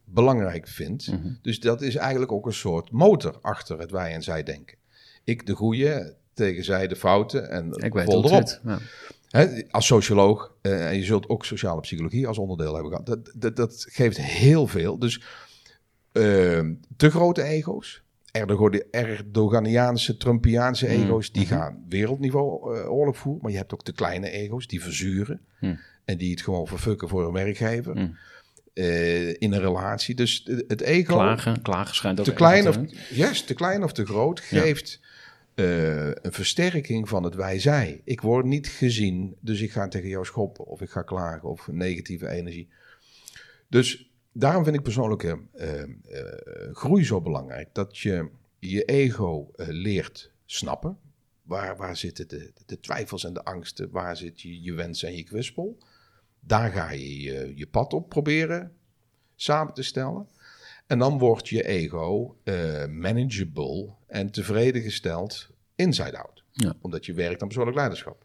belangrijk 0.04 0.68
vindt. 0.68 1.06
Mhm. 1.06 1.32
Dus 1.42 1.60
dat 1.60 1.82
is 1.82 1.94
eigenlijk 1.94 2.32
ook 2.32 2.46
een 2.46 2.52
soort 2.52 2.90
motor 2.90 3.38
achter 3.40 3.78
het 3.78 3.90
wij 3.90 4.12
en 4.12 4.22
zij 4.22 4.42
denken. 4.42 4.76
Ik 5.24 5.46
de 5.46 5.54
goede, 5.54 6.16
tegen 6.34 6.64
zij 6.64 6.86
de 6.86 6.96
fouten 6.96 7.50
en 7.50 7.72
Ik 7.72 7.92
weet 7.92 8.04
vol 8.04 8.24
erop. 8.24 8.60
Ja. 8.64 8.78
Als 9.70 9.86
socioloog, 9.86 10.56
eh, 10.62 10.86
en 10.90 10.96
je 10.96 11.04
zult 11.04 11.28
ook 11.28 11.44
sociale 11.44 11.80
psychologie 11.80 12.26
als 12.26 12.38
onderdeel 12.38 12.74
hebben 12.74 12.90
gehad, 12.90 13.06
dat, 13.06 13.32
dat, 13.34 13.56
dat 13.56 13.86
geeft 13.88 14.20
heel 14.20 14.66
veel. 14.66 14.98
Dus 14.98 15.22
eh, 16.12 16.68
te 16.96 17.10
grote 17.10 17.42
ego's, 17.42 18.02
Erdoganiaanse, 18.90 20.16
Trumpiaanse 20.16 20.86
Mm, 20.86 20.92
ego's, 20.92 21.32
die 21.32 21.46
mhm. 21.46 21.54
gaan 21.54 21.84
wereldniveau 21.88 22.76
eh, 22.76 22.92
oorlog 22.92 23.16
voeren. 23.16 23.42
Maar 23.42 23.50
je 23.50 23.56
hebt 23.56 23.74
ook 23.74 23.84
de 23.84 23.92
kleine 23.92 24.30
ego's, 24.30 24.66
die 24.66 24.82
verzuren. 24.82 25.40
Mm. 25.60 25.78
En 26.04 26.18
die 26.18 26.30
het 26.30 26.42
gewoon 26.42 26.66
verfukken 26.66 27.08
voor 27.08 27.26
een 27.26 27.32
werkgever. 27.32 27.94
Mm. 27.94 28.16
eh, 28.74 29.28
in 29.28 29.52
een 29.52 29.60
relatie. 29.60 30.14
Dus 30.14 30.48
het 30.68 30.80
ego 30.80 31.14
Klagen, 31.14 31.62
klagen 31.62 31.94
schijnt 31.94 32.18
ook 32.18 32.24
te 32.24 32.32
klein, 32.32 32.68
of, 32.68 32.78
yes, 33.10 33.42
te 33.42 33.54
klein 33.54 33.82
of 33.82 33.92
te 33.92 34.06
groot 34.06 34.42
Ja. 34.50 34.60
geeft 34.60 35.00
eh, 35.54 36.06
een 36.06 36.32
versterking 36.32 37.08
van 37.08 37.22
het 37.22 37.34
wij-zij. 37.34 38.00
Ik 38.04 38.20
word 38.20 38.44
niet 38.44 38.68
gezien, 38.68 39.36
dus 39.40 39.60
ik 39.60 39.70
ga 39.70 39.88
tegen 39.88 40.08
jou 40.08 40.24
schoppen 40.24 40.66
of 40.66 40.80
ik 40.80 40.90
ga 40.90 41.02
klagen 41.02 41.48
of 41.48 41.68
negatieve 41.70 42.28
energie. 42.28 42.68
Dus 43.68 44.10
daarom 44.38 44.64
vind 44.64 44.76
ik 44.76 44.82
persoonlijke 44.82 45.38
eh, 45.52 45.82
eh, 45.82 45.88
groei 46.72 47.04
zo 47.04 47.20
belangrijk. 47.20 47.68
Dat 47.72 47.98
je 47.98 48.28
je 48.58 48.84
ego 48.84 49.50
eh, 49.54 49.66
leert 49.68 50.32
snappen. 50.44 50.98
Waar, 51.42 51.76
waar 51.76 51.96
zitten 51.96 52.28
de, 52.28 52.52
de 52.66 52.80
twijfels 52.80 53.24
en 53.24 53.32
de 53.32 53.44
angsten? 53.44 53.90
Waar 53.90 54.16
zit 54.16 54.40
je, 54.40 54.62
je 54.62 54.72
wens 54.72 55.02
en 55.02 55.16
je 55.16 55.24
kwispel? 55.24 55.78
Daar 56.40 56.70
ga 56.70 56.90
je 56.90 57.20
je, 57.20 57.52
je 57.56 57.66
pad 57.66 57.92
op 57.92 58.08
proberen 58.08 58.72
samen 59.34 59.74
te 59.74 59.82
stellen. 59.82 60.28
En 60.86 60.98
dan 60.98 61.18
wordt 61.18 61.48
je 61.48 61.66
ego 61.66 62.36
eh, 62.44 62.86
manageable 62.86 63.94
en 64.06 64.30
tevreden 64.30 64.82
gesteld 64.82 65.48
inside-out. 65.74 66.44
Ja. 66.52 66.74
Omdat 66.80 67.06
je 67.06 67.12
werkt 67.12 67.40
aan 67.40 67.46
persoonlijk 67.48 67.76
leiderschap. 67.76 68.24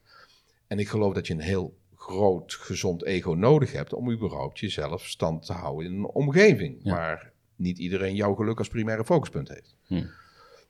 En 0.67 0.79
ik 0.79 0.87
geloof 0.87 1.13
dat 1.13 1.27
je 1.27 1.33
een 1.33 1.39
heel 1.39 1.77
groot, 2.01 2.53
gezond 2.53 3.03
ego 3.03 3.31
nodig 3.33 3.71
hebt 3.71 3.93
om 3.93 4.11
überhaupt 4.11 4.59
jezelf 4.59 5.05
stand 5.07 5.45
te 5.45 5.53
houden 5.53 5.91
in 5.91 5.97
een 5.97 6.05
omgeving 6.05 6.79
Ja. 6.83 6.91
waar 6.91 7.31
niet 7.55 7.77
iedereen 7.77 8.15
jouw 8.15 8.33
geluk 8.35 8.57
als 8.57 8.67
primaire 8.67 9.05
focuspunt 9.05 9.47
heeft. 9.49 9.75
Hm. 9.83 10.05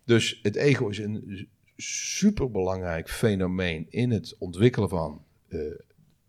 Dus 0.05 0.39
het 0.41 0.55
ego 0.55 0.87
is 0.87 0.97
een 0.97 1.47
superbelangrijk 1.77 3.09
fenomeen 3.09 3.85
in 3.89 4.11
het 4.11 4.35
ontwikkelen 4.39 4.89
van 4.89 5.23
eh, 5.47 5.59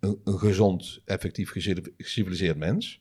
een, 0.00 0.20
een 0.24 0.38
gezond, 0.38 1.00
effectief 1.04 1.50
gecivil- 1.50 1.92
geciviliseerd 1.96 2.56
mens. 2.56 3.00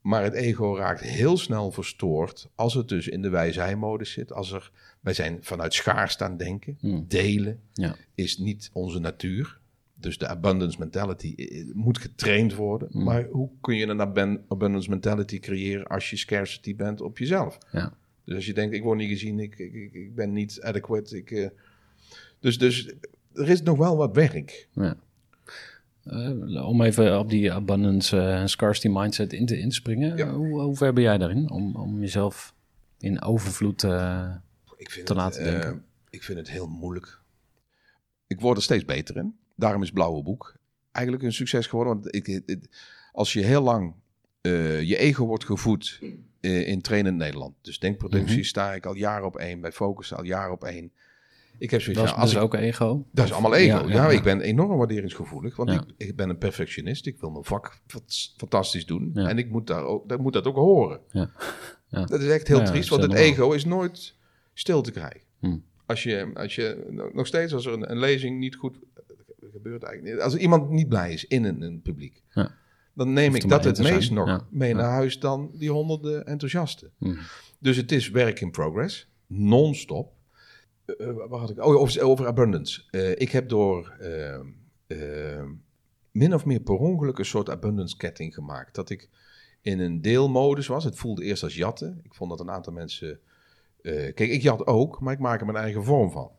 Maar 0.00 0.22
het 0.22 0.34
ego 0.34 0.76
raakt 0.76 1.00
heel 1.00 1.36
snel 1.36 1.70
verstoord 1.70 2.48
als 2.54 2.74
het 2.74 2.88
dus 2.88 3.08
in 3.08 3.22
de 3.22 3.28
wij-zij-modus 3.28 4.12
zit. 4.12 4.32
Als 4.32 4.52
er, 4.52 4.70
wij 5.00 5.14
zijn 5.14 5.38
vanuit 5.40 5.74
schaarste 5.74 6.24
aan 6.24 6.30
het 6.30 6.38
denken. 6.38 6.76
Hm. 6.80 7.02
Delen 7.06 7.60
Ja. 7.72 7.96
is 8.14 8.38
niet 8.38 8.70
onze 8.72 8.98
natuur. 8.98 9.59
Dus 10.00 10.18
de 10.18 10.26
abundance 10.28 10.78
mentality 10.78 11.34
eh, 11.36 11.64
moet 11.74 11.98
getraind 11.98 12.54
worden. 12.54 12.88
Hm. 12.92 13.02
Maar 13.02 13.24
hoe 13.30 13.50
kun 13.60 13.76
je 13.76 13.86
een 13.86 14.00
abundance 14.48 14.90
mentality 14.90 15.38
creëren 15.38 15.86
als 15.86 16.10
je 16.10 16.16
scarcity 16.16 16.76
bent 16.76 17.00
op 17.00 17.18
jezelf? 17.18 17.58
Ja. 17.72 17.92
Dus 18.24 18.34
als 18.34 18.46
je 18.46 18.54
denkt, 18.54 18.74
ik 18.74 18.82
word 18.82 18.98
niet 18.98 19.08
gezien, 19.08 19.38
ik, 19.40 19.58
ik, 19.58 19.92
ik- 19.92 20.14
ben 20.14 20.32
niet 20.32 20.60
adequate. 20.62 21.16
Ik, 21.16 21.30
eh, 21.30 21.48
dus, 22.40 22.58
dus 22.58 22.92
er 23.34 23.48
is 23.48 23.62
nog 23.62 23.78
wel 23.78 23.96
wat 23.96 24.14
werk. 24.14 24.68
Ja. 24.72 24.96
Eh, 26.04 26.66
om 26.68 26.82
even 26.82 27.18
op 27.18 27.30
die 27.30 27.52
abundance 27.52 28.16
eh, 28.16 28.40
en 28.40 28.48
scarcity 28.48 28.88
mindset 28.88 29.32
in 29.32 29.46
te 29.46 29.58
inspringen. 29.58 30.16
Ja. 30.16 30.32
Hoe, 30.32 30.60
hoe 30.60 30.76
ver 30.76 30.92
ben 30.92 31.02
jij 31.02 31.18
daarin? 31.18 31.50
Om, 31.50 31.76
om 31.76 32.00
jezelf 32.00 32.54
in 32.98 33.22
overvloed... 33.22 33.84
eh, 33.84 34.34
Ik 34.76 34.90
vind 34.90 35.06
Te 35.06 35.12
het, 35.12 35.22
laten 35.22 35.44
eh, 35.44 35.50
denken. 35.50 35.84
ik 36.10 36.22
vind 36.22 36.38
het 36.38 36.50
heel 36.50 36.66
moeilijk. 36.68 37.18
Ik 38.26 38.40
word 38.40 38.56
er 38.56 38.62
steeds 38.62 38.84
beter 38.84 39.16
in. 39.16 39.34
Daarom 39.60 39.82
is 39.82 39.90
Blauwe 39.90 40.22
Boek 40.22 40.54
eigenlijk 40.92 41.24
een 41.24 41.32
succes 41.32 41.66
geworden. 41.66 41.94
Want 41.94 42.14
ik, 42.14 42.42
als 43.12 43.32
je 43.32 43.40
heel 43.40 43.62
lang 43.62 43.94
eh, 44.40 44.82
je 44.82 44.96
ego 44.96 45.26
wordt 45.26 45.44
gevoed 45.44 45.98
eh, 46.40 46.68
in 46.68 46.80
trainend 46.80 47.16
Nederland. 47.16 47.54
Dus 47.62 47.78
denkproductie 47.78 48.36
Mhm. 48.36 48.44
sta 48.44 48.74
ik 48.74 48.86
al 48.86 48.94
jaren 48.94 49.26
op 49.26 49.36
één. 49.36 49.60
Bij 49.60 49.72
Focus 49.72 50.14
al 50.14 50.24
jaren 50.24 50.52
op 50.52 50.64
één. 50.64 50.92
Ik 51.58 51.70
heb 51.70 51.80
zoiets 51.80 52.00
Dat 52.02 52.10
is 52.10 52.16
als 52.16 52.30
dus 52.30 52.38
ik, 52.38 52.44
ook 52.44 52.54
ego. 52.54 53.06
dat 53.12 53.24
is 53.26 53.32
allemaal 53.32 53.54
ego. 53.54 53.76
Ja, 53.76 53.82
Ja, 53.82 53.88
ja, 53.94 54.10
ja. 54.10 54.16
ik 54.16 54.22
ben 54.22 54.40
enorm 54.40 54.76
waarderingsgevoelig. 54.78 55.56
Want 55.56 55.70
Ja. 55.70 55.84
ik, 55.96 56.08
ik 56.08 56.16
ben 56.16 56.28
een 56.28 56.38
perfectionist. 56.38 57.06
Ik 57.06 57.20
wil 57.20 57.30
mijn 57.30 57.44
vak 57.44 57.80
fant- 57.86 58.34
fantastisch 58.36 58.86
doen. 58.86 59.14
En 59.16 59.38
ik 59.38 59.50
moet, 59.50 59.66
daar 59.66 59.84
ook, 59.84 60.08
dat 60.08 60.20
moet 60.20 60.32
dat 60.32 60.46
ook 60.46 60.56
horen. 60.56 61.00
Ja. 61.10 61.30
Ja. 61.88 62.04
Dat 62.04 62.20
is 62.20 62.28
echt 62.30 62.48
heel 62.48 62.64
triest. 62.64 62.88
Want 62.88 63.02
het 63.02 63.12
ego 63.14 63.52
is 63.52 63.64
nooit 63.64 64.14
stil 64.54 64.82
te 64.82 64.90
krijgen. 64.90 65.20
Hm. 65.40 65.58
Als 65.86 66.02
je, 66.02 66.30
als 66.34 66.54
je 66.54 66.86
nog 67.12 67.26
steeds 67.26 67.52
als 67.54 67.66
er 67.66 67.72
een, 67.72 67.90
een 67.90 67.98
lezing 67.98 68.38
niet 68.38 68.56
goed 68.56 68.78
gebeurt 69.52 69.82
eigenlijk 69.82 70.14
niet. 70.14 70.24
Als 70.24 70.36
iemand 70.36 70.70
niet 70.70 70.88
blij 70.88 71.12
is 71.12 71.26
in 71.26 71.44
een, 71.44 71.62
een 71.62 71.82
publiek, 71.82 72.22
Ja. 72.30 72.54
dan 72.94 73.12
neem 73.12 73.34
ik 73.34 73.48
dat 73.48 73.64
het 73.64 73.82
meest 73.82 74.10
nog 74.10 74.26
Ja. 74.26 74.46
mee 74.50 74.74
naar 74.74 74.90
huis 74.90 75.18
dan 75.18 75.50
die 75.54 75.70
honderden 75.70 76.26
enthousiasten. 76.26 76.90
Hm. 76.98 77.14
Dus 77.58 77.76
het 77.76 77.92
is 77.92 78.10
werk 78.10 78.40
in 78.40 78.50
progress, 78.50 79.08
non-stop. 79.26 80.12
Eh, 80.84 81.08
eh, 81.08 81.14
waar 81.28 81.40
had 81.40 81.50
ik? 81.50 81.64
Oh, 81.64 81.76
over, 81.76 82.02
over 82.02 82.26
abundance. 82.26 82.82
Eh, 82.90 83.10
ik 83.10 83.30
heb 83.30 83.48
door 83.48 83.96
min 86.10 86.34
of 86.34 86.44
meer 86.44 86.60
per 86.60 86.74
ongeluk 86.74 87.18
een 87.18 87.24
soort 87.24 87.48
abundance 87.48 87.96
ketting 87.96 88.34
gemaakt. 88.34 88.74
Dat 88.74 88.90
ik 88.90 89.08
in 89.60 89.78
een 89.80 90.00
deelmodus 90.00 90.66
was. 90.66 90.84
Het 90.84 90.96
voelde 90.98 91.24
eerst 91.24 91.42
als 91.42 91.54
jatten. 91.54 92.00
Ik 92.02 92.14
vond 92.14 92.30
dat 92.30 92.40
een 92.40 92.50
aantal 92.50 92.72
mensen. 92.72 93.20
kijk, 93.82 94.18
ik 94.18 94.42
jat 94.42 94.66
ook, 94.66 95.00
maar 95.00 95.12
ik 95.12 95.18
maak 95.18 95.40
er 95.40 95.46
mijn 95.46 95.58
eigen 95.64 95.84
vorm 95.84 96.10
van. 96.10 96.30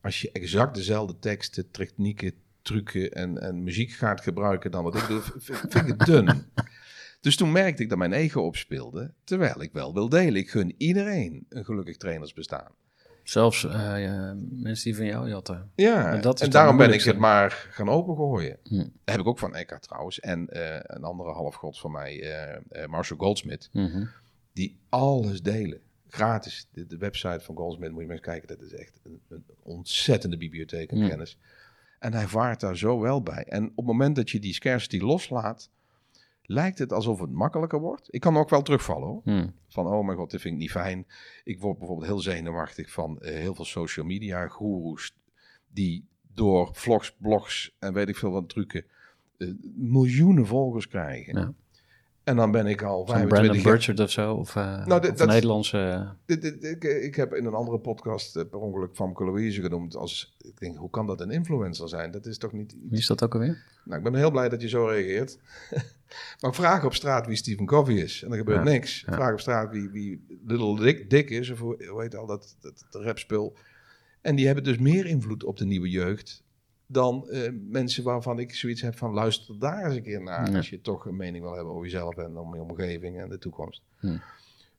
Als 0.00 0.20
je 0.20 0.32
exact 0.32 0.74
dezelfde 0.74 1.18
teksten, 1.18 1.70
technieken, 1.70 2.32
trucken 2.62 3.10
en, 3.12 3.38
en 3.38 3.62
muziek 3.62 3.90
gaat 3.90 4.20
gebruiken 4.20 4.70
dan 4.70 4.84
wat 4.84 4.94
ik 4.94 5.06
doe, 5.08 5.20
vind 5.38 5.74
ik 5.74 5.86
het 5.86 5.98
dun. 5.98 6.28
Dus 7.20 7.36
toen 7.36 7.52
merkte 7.52 7.82
ik 7.82 7.88
dat 7.88 7.98
mijn 7.98 8.12
ego 8.12 8.40
opspeelde, 8.40 9.12
terwijl 9.24 9.62
ik 9.62 9.72
wel 9.72 9.94
wil 9.94 10.08
delen. 10.08 10.34
Ik 10.40 10.50
gun 10.50 10.74
iedereen 10.76 11.46
een 11.48 11.64
gelukkig 11.64 11.96
trainersbestaan. 11.96 12.72
Zelfs 13.22 13.64
eh, 13.64 14.02
ja, 14.02 14.36
mensen 14.50 14.84
die 14.84 14.96
van 14.96 15.06
jou 15.06 15.28
jatten. 15.28 15.70
Ja, 15.74 16.12
En 16.12 16.20
dat 16.20 16.40
en 16.40 16.50
daarom 16.50 16.76
ben 16.76 16.92
ik 16.92 17.02
het 17.02 17.18
maar 17.18 17.50
gaan 17.70 17.88
opengooien. 17.88 18.56
Hm. 18.64 18.76
Dat 18.76 18.88
heb 19.04 19.18
ik 19.20 19.26
ook 19.26 19.38
van 19.38 19.54
Eckhart 19.54 19.82
trouwens. 19.82 20.20
En 20.20 20.48
eh, 20.48 20.80
een 20.82 21.04
andere 21.04 21.30
halfgod 21.30 21.78
van 21.78 21.90
mij, 21.90 22.20
eh, 22.68 22.86
Marshall 22.86 23.18
Goldsmith, 23.18 23.68
Mhm. 23.72 24.04
die 24.52 24.78
alles 24.88 25.42
delen. 25.42 25.80
Gratis. 26.08 26.68
De, 26.72 26.86
de 26.86 26.96
website 26.96 27.40
van 27.40 27.56
Goldsmith, 27.56 27.90
moet 27.90 28.00
je 28.00 28.06
maar 28.06 28.16
eens 28.16 28.24
kijken. 28.26 28.48
Dat 28.48 28.60
is 28.62 28.72
echt 28.74 29.00
een, 29.04 29.20
een 29.28 29.44
ontzettende 29.62 30.36
bibliotheek 30.36 30.92
aan 30.92 30.98
Hm. 31.02 31.08
kennis. 31.08 31.38
En 32.00 32.12
hij 32.12 32.26
vaart 32.26 32.60
daar 32.60 32.76
zo 32.76 33.00
wel 33.00 33.22
bij. 33.22 33.44
En 33.44 33.64
op 33.64 33.76
het 33.76 33.86
moment 33.86 34.16
dat 34.16 34.30
je 34.30 34.38
die 34.38 34.54
scarcity 34.54 34.98
loslaat, 34.98 35.70
lijkt 36.42 36.78
het 36.78 36.92
alsof 36.92 37.20
het 37.20 37.30
makkelijker 37.30 37.80
wordt. 37.80 38.14
Ik 38.14 38.20
kan 38.20 38.36
ook 38.36 38.50
wel 38.50 38.62
terugvallen 38.62 39.08
hoor. 39.08 39.20
Hm. 39.24 39.48
Van, 39.68 39.86
oh 39.86 40.04
mijn 40.04 40.18
god, 40.18 40.30
dit 40.30 40.40
vind 40.40 40.54
ik 40.54 40.60
niet 40.60 40.70
fijn. 40.70 41.06
Ik 41.44 41.60
word 41.60 41.78
bijvoorbeeld 41.78 42.08
heel 42.08 42.20
zenuwachtig 42.20 42.92
van 42.92 43.20
eh, 43.20 43.34
heel 43.34 43.54
veel 43.54 43.64
social 43.64 44.06
media 44.06 44.46
goeroes... 44.48 45.14
die 45.68 46.04
door 46.34 46.68
vlogs, 46.72 47.16
blogs 47.18 47.76
en 47.78 47.92
weet 47.92 48.08
ik 48.08 48.16
veel 48.16 48.30
wat 48.30 48.48
trucken... 48.48 48.84
eh, 49.36 49.48
miljoenen 49.74 50.46
volgers 50.46 50.88
krijgen. 50.88 51.38
Ja. 51.38 51.52
En 52.24 52.36
dan 52.36 52.50
ben 52.50 52.66
ik 52.66 52.82
al 52.82 52.96
Zo'n 52.98 53.06
25 53.06 53.28
Brandon 53.38 53.62
jaar... 53.62 53.72
Burchard 53.72 54.00
of 54.00 54.10
zo. 54.10 54.34
Of, 54.34 54.56
eh 54.56 54.86
Nou, 54.86 55.08
of 55.12 55.26
Nederlandse... 55.26 56.08
Dit- 56.26 56.42
dit- 56.42 56.64
Ik, 56.64 56.84
ik 56.84 57.14
heb 57.14 57.34
in 57.34 57.44
een 57.44 57.54
andere 57.54 57.78
podcast 57.78 58.36
eh, 58.36 58.44
per 58.50 58.58
ongeluk 58.58 58.96
van 58.96 59.12
Louise 59.14 59.60
genoemd 59.60 59.96
als... 59.96 60.36
Ik 60.38 60.58
denk, 60.60 60.76
hoe 60.76 60.90
kan 60.90 61.06
dat 61.06 61.20
een 61.20 61.30
influencer 61.30 61.88
zijn? 61.88 62.10
Dat 62.10 62.26
is 62.26 62.38
toch 62.38 62.52
niet 62.52 62.76
Wie 62.88 62.98
is 62.98 63.06
dat 63.06 63.22
ook 63.22 63.34
alweer? 63.34 63.62
Nou, 63.84 63.98
ik 63.98 64.04
ben 64.04 64.14
heel 64.14 64.30
blij 64.30 64.48
dat 64.48 64.62
je 64.62 64.68
zo 64.68 64.84
reageert. 64.86 65.38
maar 66.40 66.54
vraag 66.54 66.84
op 66.84 66.94
straat 66.94 67.26
wie 67.26 67.36
Stephen 67.36 67.66
Covey 67.66 67.94
is. 67.94 68.22
En 68.22 68.28
dan 68.28 68.38
gebeurt 68.38 68.58
Ja, 68.64 68.70
niks. 68.70 69.02
ja. 69.06 69.12
Vraag 69.14 69.32
op 69.32 69.40
straat 69.40 69.70
wie, 69.72 69.88
wie 69.88 70.24
Little 70.46 70.80
Dick, 70.80 71.10
Dick 71.10 71.30
is. 71.30 71.50
Of 71.50 71.58
hoe 71.58 71.86
hoe 71.88 72.02
heet 72.02 72.16
al 72.16 72.26
dat, 72.26 72.56
dat, 72.60 72.84
dat 72.90 73.02
rapspul. 73.02 73.56
En 74.20 74.34
die 74.36 74.46
hebben 74.46 74.64
dus 74.64 74.78
meer 74.78 75.06
invloed 75.06 75.44
op 75.44 75.56
de 75.56 75.64
nieuwe 75.64 75.88
jeugd... 75.90 76.42
dan 76.92 77.28
eh, 77.28 77.52
mensen 77.68 78.04
waarvan 78.04 78.38
ik 78.38 78.54
zoiets 78.54 78.80
heb 78.80 78.98
van... 78.98 79.12
luister 79.12 79.58
daar 79.58 79.84
eens 79.84 79.94
een 79.94 80.02
keer 80.02 80.22
naar... 80.22 80.56
Als 80.56 80.70
je 80.70 80.80
toch 80.80 81.06
een 81.06 81.16
mening 81.16 81.44
wil 81.44 81.54
hebben 81.54 81.72
over 81.72 81.84
jezelf... 81.84 82.16
en 82.16 82.36
om 82.36 82.54
je 82.54 82.60
omgeving 82.60 83.20
en 83.20 83.28
de 83.28 83.38
toekomst. 83.38 83.82
Hm. 83.98 84.16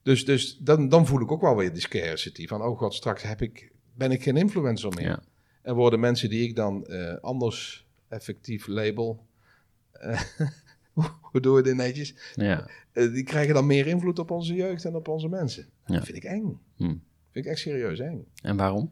Dus, 0.03 0.25
dus 0.25 0.57
dan, 0.57 0.89
dan 0.89 1.07
voel 1.07 1.21
ik 1.21 1.31
ook 1.31 1.41
wel 1.41 1.55
weer 1.55 1.73
die 1.73 1.81
scarcity. 1.81 2.47
Van, 2.47 2.61
oh 2.61 2.77
god, 2.77 2.93
straks 2.93 3.21
heb 3.21 3.41
ik, 3.41 3.71
ben 3.93 4.11
ik 4.11 4.23
geen 4.23 4.37
influencer 4.37 4.93
meer. 4.93 5.07
Ja. 5.07 5.23
En 5.61 5.75
worden 5.75 5.99
mensen 5.99 6.29
die 6.29 6.47
ik 6.47 6.55
dan 6.55 6.85
eh, 6.85 7.17
anders 7.21 7.87
effectief 8.07 8.67
label... 8.67 9.25
eh, 9.91 10.21
hoe 11.31 11.41
doen 11.41 11.55
we 11.55 11.61
dit 11.61 11.75
netjes? 11.75 12.15
Ja. 12.35 12.67
Die 12.93 13.23
krijgen 13.23 13.53
dan 13.53 13.65
meer 13.65 13.87
invloed 13.87 14.19
op 14.19 14.31
onze 14.31 14.53
jeugd 14.53 14.85
en 14.85 14.95
op 14.95 15.07
onze 15.07 15.27
mensen. 15.27 15.69
Ja. 15.85 15.95
Dat 15.95 16.05
vind 16.05 16.17
ik 16.17 16.23
eng. 16.23 16.59
Hm. 16.75 16.95
Vind 17.31 17.45
ik 17.45 17.51
echt 17.51 17.59
serieus 17.59 17.99
eng. 17.99 18.25
En 18.41 18.57
waarom? 18.57 18.91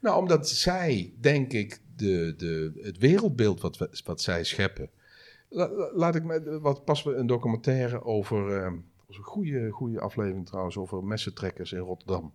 Nou, 0.00 0.20
omdat 0.20 0.48
zij, 0.48 1.14
denk 1.20 1.52
ik, 1.52 1.80
de, 1.96 2.34
de, 2.36 2.80
het 2.82 2.98
wereldbeeld 2.98 3.60
wat, 3.60 4.02
wat 4.04 4.20
zij 4.20 4.44
scheppen. 4.44 4.90
La- 5.48 5.70
la- 5.70 5.90
laat 5.94 6.14
ik 6.14 6.24
met 6.24 6.58
wat 6.60 6.84
pas 6.84 7.02
we 7.02 7.14
een 7.14 7.26
documentaire 7.26 8.04
over. 8.04 8.72
was 9.06 9.16
een 9.16 9.22
goede, 9.22 9.70
goede 9.70 10.00
aflevering 10.00 10.46
trouwens, 10.46 10.76
over 10.76 11.04
messentrekkers 11.04 11.72
in 11.72 11.78
Rotterdam. 11.78 12.32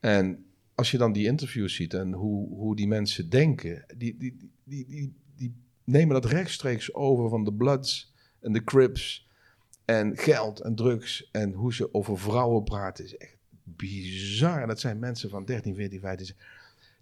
En 0.00 0.44
als 0.74 0.90
je 0.90 0.98
dan 0.98 1.12
die 1.12 1.26
interviews 1.26 1.74
ziet 1.74 1.94
en 1.94 2.12
hoe, 2.12 2.48
hoe 2.48 2.76
die 2.76 2.88
mensen 2.88 3.30
denken, 3.30 3.84
die, 3.96 4.16
die, 4.16 4.50
die, 4.64 4.86
die, 4.86 5.54
nemen 5.84 6.14
dat 6.20 6.24
rechtstreeks 6.30 6.94
over 6.94 7.28
van 7.28 7.44
de 7.44 7.52
Bloods 7.52 8.12
en 8.40 8.52
de 8.52 8.64
Crips 8.64 9.28
en 9.84 10.16
geld 10.16 10.60
en 10.60 10.74
drugs 10.74 11.28
en 11.32 11.52
hoe 11.52 11.74
ze 11.74 11.94
over 11.94 12.18
vrouwen 12.18 12.64
praten 12.64 13.04
is 13.04 13.16
echt 13.16 13.36
bizar. 13.62 14.66
Dat 14.66 14.80
zijn 14.80 14.98
mensen 14.98 15.30
van 15.30 15.44
13, 15.44 15.74
14, 15.74 16.00
15. 16.00 16.36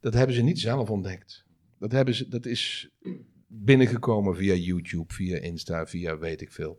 Dat 0.00 0.14
hebben 0.14 0.36
ze 0.36 0.42
niet 0.42 0.60
zelf 0.60 0.90
ontdekt. 0.90 1.43
Dat, 1.84 1.92
hebben 1.92 2.14
ze, 2.14 2.28
dat 2.28 2.46
is 2.46 2.90
binnengekomen 3.46 4.36
via 4.36 4.54
YouTube, 4.54 5.12
via 5.14 5.38
Insta, 5.38 5.86
via 5.86 6.18
weet 6.18 6.40
ik 6.40 6.52
veel. 6.52 6.78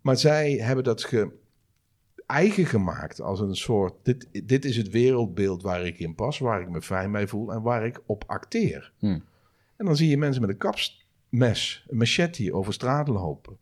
Maar 0.00 0.16
zij 0.16 0.52
hebben 0.52 0.84
dat 0.84 1.04
ge, 1.04 1.32
eigen 2.26 2.66
gemaakt 2.66 3.20
als 3.20 3.40
een 3.40 3.56
soort... 3.56 3.94
Dit, 4.02 4.28
dit 4.44 4.64
is 4.64 4.76
het 4.76 4.90
wereldbeeld 4.90 5.62
waar 5.62 5.86
ik 5.86 5.98
in 5.98 6.14
pas, 6.14 6.38
waar 6.38 6.60
ik 6.60 6.68
me 6.70 6.82
fijn 6.82 7.12
bij 7.12 7.26
voel 7.26 7.52
en 7.52 7.62
waar 7.62 7.86
ik 7.86 8.00
op 8.06 8.24
acteer. 8.26 8.92
Hm. 8.98 9.18
En 9.76 9.86
dan 9.86 9.96
zie 9.96 10.08
je 10.08 10.18
mensen 10.18 10.40
met 10.40 10.50
een 10.50 10.56
kapsmes, 10.56 11.84
een 11.88 11.96
machete 11.96 12.52
over 12.54 12.72
straat 12.72 13.08
lopen 13.08 13.56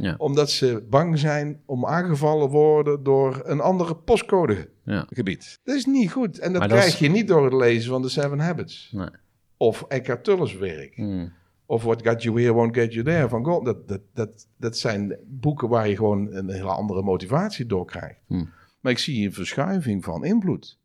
Ja. 0.00 0.14
omdat 0.18 0.50
ze 0.50 0.86
bang 0.90 1.18
zijn 1.18 1.60
om 1.66 1.86
aangevallen 1.86 2.48
worden 2.48 3.02
door 3.02 3.40
een 3.44 3.60
andere 3.60 3.96
postcodegebied. 3.96 5.44
Ja. 5.44 5.58
Dat 5.64 5.76
is 5.76 5.84
niet 5.86 6.10
goed. 6.10 6.38
En 6.38 6.50
dat 6.50 6.60
Maar 6.60 6.68
dat 6.68 6.78
krijg 6.78 6.92
is- 6.92 6.98
je 7.00 7.08
niet 7.08 7.28
door 7.28 7.44
het 7.44 7.52
lezen 7.54 7.90
van 7.90 8.02
de 8.02 8.08
Seven 8.08 8.38
Habits. 8.38 8.90
Nee. 8.92 9.08
Of 9.56 9.84
Eckhart 9.88 10.24
Tolle's 10.24 10.56
werk. 10.56 10.94
Hm. 10.94 11.28
Of 11.66 11.82
What 11.82 12.06
Got 12.06 12.22
You 12.22 12.40
Here 12.40 12.52
Won't 12.52 12.74
Get 12.74 12.92
You 12.92 13.04
There 13.04 13.28
van 13.28 13.44
Gold. 13.44 13.64
Dat, 13.64 13.88
dat, 13.88 14.00
dat, 14.12 14.48
dat 14.56 14.78
zijn 14.78 15.18
boeken 15.26 15.68
waar 15.68 15.88
je 15.88 15.96
gewoon 15.96 16.32
een 16.32 16.50
hele 16.50 16.70
andere 16.70 17.02
motivatie 17.02 17.66
door 17.66 17.84
krijgt. 17.86 18.20
Hm. 18.26 18.44
Maar 18.80 18.92
ik 18.92 18.98
zie 18.98 19.26
een 19.26 19.32
verschuiving 19.32 20.04
van 20.04 20.24
invloed. 20.24 20.78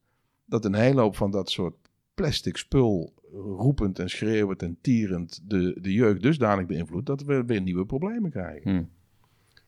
Dat 0.45 0.65
een 0.65 0.75
hele 0.75 1.01
hoop 1.01 1.15
van 1.15 1.31
dat 1.31 1.49
soort 1.49 1.75
plastic 2.13 2.57
spul 2.57 3.13
roepend 3.31 3.99
en 3.99 4.09
schreeuwend 4.09 4.61
en 4.61 4.77
tierend 4.81 5.49
de, 5.49 5.77
de 5.81 5.93
jeugd 5.93 6.21
dusdanig 6.21 6.65
beïnvloedt 6.65 7.05
dat 7.05 7.23
we 7.23 7.43
weer 7.45 7.61
nieuwe 7.61 7.85
problemen 7.85 8.31
krijgen. 8.31 8.71
Hm. 8.71 8.83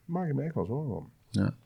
Maak 0.04 0.26
je 0.26 0.34
me 0.34 0.42
echt 0.42 0.54
wel 0.54 0.64
zorgen 0.64 0.96
om. 0.96 1.10
Ja. 1.30 1.56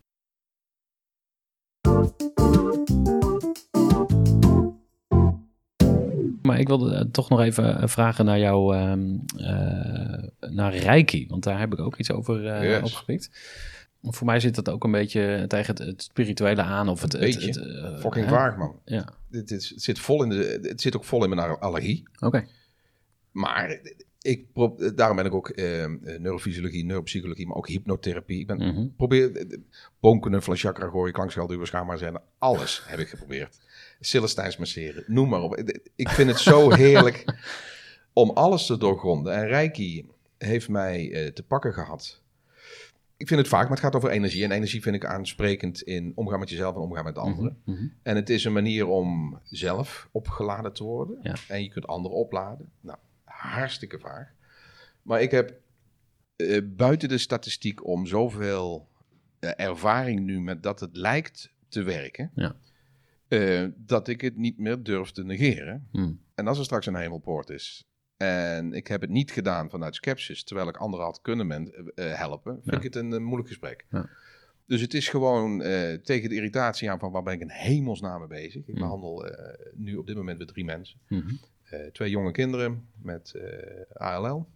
Maar 6.47 6.59
ik 6.59 6.67
wilde 6.67 6.95
eh, 6.95 7.01
toch 7.13 7.29
nog 7.29 7.41
even 7.41 7.81
eh, 7.81 7.89
vragen 7.89 8.25
naar 8.25 8.39
jou, 8.39 8.77
ehm, 8.77 9.15
eh, 9.37 10.51
naar 10.51 10.77
Reiki. 10.77 11.27
Want 11.29 11.43
daar 11.45 11.59
heb 11.59 11.73
ik 11.73 11.79
ook 11.79 11.97
iets 11.97 12.11
over 12.11 12.65
Yes. 12.67 12.83
opgepikt. 12.83 13.31
Voor 14.03 14.27
mij 14.27 14.41
zit 14.41 14.55
dat 14.55 14.69
ook 14.69 14.85
een 14.85 14.91
beetje 14.91 15.45
tegen 15.49 15.75
het, 15.75 15.87
het 15.87 16.03
spirituele 16.03 16.63
aan. 16.63 16.89
Of 16.89 17.01
het, 17.03 17.13
het, 17.13 17.21
beetje. 17.21 17.47
het, 17.47 18.01
Fucking 18.01 18.25
hè? 18.25 18.31
vaag, 18.31 18.57
man. 18.57 18.81
Ja, 18.85 19.09
is, 19.31 19.51
het, 19.51 19.73
zit 19.77 19.99
vol 19.99 20.23
in 20.23 20.29
de, 20.29 20.59
het 20.63 20.81
zit 20.81 20.97
ook 20.97 21.05
vol 21.05 21.23
in 21.25 21.29
mijn 21.35 21.59
allergie. 21.59 22.09
oké. 22.21 22.47
Maar 23.33 23.81
ik 24.21 24.47
daarom 24.97 25.17
ben 25.17 25.27
ik 25.27 25.35
ook 25.35 25.49
eh, 25.49 25.85
eh, 25.85 25.91
neurofysiologie, 26.21 26.85
neuropsychologie, 26.85 27.47
maar 27.47 27.57
ook 27.57 27.69
hypnotherapie. 27.69 28.41
Ik 28.41 28.47
ben, 28.47 28.57
Mhm. 28.57 28.87
probeer 28.97 29.37
eh, 29.37 29.59
boomknuffelen, 30.01 30.59
chakra 30.59 30.89
gooien, 30.89 31.13
klankschelduwen, 31.13 31.67
schaamhaar 31.67 31.99
zijn. 31.99 32.19
Alles 32.39 32.83
heb 32.87 32.99
ik 32.99 33.09
geprobeerd. 33.09 33.59
Celestijns 34.01 34.57
masseren, 34.57 35.05
noem 35.07 35.29
maar 35.29 35.43
op. 35.43 35.57
Ik 35.97 36.09
vind 36.09 36.31
het 36.31 36.39
zo 36.39 36.71
heerlijk 36.71 37.25
om 38.13 38.31
alles 38.31 38.67
te 38.67 38.77
doorgronden. 38.79 39.35
En 39.35 39.47
Reiki 39.47 40.07
heeft 40.39 40.69
mij 40.69 41.13
eh, 41.13 41.33
te 41.33 41.43
pakken 41.43 41.73
gehad. 41.73 42.23
Ik 43.17 43.29
vind 43.29 43.41
het 43.41 43.49
vaak, 43.49 43.63
maar 43.63 43.71
het 43.71 43.81
gaat 43.81 43.95
over 43.95 44.11
energie. 44.11 44.45
En 44.45 44.51
energie 44.51 44.83
vind 44.83 44.95
ik 44.95 45.05
aansprekend 45.05 45.83
in 45.83 46.13
omgaan 46.15 46.39
met 46.39 46.51
jezelf 46.51 46.75
en 46.75 46.81
omgaan 46.81 47.05
met 47.05 47.19
anderen. 47.19 47.59
Mhm, 47.65 47.77
mhm. 47.77 47.89
En 48.03 48.17
het 48.17 48.31
is 48.31 48.45
een 48.45 48.53
manier 48.53 48.87
om 48.87 49.41
zelf 49.43 50.09
opgeladen 50.13 50.73
te 50.73 50.85
worden. 50.85 51.19
Ja. 51.23 51.35
En 51.49 51.63
je 51.63 51.69
kunt 51.69 51.87
anderen 51.87 52.17
opladen. 52.17 52.71
Nou, 52.81 52.99
hartstikke 53.25 53.99
vaag. 53.99 54.33
Maar 55.03 55.23
ik 55.23 55.31
heb 55.31 55.55
eh, 56.37 56.63
buiten 56.65 57.09
de 57.09 57.19
statistiek 57.19 57.87
om 57.87 58.07
zoveel 58.07 58.89
eh, 59.39 59.51
ervaring 59.57 60.21
nu 60.21 60.41
met 60.41 60.63
dat 60.63 60.81
het 60.81 60.97
lijkt 60.97 61.53
te 61.69 61.83
werken, 61.83 62.31
Ja. 62.35 62.55
Eh, 63.29 63.65
dat 63.77 64.09
ik 64.09 64.21
het 64.21 64.37
niet 64.37 64.59
meer 64.59 64.83
durf 64.83 65.11
te 65.11 65.25
negeren. 65.25 65.89
Hmm. 65.91 66.21
En 66.35 66.47
als 66.47 66.59
er 66.59 66.65
straks 66.65 66.87
een 66.87 66.97
hemelpoort 66.97 67.51
is 67.51 67.89
en 68.17 68.73
ik 68.73 68.87
heb 68.87 69.01
het 69.01 69.11
niet 69.11 69.31
gedaan 69.31 69.71
vanuit 69.71 69.95
skepsis, 69.95 70.45
terwijl 70.45 70.69
ik 70.69 70.77
anderen 70.77 71.05
had 71.07 71.21
kunnen 71.21 71.47
men, 71.47 71.73
eh, 71.95 72.13
helpen, 72.15 72.53
vind 72.55 72.65
Ja. 72.71 72.77
ik 72.77 72.83
het 72.83 72.97
een, 72.97 73.13
eh, 73.13 73.19
moeilijk 73.21 73.49
gesprek. 73.49 73.87
Ja. 73.91 74.09
Dus 74.67 74.81
het 74.81 74.95
is 74.95 75.09
gewoon 75.09 75.59
tegen 76.03 76.29
de 76.29 76.35
irritatie 76.35 76.91
aan 76.91 76.99
van 76.99 77.13
waar 77.13 77.23
ben 77.23 77.35
ik 77.35 77.41
in 77.41 77.51
hemelsnaam 77.51 78.19
mee 78.19 78.29
bezig. 78.29 78.61
Ik 78.61 78.67
Hmm. 78.67 78.79
behandel 78.79 79.27
eh, 79.27 79.67
nu 79.75 79.97
op 79.97 80.07
dit 80.07 80.17
moment 80.17 80.39
met 80.39 80.49
drie 80.49 80.65
mensen. 80.65 80.99
Eh, 81.63 81.81
twee 81.93 82.11
jonge 82.11 82.31
kinderen 82.33 82.89
met 83.03 83.35
ALL, 83.93 84.49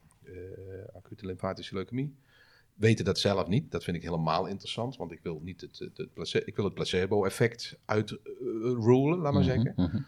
acute 0.92 1.26
lymfatische 1.26 1.74
leukemie. 1.74 2.16
Weten 2.80 3.04
dat 3.04 3.18
zelf 3.18 3.48
niet. 3.48 3.70
Dat 3.70 3.84
vind 3.84 3.96
ik 3.96 4.02
helemaal 4.02 4.46
interessant, 4.46 4.96
want 4.96 5.12
ik 5.12 5.20
wil 5.22 5.40
niet 5.42 5.60
het, 5.60 5.78
het, 5.78 5.96
het 5.96 6.12
place- 6.14 6.44
ik 6.44 6.56
wil 6.56 6.64
het 6.64 6.74
placebo-effect 6.74 7.78
uitroelen, 7.84 9.18
laat 9.18 9.32
maar 9.32 9.44
zeggen. 9.44 9.72
Mhm, 9.76 9.88
mhm. 9.88 10.02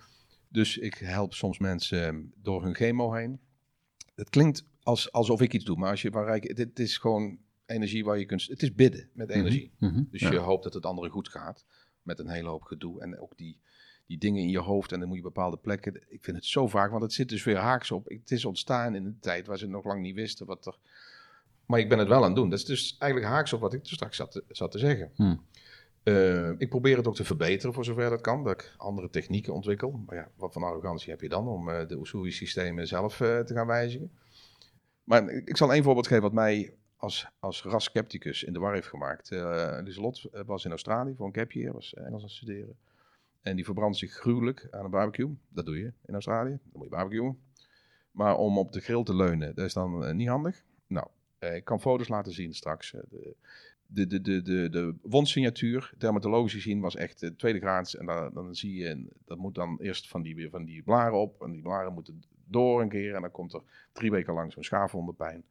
Dus 0.48 0.78
ik 0.78 0.94
help 0.94 1.34
soms 1.34 1.58
mensen 1.58 2.32
door 2.42 2.62
hun 2.62 2.74
chemo 2.74 3.12
heen. 3.12 3.40
Het 4.14 4.28
klinkt 4.30 4.64
als, 4.82 5.12
alsof 5.12 5.40
ik 5.40 5.52
iets 5.52 5.64
doe, 5.64 5.76
maar 5.76 5.90
als 5.90 6.02
je 6.02 6.10
waar 6.10 6.34
ik, 6.36 6.56
dit 6.56 6.78
is 6.78 6.98
gewoon 6.98 7.38
energie 7.66 8.04
waar 8.04 8.18
je 8.18 8.26
kunt. 8.26 8.46
Het 8.46 8.62
is 8.62 8.74
bidden 8.74 9.08
met 9.12 9.30
energie. 9.30 9.72
Mhm. 9.78 10.02
Dus 10.10 10.20
Ja. 10.20 10.30
je 10.30 10.38
hoopt 10.38 10.64
dat 10.64 10.74
het 10.74 10.86
anderen 10.86 11.10
goed 11.10 11.28
gaat. 11.28 11.64
Met 12.02 12.18
een 12.18 12.28
hele 12.28 12.48
hoop 12.48 12.62
gedoe. 12.62 13.00
En 13.00 13.18
ook 13.20 13.36
die, 13.36 13.58
die 14.06 14.18
dingen 14.18 14.42
in 14.42 14.48
je 14.48 14.58
hoofd. 14.58 14.92
En 14.92 14.98
dan 14.98 15.08
moet 15.08 15.16
je 15.16 15.22
bepaalde 15.22 15.56
plekken. 15.56 15.94
Ik 16.08 16.24
vind 16.24 16.36
het 16.36 16.46
zo 16.46 16.66
vaak. 16.68 16.90
Want 16.90 17.02
het 17.02 17.12
zit 17.12 17.28
dus 17.28 17.44
weer 17.44 17.56
haaks 17.56 17.90
op. 17.90 18.08
Het 18.08 18.30
is 18.30 18.44
ontstaan 18.44 18.94
in 18.94 19.04
een 19.04 19.18
tijd 19.20 19.46
waar 19.46 19.58
ze 19.58 19.66
nog 19.66 19.84
lang 19.84 20.02
niet 20.02 20.14
wisten 20.14 20.46
wat 20.46 20.66
er. 20.66 20.76
Maar 21.66 21.78
ik 21.78 21.88
ben 21.88 21.98
het 21.98 22.08
wel 22.08 22.18
aan 22.18 22.24
het 22.24 22.36
doen. 22.36 22.50
Dat 22.50 22.58
is 22.58 22.64
dus 22.64 22.96
eigenlijk 22.98 23.32
haaks 23.32 23.52
op 23.52 23.60
wat 23.60 23.72
ik 23.72 23.80
straks 23.82 24.16
zat 24.16 24.32
te, 24.32 24.44
zat 24.48 24.70
te 24.70 24.78
zeggen. 24.78 25.10
Hmm. 25.14 25.44
Eh, 26.02 26.50
ik 26.50 26.68
probeer 26.68 26.96
het 26.96 27.06
ook 27.06 27.14
te 27.14 27.24
verbeteren 27.24 27.74
voor 27.74 27.84
zover 27.84 28.10
dat 28.10 28.20
kan. 28.20 28.44
Dat 28.44 28.52
ik 28.52 28.74
andere 28.76 29.10
technieken 29.10 29.54
ontwikkel. 29.54 29.90
Maar 30.06 30.16
ja, 30.16 30.30
wat 30.36 30.52
van 30.52 30.62
arrogantie 30.62 31.10
heb 31.10 31.20
je 31.20 31.28
dan 31.28 31.48
om 31.48 31.68
eh, 31.68 31.88
de 31.88 31.98
Usui-systemen 31.98 32.86
zelf 32.86 33.20
eh, 33.20 33.38
te 33.38 33.54
gaan 33.54 33.66
wijzigen? 33.66 34.12
Maar 35.04 35.28
ik 35.28 35.48
ik 35.48 35.56
zal 35.56 35.72
één 35.72 35.82
voorbeeld 35.82 36.06
geven 36.06 36.22
wat 36.22 36.32
mij 36.32 36.74
als, 36.96 37.28
als 37.40 37.62
ras-scepticus 37.62 38.42
in 38.42 38.52
de 38.52 38.58
war 38.58 38.74
heeft 38.74 38.88
gemaakt. 38.88 39.30
Lieselot 39.84 40.28
was 40.46 40.64
in 40.64 40.70
Australië 40.70 41.14
voor 41.14 41.30
een 41.32 41.46
year, 41.48 41.72
was 41.72 41.94
Engels 41.94 42.14
aan 42.14 42.20
het 42.20 42.30
studeren. 42.30 42.76
En 43.40 43.56
die 43.56 43.64
verbrandt 43.64 43.98
zich 43.98 44.12
gruwelijk 44.12 44.68
aan 44.70 44.84
een 44.84 44.90
barbecue. 44.90 45.36
Dat 45.48 45.66
doe 45.66 45.78
je 45.78 45.92
in 46.06 46.14
Australië, 46.14 46.58
dan 46.62 46.72
moet 46.72 46.84
je 46.84 46.88
barbecuen. 46.88 47.38
Maar 48.10 48.36
om 48.36 48.58
op 48.58 48.72
de 48.72 48.80
grill 48.80 49.02
te 49.02 49.14
leunen, 49.14 49.54
dat 49.54 49.64
is 49.64 49.72
dan 49.72 50.16
niet 50.16 50.28
handig. 50.28 50.64
Nou, 50.86 51.06
ik 51.50 51.64
kan 51.64 51.80
foto's 51.80 52.08
laten 52.08 52.32
zien 52.32 52.54
straks. 52.54 52.94
eh, 52.94 53.00
de, 53.86 54.06
de, 54.06 54.20
de, 54.20 54.42
de, 54.42 54.42
de, 54.42 54.68
de 54.70 54.94
wondsignatuur, 55.02 55.92
dermatologisch 55.98 56.52
gezien, 56.52 56.80
was 56.80 56.96
echt 56.96 57.22
eh, 57.22 57.30
tweede 57.36 57.58
graads. 57.58 57.96
En 57.96 58.06
dan, 58.06 58.30
dan 58.34 58.54
zie 58.54 58.74
je, 58.74 59.06
dat 59.24 59.38
moet 59.38 59.54
dan 59.54 59.78
eerst 59.80 60.08
van 60.08 60.22
die, 60.22 60.50
van 60.50 60.64
die 60.64 60.82
blaren 60.82 61.18
op. 61.18 61.42
En 61.42 61.52
die 61.52 61.62
blaren 61.62 61.92
moeten 61.92 62.22
door 62.44 62.80
een 62.80 62.88
keer. 62.88 63.14
En 63.14 63.20
dan 63.20 63.30
komt 63.30 63.52
er 63.52 63.62
drie 63.92 64.10
weken 64.10 64.34
lang 64.34 64.52
zo'n 64.52 64.64
schaafwondenpijn. 64.64 65.44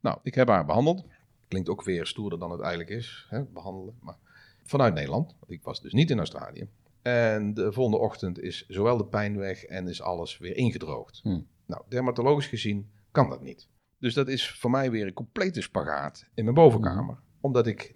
Nou, 0.00 0.18
ik 0.22 0.34
heb 0.34 0.48
haar 0.48 0.64
behandeld. 0.64 1.04
Klinkt 1.48 1.68
ook 1.68 1.82
weer 1.82 2.06
stoerder 2.06 2.38
dan 2.38 2.50
het 2.50 2.60
eigenlijk 2.60 2.90
is, 2.90 3.26
hè, 3.28 3.42
behandelen. 3.42 3.94
Maar 4.00 4.16
vanuit 4.62 4.94
Nederland, 4.94 5.36
want 5.38 5.52
ik 5.52 5.62
was 5.62 5.80
dus 5.80 5.92
niet 5.92 6.10
in 6.10 6.18
Australië. 6.18 6.68
En 7.02 7.54
de 7.54 7.72
volgende 7.72 7.98
ochtend 7.98 8.40
is 8.40 8.64
zowel 8.68 8.96
de 8.96 9.04
pijn 9.06 9.36
weg 9.38 9.64
en 9.64 9.88
is 9.88 10.02
alles 10.02 10.38
weer 10.38 10.56
ingedroogd. 10.56 11.20
Hmm. 11.22 11.46
Nou, 11.66 11.82
dermatologisch 11.88 12.46
gezien 12.46 12.90
kan 13.10 13.28
dat 13.28 13.42
niet. 13.42 13.68
Dus 13.98 14.14
dat 14.14 14.28
is 14.28 14.50
voor 14.50 14.70
mij 14.70 14.90
weer 14.90 15.06
een 15.06 15.12
complete 15.12 15.60
spagaat 15.60 16.26
in 16.34 16.44
mijn 16.44 16.56
bovenkamer. 16.56 17.18
Omdat 17.40 17.66
ik 17.66 17.94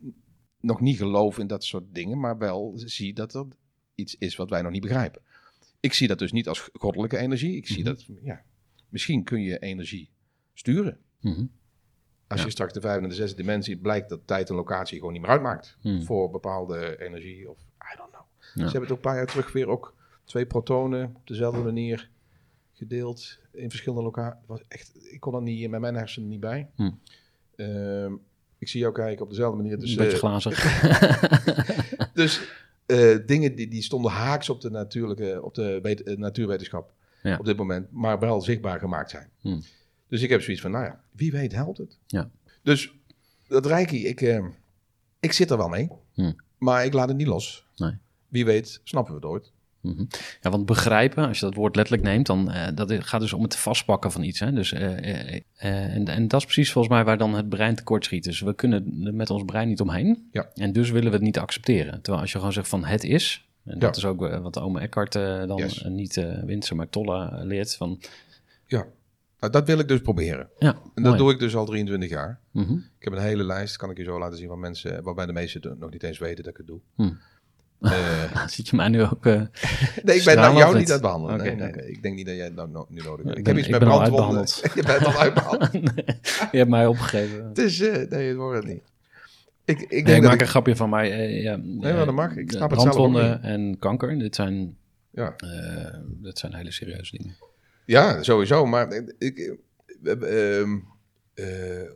nog 0.61 0.81
niet 0.81 0.97
geloof 0.97 1.39
in 1.39 1.47
dat 1.47 1.65
soort 1.65 1.85
dingen, 1.95 2.21
maar 2.21 2.39
wel 2.39 2.73
zie 2.75 3.15
dat 3.15 3.35
er 3.35 3.47
iets 3.95 4.17
is 4.19 4.37
wat 4.37 4.51
wij 4.51 4.63
nog 4.63 4.73
niet 4.73 4.83
begrijpen. 4.83 5.23
Ik 5.81 5.93
zie 5.93 6.09
dat 6.09 6.19
dus 6.19 6.33
niet 6.33 6.49
als 6.49 6.69
goddelijke 6.73 7.19
energie. 7.19 7.57
Ik 7.57 7.67
zie 7.67 7.79
Mhm. 7.85 7.85
dat, 7.89 8.07
ja, 8.23 8.43
misschien 8.89 9.25
kun 9.25 9.43
je 9.43 9.59
energie 9.59 10.11
sturen. 10.55 10.99
Mhm. 11.21 11.45
Als 12.27 12.41
Ja. 12.41 12.47
je 12.47 12.53
straks 12.53 12.73
de 12.73 12.81
vijfde 12.81 13.03
en 13.03 13.09
de 13.09 13.15
zesde 13.15 13.37
dimensie 13.37 13.77
blijkt 13.79 14.09
dat 14.09 14.21
tijd 14.27 14.49
en 14.49 14.55
locatie 14.55 14.99
gewoon 14.99 15.13
niet 15.13 15.23
meer 15.23 15.31
uitmaakt. 15.31 15.77
Voor 16.05 16.31
bepaalde 16.31 17.03
energie 17.03 17.51
of 17.51 17.59
I 17.61 17.97
don't 17.97 18.11
know. 18.11 18.23
Ja. 18.41 18.49
Ze 18.55 18.61
hebben 18.61 18.81
het 18.81 18.91
ook 18.91 18.97
een 18.97 19.03
paar 19.03 19.17
jaar 19.17 19.27
terug 19.27 19.53
weer 19.53 19.69
ook 19.69 19.95
twee 20.25 20.47
protonen 20.47 21.13
op 21.17 21.27
dezelfde 21.27 21.63
manier 21.63 22.11
gedeeld 22.79 23.39
in 23.53 23.69
verschillende 23.71 24.05
locaties. 24.05 24.47
was 24.47 24.61
echt, 24.69 25.13
ik 25.13 25.21
kon 25.21 25.35
er 25.35 25.43
niet 25.43 25.71
met 25.71 25.81
mijn 25.81 25.95
hersenen 25.95 26.29
niet 26.29 26.41
bij. 26.41 26.69
Hmm. 26.75 26.99
Ehm, 27.57 28.13
ik 28.59 28.69
zie 28.69 28.81
jou 28.81 28.93
kijken 28.95 29.25
op 29.25 29.31
dezelfde 29.31 29.57
manier. 29.63 29.79
Dus, 29.79 29.91
een 29.91 29.97
beetje 29.97 30.13
eh, 30.13 30.19
glazig. 30.19 30.65
dus 32.15 32.41
eh, 32.87 33.17
dingen 33.27 33.55
die, 33.55 33.69
die 33.69 33.83
stonden 33.83 34.11
haaks 34.11 34.49
op 34.51 34.61
de, 34.61 34.71
natuurlijke, 34.71 35.43
op 35.43 35.55
de 35.55 35.79
wet- 35.83 36.03
eh, 36.03 36.17
natuurwetenschap 36.17 36.93
Ja. 37.23 37.37
op 37.39 37.45
dit 37.45 37.57
moment, 37.57 37.91
maar 37.93 38.19
wel 38.19 38.41
zichtbaar 38.41 38.79
gemaakt 38.79 39.11
zijn. 39.11 39.29
Hmm. 39.41 39.63
Dus 40.09 40.23
ik 40.23 40.29
heb 40.31 40.43
zoiets 40.43 40.63
van, 40.63 40.71
nou 40.71 40.85
ja, 40.85 41.01
wie 41.13 41.31
weet 41.33 41.53
helpt 41.53 41.79
het. 41.79 41.99
Ja. 42.07 42.31
Dus 42.63 42.93
dat 43.49 43.67
Reiki, 43.67 44.07
ik, 44.07 44.43
ik 45.21 45.33
zit 45.33 45.51
er 45.51 45.57
wel 45.57 45.69
mee, 45.69 45.89
Hmm. 46.15 46.37
maar 46.59 46.85
ik 46.85 46.93
laat 46.93 47.09
het 47.09 47.17
niet 47.17 47.27
los. 47.27 47.67
Nee. 47.77 47.93
Wie 48.29 48.45
weet, 48.45 48.81
snappen 48.85 49.13
we 49.15 49.19
het 49.21 49.29
ooit. 49.29 49.53
Mhm. 49.81 50.05
Ja, 50.41 50.51
want 50.51 50.67
begrijpen, 50.67 51.27
als 51.29 51.39
je 51.39 51.45
dat 51.45 51.55
woord 51.55 51.77
letterlijk 51.77 52.07
neemt, 52.07 52.27
dan 52.27 52.49
uh, 52.51 52.67
dat 52.75 52.93
gaat 53.05 53.21
dus 53.21 53.33
om 53.33 53.43
het 53.43 53.57
vastpakken 53.57 54.13
van 54.13 54.23
iets. 54.23 54.41
Hè? 54.41 54.53
Dus, 54.53 54.73
uh, 54.73 54.81
uh, 54.81 55.41
en, 55.57 56.09
en 56.09 56.29
dat 56.29 56.41
is 56.41 56.45
precies 56.47 56.73
volgens 56.73 56.95
mij 56.95 57.05
waar 57.05 57.19
dan 57.19 57.35
het 57.35 57.49
brein 57.49 57.75
tekort 57.75 58.05
schiet. 58.05 58.25
Dus 58.25 58.41
we 58.41 58.55
kunnen 58.55 59.03
er 59.07 59.15
met 59.15 59.31
ons 59.31 59.45
brein 59.45 59.69
niet 59.69 59.81
omheen. 59.81 60.29
Ja. 60.33 60.49
En 60.55 60.73
dus 60.73 60.91
willen 60.91 61.09
we 61.09 61.15
het 61.17 61.25
niet 61.25 61.39
accepteren. 61.39 61.93
Terwijl 62.03 62.23
als 62.23 62.33
je 62.33 62.39
gewoon 62.39 62.53
zegt 62.53 62.69
van 62.69 62.85
het 62.85 63.05
is, 63.05 63.49
en 63.65 63.79
dat 63.79 63.97
Ja. 63.97 64.03
is 64.03 64.05
ook 64.09 64.21
wat 64.43 64.59
ome 64.59 64.81
Eckhart 64.81 65.13
dan 65.13 65.57
Yes. 65.57 65.85
niet 65.89 66.17
uh, 66.17 66.43
Winsen, 66.45 66.77
maar 66.77 66.89
Tolle 66.89 67.45
leert. 67.45 67.75
Van, 67.77 68.01
Ja, 68.67 68.87
nou, 69.41 69.53
dat 69.53 69.67
wil 69.67 69.79
ik 69.79 69.89
dus 69.89 70.01
proberen. 70.01 70.49
ja, 70.59 70.69
En 70.69 70.81
dat 70.95 71.05
mooi. 71.05 71.17
doe 71.17 71.33
ik 71.33 71.39
dus 71.39 71.57
al 71.57 71.65
23 71.67 72.09
jaar. 72.11 72.41
Mhm. 72.51 72.73
Ik 72.73 72.81
heb 73.05 73.13
een 73.13 73.19
hele 73.19 73.45
lijst, 73.45 73.77
kan 73.77 73.91
ik 73.91 73.97
je 73.97 74.05
zo 74.05 74.19
laten 74.19 74.39
zien, 74.39 74.49
van 74.49 74.61
mensen 74.61 75.03
waarbij 75.03 75.27
de 75.27 75.33
meesten 75.33 75.77
nog 75.79 75.91
niet 75.91 76.03
eens 76.03 76.19
weten 76.19 76.45
dat 76.45 76.53
ik 76.53 76.57
het 76.59 76.67
doe. 76.67 76.81
Hmm. 76.95 77.19
Eh, 78.33 78.47
Zit 78.47 78.69
je 78.69 78.77
mij 78.77 78.89
nu 78.89 79.03
ook... 79.03 79.27
uh, 79.27 79.43
nee, 80.03 80.17
ik 80.19 80.25
ben 80.25 80.37
nou 80.37 80.57
jou 80.57 80.77
niet 80.79 80.87
aan 80.87 80.93
het 80.93 81.01
behandelen. 81.03 81.37
Nee, 81.39 81.55
nee, 81.57 81.71
nee. 81.73 81.91
Ik 81.91 82.03
denk 82.03 82.15
niet 82.17 82.27
dat 82.27 82.35
jij 82.35 82.45
het 82.45 82.55
nou 82.55 82.71
no- 82.71 82.87
nu 82.89 83.01
nodig 83.03 83.25
hebt. 83.27 83.39
ik 83.39 83.39
Ik 83.39 83.47
heb 83.47 83.55
ben- 83.55 83.59
iets 83.59 83.69
met 83.69 83.79
ben 83.81 83.89
brandwonden. 83.89 84.47
je 84.75 84.83
bent 84.83 85.05
al 85.05 85.13
uitbehandeld. 85.21 85.73
je 86.53 86.59
hebt 86.59 86.71
mij 86.71 86.87
opgegeven. 86.87 87.45
Het 87.49 87.59
is, 87.59 87.81
eh, 87.81 88.09
nee, 88.11 88.29
het 88.29 88.37
wordt 88.37 88.57
het 88.65 88.73
niet. 88.73 88.83
Ik, 89.65 89.81
ik 89.81 89.89
denk 89.91 90.07
Nee, 90.07 90.17
ik 90.17 90.23
dat 90.23 90.23
maak 90.23 90.35
ik, 90.35 90.41
een 90.41 90.47
grapje 90.47 90.77
van 90.77 90.91
mij. 90.91 91.13
eh, 91.13 91.43
ja, 91.43 91.57
maar 91.57 92.05
dat 92.07 92.15
mag. 92.15 92.37
Ik 92.37 92.51
snap 92.53 92.71
het 92.71 92.81
zelf 92.81 92.97
ook 92.97 93.01
brandwonden 93.11 93.43
en 93.43 93.77
kanker, 93.79 94.19
dit 94.19 94.35
zijn, 94.35 94.77
ja. 95.11 95.35
eh, 95.37 95.99
dit 96.07 96.39
zijn 96.39 96.55
hele 96.55 96.71
serieuze 96.73 97.17
dingen. 97.17 97.37
ja, 97.85 98.23
sowieso. 98.23 98.67
Maar 98.67 99.03
ik, 99.19 99.57
ehm, 100.05 100.77
eh, 101.35 101.47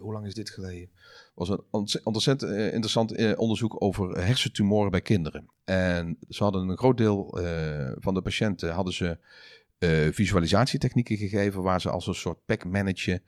hoe 0.01 0.12
lang 0.12 0.26
is 0.26 0.35
dit 0.35 0.51
geleden? 0.51 0.89
Was 1.35 1.49
een 1.49 1.62
ontze- 1.70 2.01
ontzettend 2.05 2.53
eh, 2.53 2.64
interessant 2.64 3.12
eh, 3.12 3.39
onderzoek 3.39 3.83
over 3.83 4.24
hersentumoren 4.24 4.91
bij 4.91 5.01
kinderen. 5.01 5.51
En 5.64 6.16
ze 6.28 6.43
hadden 6.43 6.68
een 6.68 6.78
groot 6.78 6.97
deel 6.97 7.39
eh, 7.41 7.93
van 7.99 8.14
de 8.14 8.22
patiënten 8.22 8.72
hadden 8.72 8.95
ze 8.95 9.18
eh, 9.78 10.12
visualisatietechnieken 10.12 11.16
gegeven 11.16 11.62
waar 11.62 11.80
ze 11.80 11.91
als 11.91 12.07
een 12.07 12.14
soort 12.14 12.45
pack-manager 12.45 13.22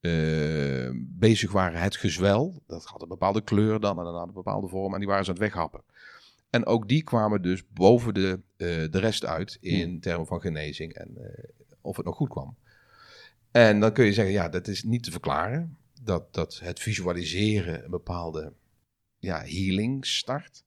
eh, 0.00 0.90
bezig 0.94 1.52
waren 1.52 1.80
het 1.80 1.96
gezwel. 1.96 2.62
Dat 2.66 2.84
had 2.84 3.02
een 3.02 3.08
bepaalde 3.08 3.40
kleur 3.42 3.80
dan 3.80 3.98
en 3.98 4.04
dan 4.04 4.14
had 4.14 4.28
een 4.28 4.34
bepaalde 4.34 4.68
vorm 4.68 4.92
en 4.92 4.98
die 4.98 5.08
waren 5.08 5.24
ze 5.24 5.30
aan 5.30 5.36
het 5.36 5.44
weghappen. 5.44 5.82
En 6.50 6.66
ook 6.66 6.88
die 6.88 7.02
kwamen 7.02 7.42
dus 7.42 7.62
boven 7.68 8.14
de, 8.14 8.40
de 8.56 8.88
rest 8.98 9.24
uit 9.24 9.58
in 9.60 10.00
termen 10.00 10.26
van 10.26 10.40
genezing 10.40 10.92
en 10.92 11.16
of 11.80 11.96
het 11.96 12.06
nog 12.06 12.16
goed 12.16 12.28
kwam. 12.28 12.56
En 13.50 13.80
dan 13.80 13.92
kun 13.92 14.04
je 14.04 14.12
zeggen, 14.12 14.34
ja, 14.34 14.48
dat 14.48 14.68
is 14.68 14.82
niet 14.82 15.02
te 15.02 15.10
verklaren. 15.10 15.76
Dat, 16.08 16.34
dat 16.34 16.58
het 16.62 16.80
visualiseren 16.80 17.84
een 17.84 17.90
bepaalde 17.90 18.52
ja, 19.18 19.40
healing 19.40 20.06
start. 20.06 20.64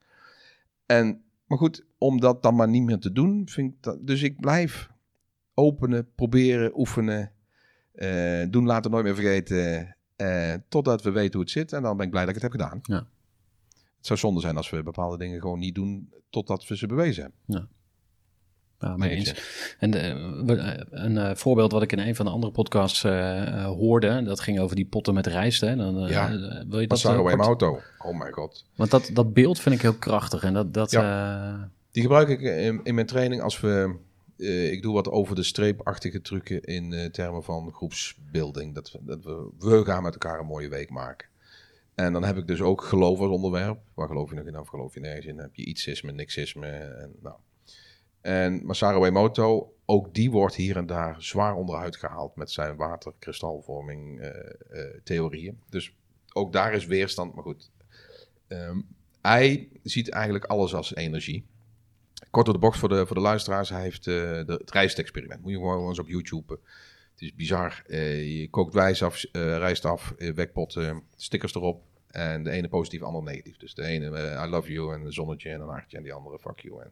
En, 0.85 1.23
maar 1.45 1.57
goed, 1.57 1.85
om 1.97 2.19
dat 2.19 2.43
dan 2.43 2.55
maar 2.55 2.69
niet 2.69 2.83
meer 2.83 2.99
te 2.99 3.11
doen, 3.11 3.49
vind 3.49 3.73
ik 3.73 3.83
dat... 3.83 4.07
Dus 4.07 4.21
ik 4.21 4.39
blijf 4.39 4.89
openen, 5.53 6.13
proberen, 6.15 6.79
oefenen, 6.79 7.31
eh, 7.91 8.45
doen 8.49 8.65
later 8.65 8.91
nooit 8.91 9.03
meer 9.03 9.15
vergeten, 9.15 9.95
eh, 10.15 10.53
totdat 10.69 11.01
we 11.01 11.11
weten 11.11 11.33
hoe 11.33 11.41
het 11.41 11.51
zit. 11.51 11.73
En 11.73 11.81
dan 11.81 11.97
ben 11.97 12.05
ik 12.05 12.11
blij 12.11 12.25
dat 12.25 12.35
ik 12.35 12.41
het 12.41 12.51
heb 12.51 12.61
gedaan. 12.61 12.79
Ja. 12.83 13.07
Het 13.97 14.05
zou 14.05 14.19
zonde 14.19 14.41
zijn 14.41 14.57
als 14.57 14.69
we 14.69 14.83
bepaalde 14.83 15.17
dingen 15.17 15.41
gewoon 15.41 15.59
niet 15.59 15.75
doen 15.75 16.13
totdat 16.29 16.67
we 16.67 16.77
ze 16.77 16.87
bewezen 16.87 17.21
hebben. 17.23 17.39
Ja, 17.45 17.67
mee 18.82 19.09
Denk 19.09 19.27
eens. 19.27 19.75
En 19.79 19.93
eh, 19.93 20.45
we- 20.45 20.55
eh, 20.55 20.86
een 20.89 21.17
eh, 21.17 21.36
voorbeeld 21.36 21.71
wat 21.71 21.82
ik 21.82 21.91
in 21.91 21.99
een 21.99 22.15
van 22.15 22.25
de 22.25 22.32
andere 22.32 22.51
podcasts 22.51 23.03
eh, 23.03 23.41
eh, 23.41 23.65
hoorde, 23.65 24.23
dat 24.23 24.39
ging 24.39 24.59
over 24.59 24.75
die 24.75 24.86
potten 24.86 25.13
met 25.13 25.27
rijst. 25.27 25.61
Hè? 25.61 25.75
Dan, 25.75 26.03
eh, 26.03 26.09
Ja. 26.09 26.27
eh, 26.32 26.63
wil 26.69 26.79
je 26.79 26.88
Dat 26.88 26.99
zagen 26.99 27.23
eh, 27.25 27.32
in 27.32 27.38
mijn 27.38 27.47
auto. 27.47 27.79
Oh 28.05 28.17
mijn 28.17 28.34
god. 28.34 28.65
Want 28.75 28.91
dat, 28.91 29.09
dat 29.13 29.34
beeld 29.34 29.59
vind 29.59 29.75
ik 29.75 29.82
heel 29.82 29.93
krachtig. 29.93 30.43
En 30.43 30.53
dat, 30.53 30.73
dat, 30.73 30.93
eh, 30.93 31.53
Die 31.91 32.01
gebruik 32.01 32.27
ik 32.29 32.41
in, 32.41 32.79
in 32.84 32.95
mijn 32.95 33.07
training 33.07 33.41
als 33.41 33.59
we 33.59 33.95
eh, 34.38 34.71
ik 34.71 34.82
doe 34.82 34.93
wat 34.93 35.09
over 35.09 35.36
de 35.36 35.43
streepachtige 35.43 36.21
trucken 36.21 36.61
in 36.63 36.93
eh, 36.93 37.05
termen 37.09 37.43
van 37.43 37.71
groepsbuilding. 37.73 38.75
Dat, 38.75 38.91
we- 38.91 38.99
dat 39.01 39.23
we, 39.23 39.49
we 39.59 39.86
gaan 39.86 40.03
met 40.03 40.13
elkaar 40.13 40.39
een 40.39 40.45
mooie 40.45 40.69
week 40.69 40.89
maken. 40.89 41.27
En 41.95 42.13
dan 42.13 42.23
heb 42.23 42.38
ik 42.38 42.47
dus 42.47 42.61
ook 42.61 42.82
geloof 42.84 43.19
als 43.19 43.29
onderwerp. 43.29 43.79
Waar 43.93 44.07
geloof 44.07 44.29
je 44.29 44.36
nog 44.36 44.45
in 44.45 44.59
of 44.59 44.67
geloof 44.67 44.93
je 44.93 44.99
nergens 44.99 45.25
in? 45.25 45.36
Dan 45.36 45.43
heb 45.45 45.55
je 45.55 45.65
ietsisme, 45.65 46.11
niksisme. 46.11 46.67
En, 46.67 47.11
nou. 47.21 47.36
En 48.22 48.65
Masaru 48.65 49.05
Emoto, 49.05 49.74
ook 49.86 50.13
die 50.13 50.32
wordt 50.32 50.55
hier 50.55 50.78
en 50.78 50.86
daar 50.86 51.15
zwaar 51.19 51.55
onderuit 51.55 51.95
gehaald 51.95 52.36
met 52.36 52.51
zijn 52.51 52.76
waterkristalvorming 52.76 54.19
eh, 54.19 54.28
eh, 54.28 55.01
theorieën. 55.03 55.59
Dus 55.69 55.93
ook 56.34 56.53
daar 56.53 56.74
is 56.74 56.86
weerstand, 56.86 57.34
maar 57.34 57.43
goed. 57.43 57.69
Ehm, 58.47 58.82
hij 59.22 59.69
ziet 59.84 60.09
eigenlijk 60.09 60.45
alles 60.45 60.74
als 60.74 60.95
energie. 60.95 61.45
Kort 62.30 62.45
door 62.45 62.53
de 62.53 62.59
bocht 62.59 62.80
voor 62.80 62.89
de, 62.89 63.05
voor 63.05 63.15
de 63.15 63.22
luisteraars. 63.22 63.69
Hij 63.69 63.82
heeft 63.82 64.03
de, 64.03 64.43
het 64.47 64.72
rijstexperiment. 64.72 65.41
Moet 65.41 65.51
je 65.51 65.57
gewoon 65.57 65.88
eens 65.88 65.99
op 65.99 66.07
YouTube. 66.07 66.59
Het 67.11 67.22
is 67.22 67.36
bizar. 67.36 67.84
Je 67.88 68.47
kookt 68.49 68.74
wijs 68.74 69.03
af, 69.03 69.26
rijst 69.32 69.86
af, 69.86 70.13
wekpot, 70.17 70.80
stickers 71.15 71.55
erop. 71.55 71.84
En 72.07 72.43
de 72.43 72.49
ene 72.49 72.67
positief, 72.67 72.99
de 72.99 73.05
andere 73.05 73.26
negatief. 73.26 73.57
Dus 73.57 73.74
de 73.74 73.84
ene 73.84 74.39
I 74.45 74.49
love 74.49 74.72
you 74.72 74.93
en 74.93 75.01
een 75.05 75.13
zonnetje 75.13 75.49
en 75.49 75.61
een 75.61 75.67
hartje. 75.67 75.97
En 75.97 76.03
die 76.03 76.13
andere 76.13 76.39
fuck 76.39 76.59
you. 76.59 76.82
En, 76.82 76.91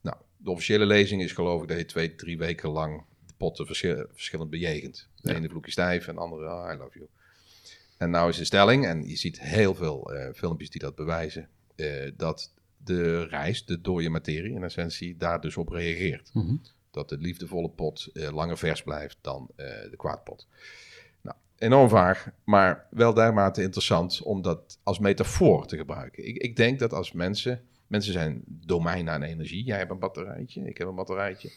nou, 0.00 0.16
de 0.36 0.50
officiële 0.50 0.86
lezing 0.86 1.22
is 1.22 1.32
geloof 1.32 1.62
ik 1.62 1.68
dat 1.68 1.78
je 1.78 1.84
twee, 1.84 2.14
drie 2.14 2.38
weken 2.38 2.68
lang 2.68 3.02
de 3.26 3.32
potten 3.36 3.66
verschil- 3.66 4.06
verschillend 4.12 4.50
bejegent. 4.50 5.08
De 5.20 5.30
Ja. 5.30 5.36
ene 5.36 5.48
vloek 5.48 5.64
je 5.64 5.70
stijf 5.70 6.08
en 6.08 6.14
de 6.14 6.20
andere 6.20 6.46
ah, 6.46 6.74
I 6.74 6.78
love 6.78 6.98
you. 6.98 7.08
En 7.96 8.10
nou 8.10 8.28
is 8.28 8.36
de 8.36 8.44
stelling, 8.44 8.86
en 8.86 9.08
je 9.08 9.16
ziet 9.16 9.40
heel 9.40 9.74
veel 9.74 10.12
eh, 10.14 10.34
filmpjes 10.34 10.70
die 10.70 10.80
dat 10.80 10.94
bewijzen, 10.94 11.48
eh, 11.76 12.10
dat 12.16 12.52
de 12.84 13.24
rijst, 13.24 13.66
de 13.68 13.80
dode 13.80 14.08
materie 14.08 14.54
in 14.54 14.62
essentie, 14.64 15.16
daar 15.16 15.40
dus 15.40 15.56
op 15.56 15.68
reageert. 15.68 16.30
Mhm. 16.34 16.54
Dat 16.90 17.08
de 17.08 17.18
liefdevolle 17.18 17.68
pot 17.70 18.10
eh, 18.12 18.30
langer 18.32 18.58
vers 18.58 18.82
blijft 18.82 19.16
dan 19.20 19.50
de 19.56 19.94
kwaadpot. 19.96 20.46
Nou, 21.20 21.36
enorm 21.58 21.88
vaag, 21.88 22.28
maar 22.44 22.86
wel 22.90 23.14
dermate 23.14 23.62
interessant 23.62 24.22
om 24.22 24.42
dat 24.42 24.78
als 24.82 24.98
metafoor 24.98 25.66
te 25.66 25.76
gebruiken. 25.76 26.26
Ik, 26.28 26.36
ik 26.36 26.56
denk 26.56 26.78
dat 26.78 26.92
als 26.92 27.12
mensen, 27.12 27.62
mensen 27.88 28.12
zijn 28.12 28.42
domein 28.46 29.08
aan 29.10 29.22
energie. 29.22 29.64
Jij 29.64 29.78
hebt 29.78 29.90
een 29.90 29.98
batterijtje, 29.98 30.64
ik 30.68 30.78
heb 30.78 30.88
een 30.88 30.94
batterijtje. 30.94 31.50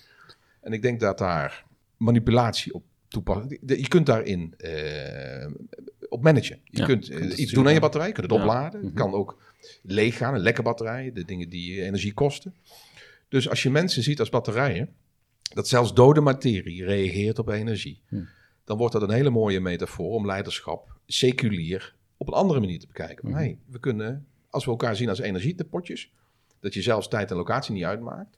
En 0.61 0.73
ik 0.73 0.81
denk 0.81 0.99
dat 0.99 1.17
daar 1.17 1.65
manipulatie 1.97 2.73
op 2.73 2.83
toepassen. 3.07 3.57
Je 3.65 3.87
kunt 3.87 4.05
daarin 4.05 4.53
eh, 4.57 5.47
op 6.09 6.23
managen. 6.23 6.59
Je 6.63 6.77
Ja, 6.79 6.85
kunt 6.85 7.09
eh, 7.09 7.37
iets 7.39 7.51
doen 7.51 7.67
aan 7.67 7.73
je 7.73 7.79
batterij, 7.79 8.07
je 8.07 8.13
kunt 8.13 8.25
het 8.29 8.35
Ja. 8.35 8.43
opladen. 8.43 8.79
Het 8.79 8.89
Mhm. 8.89 8.97
kan 8.97 9.13
ook 9.13 9.41
leeg 9.81 10.17
gaan, 10.17 10.33
een 10.33 10.39
lekke 10.41 10.61
batterij, 10.61 11.11
de 11.13 11.25
dingen 11.25 11.49
die 11.49 11.81
energie 11.83 12.13
kosten. 12.13 12.53
Dus 13.27 13.49
als 13.49 13.63
je 13.63 13.69
mensen 13.69 14.03
ziet 14.03 14.19
als 14.19 14.29
batterijen, 14.29 14.89
dat 15.53 15.67
zelfs 15.67 15.93
dode 15.93 16.21
materie 16.21 16.85
reageert 16.85 17.39
op 17.39 17.49
energie, 17.49 18.01
dan 18.63 18.77
wordt 18.77 18.93
dat 18.93 19.01
een 19.01 19.11
hele 19.11 19.29
mooie 19.29 19.59
metafoor 19.59 20.13
om 20.13 20.25
leiderschap 20.25 20.95
seculier 21.05 21.95
op 22.17 22.27
een 22.27 22.33
andere 22.33 22.59
manier 22.59 22.79
te 22.79 22.87
bekijken. 22.87 23.27
Mhm. 23.29 23.37
hey, 23.37 23.57
we 23.65 23.79
kunnen, 23.79 24.25
als 24.49 24.65
we 24.65 24.71
elkaar 24.71 24.95
zien 24.95 25.09
als 25.09 25.19
energie, 25.19 25.55
de 25.55 25.63
potjes, 25.63 26.11
dat 26.61 26.73
je 26.73 26.81
zelfs 26.81 27.07
tijd 27.07 27.31
en 27.31 27.37
locatie 27.37 27.73
niet 27.73 27.83
uitmaakt. 27.83 28.37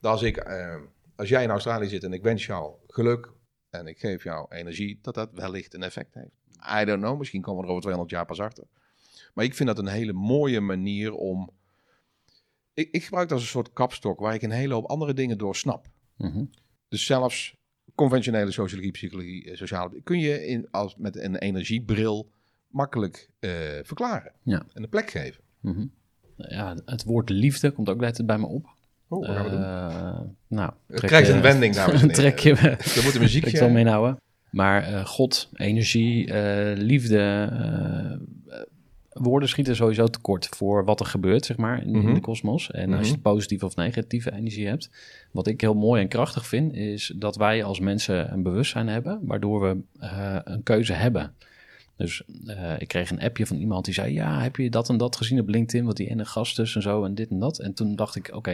Dat 0.00 0.12
als, 0.12 0.22
ik, 0.22 0.36
eh, 0.36 0.76
als 1.16 1.28
jij 1.28 1.42
in 1.42 1.50
Australië 1.50 1.88
zit 1.88 2.04
en 2.04 2.12
ik 2.12 2.22
wens 2.22 2.46
jou 2.46 2.74
geluk 2.86 3.32
en 3.70 3.86
ik 3.86 3.98
geef 3.98 4.22
jou 4.22 4.46
energie, 4.48 4.98
dat 5.02 5.14
dat 5.14 5.30
wellicht 5.32 5.74
een 5.74 5.82
effect 5.82 6.14
heeft. 6.14 6.40
I 6.80 6.84
don't 6.84 7.00
know, 7.00 7.18
misschien 7.18 7.42
komen 7.42 7.60
we 7.60 7.66
er 7.66 7.70
over 7.70 7.82
200 7.82 8.10
jaar 8.10 8.26
pas 8.26 8.40
achter. 8.40 8.64
Maar 9.34 9.44
ik 9.44 9.54
vind 9.54 9.68
dat 9.68 9.78
een 9.78 9.86
hele 9.86 10.12
mooie 10.12 10.60
manier 10.60 11.12
om... 11.12 11.50
Ik, 12.74 12.88
ik 12.90 13.02
gebruik 13.02 13.24
het 13.24 13.32
als 13.32 13.42
een 13.42 13.48
soort 13.48 13.72
kapstok 13.72 14.20
waar 14.20 14.34
ik 14.34 14.42
een 14.42 14.50
hele 14.50 14.74
hoop 14.74 14.86
andere 14.86 15.14
dingen 15.14 15.38
door 15.38 15.56
snap. 15.56 15.86
Mhm. 16.16 16.44
Dus 16.88 17.06
zelfs 17.06 17.56
conventionele 17.94 18.50
sociologie, 18.50 18.92
psychologie, 18.92 19.50
eh, 19.50 19.56
sociale... 19.56 20.02
kun 20.02 20.18
je 20.18 20.46
in, 20.46 20.70
als, 20.70 20.96
met 20.96 21.16
een 21.16 21.36
energiebril 21.36 22.30
makkelijk 22.68 23.30
eh, 23.38 23.50
verklaren. 23.82 24.32
Ja. 24.42 24.66
En 24.72 24.82
een 24.82 24.88
plek 24.88 25.10
geven. 25.10 25.42
Mhm. 25.60 25.86
Ja, 26.36 26.74
het 26.84 27.04
woord 27.04 27.28
liefde 27.30 27.70
komt 27.70 27.88
ook 27.88 28.02
altijd 28.04 28.26
bij 28.26 28.38
me 28.38 28.46
op. 28.46 28.66
Oh, 29.08 29.26
gaan 29.26 29.44
we 29.44 29.50
doen? 29.50 29.62
Eh, 29.62 30.20
nou, 30.48 30.70
Het 30.88 31.00
krijgt 31.00 31.26
je- 31.28 31.32
een 31.32 31.40
wending, 31.42 31.74
dames 31.74 31.92
en 31.94 31.98
heren. 32.08 32.14
trek 32.14 32.38
je 32.38 32.52
me. 32.62 33.02
Moet 33.04 33.14
een 33.14 33.20
muziekje... 33.20 33.50
Ik 33.50 33.56
zal 33.56 33.70
meenhouden. 33.70 34.16
Maar 34.50 34.82
eh, 34.82 35.04
God, 35.06 35.48
energie, 35.54 36.32
eh, 36.32 36.76
liefde, 36.78 37.48
woorden 39.12 39.48
schieten 39.48 39.76
sowieso 39.76 40.06
tekort 40.06 40.46
voor 40.46 40.84
wat 40.84 41.00
er 41.00 41.06
gebeurt, 41.06 41.44
zeg 41.44 41.56
maar, 41.56 41.82
in, 41.82 41.94
in 41.94 42.02
Mhm. 42.02 42.14
de 42.14 42.20
kosmos. 42.20 42.70
En 42.70 42.88
Mhm. 42.88 42.98
als 42.98 43.08
je 43.10 43.18
positieve 43.18 43.64
of 43.66 43.76
negatieve 43.76 44.32
energie 44.32 44.66
hebt. 44.66 44.90
Wat 45.30 45.46
ik 45.46 45.60
heel 45.60 45.74
mooi 45.74 46.02
en 46.02 46.08
krachtig 46.08 46.46
vind, 46.46 46.74
is 46.74 47.12
dat 47.16 47.36
wij 47.36 47.64
als 47.64 47.80
mensen 47.80 48.32
een 48.32 48.42
bewustzijn 48.42 48.88
hebben, 48.88 49.20
waardoor 49.22 49.60
we 49.60 49.76
een 50.44 50.62
keuze 50.62 50.92
hebben. 50.92 51.32
Dus 51.96 52.22
eh, 52.46 52.74
ik 52.80 52.88
kreeg 52.88 53.10
een 53.10 53.20
appje 53.20 53.46
van 53.46 53.56
iemand 53.56 53.84
die 53.84 53.94
zei: 53.94 54.12
Ja, 54.12 54.40
heb 54.42 54.56
je 54.56 54.70
dat 54.70 54.88
en 54.88 54.96
dat 54.96 55.16
gezien 55.16 55.40
op 55.40 55.48
LinkedIn? 55.48 55.86
Wat 55.86 55.96
die 55.96 56.08
ene 56.10 56.24
gast 56.24 56.56
dus 56.56 56.74
en 56.74 56.82
zo 56.82 57.04
en 57.04 57.14
dit 57.14 57.30
en 57.30 57.38
dat. 57.38 57.58
En 57.58 57.74
toen 57.74 57.96
dacht 57.96 58.16
ik: 58.16 58.30
Oké, 58.34 58.52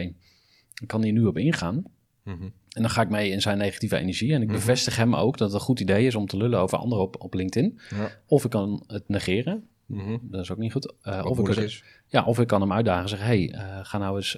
ik 0.81 0.87
kan 0.87 1.03
hier 1.03 1.13
nu 1.13 1.25
op 1.25 1.37
ingaan. 1.37 1.83
Mhm. 2.23 2.43
En 2.69 2.81
dan 2.81 2.89
ga 2.89 3.01
ik 3.01 3.09
mee 3.09 3.29
in 3.31 3.41
zijn 3.41 3.57
negatieve 3.57 3.97
energie. 3.97 4.33
En 4.33 4.41
ik 4.41 4.47
Mhm. 4.47 4.55
bevestig 4.55 4.95
hem 4.95 5.15
ook 5.15 5.37
dat 5.37 5.47
het 5.47 5.59
een 5.59 5.65
goed 5.65 5.79
idee 5.79 6.05
is 6.05 6.15
om 6.15 6.25
te 6.25 6.37
lullen 6.37 6.59
over 6.59 6.77
anderen 6.77 7.03
op, 7.03 7.21
op 7.21 7.33
LinkedIn. 7.33 7.79
Ja. 7.89 8.11
Of 8.25 8.43
ik 8.43 8.49
kan 8.49 8.83
het 8.87 9.03
negeren. 9.07 9.67
Mhm. 9.85 10.17
Dat 10.21 10.41
is 10.41 10.51
ook 10.51 10.57
niet 10.57 10.71
goed. 10.71 10.93
Eh, 11.01 11.25
of, 11.25 11.39
ik 11.39 11.45
kan, 11.45 11.69
ja, 12.07 12.25
of 12.25 12.39
ik 12.39 12.47
kan 12.47 12.61
hem 12.61 12.73
uitdagen 12.73 13.01
en 13.03 13.09
zeggen: 13.09 13.27
hey, 13.27 13.51
eh, 13.51 13.79
ga 13.83 13.97
nou 13.97 14.15
eens. 14.15 14.37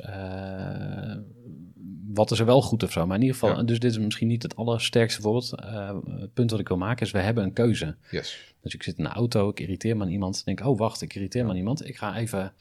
Eh, 2.12 2.16
wat 2.16 2.32
is 2.32 2.40
er 2.40 2.46
wel 2.46 2.62
goed 2.62 2.84
of 2.84 2.92
zo? 2.92 3.06
Maar 3.06 3.16
in 3.16 3.22
ieder 3.22 3.38
geval, 3.40 3.56
Ja. 3.58 3.64
dus 3.64 3.80
dit 3.80 3.92
is 3.92 3.98
misschien 4.00 4.28
niet 4.28 4.44
het 4.44 4.56
allersterkste 4.56 5.22
voorbeeld. 5.22 5.56
Eh, 5.56 5.96
het 6.20 6.34
punt 6.34 6.52
wat 6.52 6.60
ik 6.60 6.68
wil 6.68 6.78
maken 6.78 7.06
is: 7.06 7.12
we 7.12 7.20
hebben 7.20 7.44
een 7.44 7.54
keuze. 7.54 7.96
Yes. 8.12 8.54
Dus 8.62 8.74
ik 8.74 8.84
zit 8.84 8.98
in 8.98 9.06
een 9.06 9.12
auto, 9.12 9.50
ik 9.50 9.60
irriteer 9.60 9.98
me 9.98 10.04
aan 10.04 10.10
iemand. 10.10 10.46
denk, 10.46 10.66
oh 10.66 10.78
wacht, 10.78 11.02
ik 11.02 11.16
irriteer 11.16 11.44
me 11.44 11.50
aan 11.50 11.56
iemand. 11.58 11.88
Ik 11.88 11.98
ga 11.98 12.18
even 12.18 12.54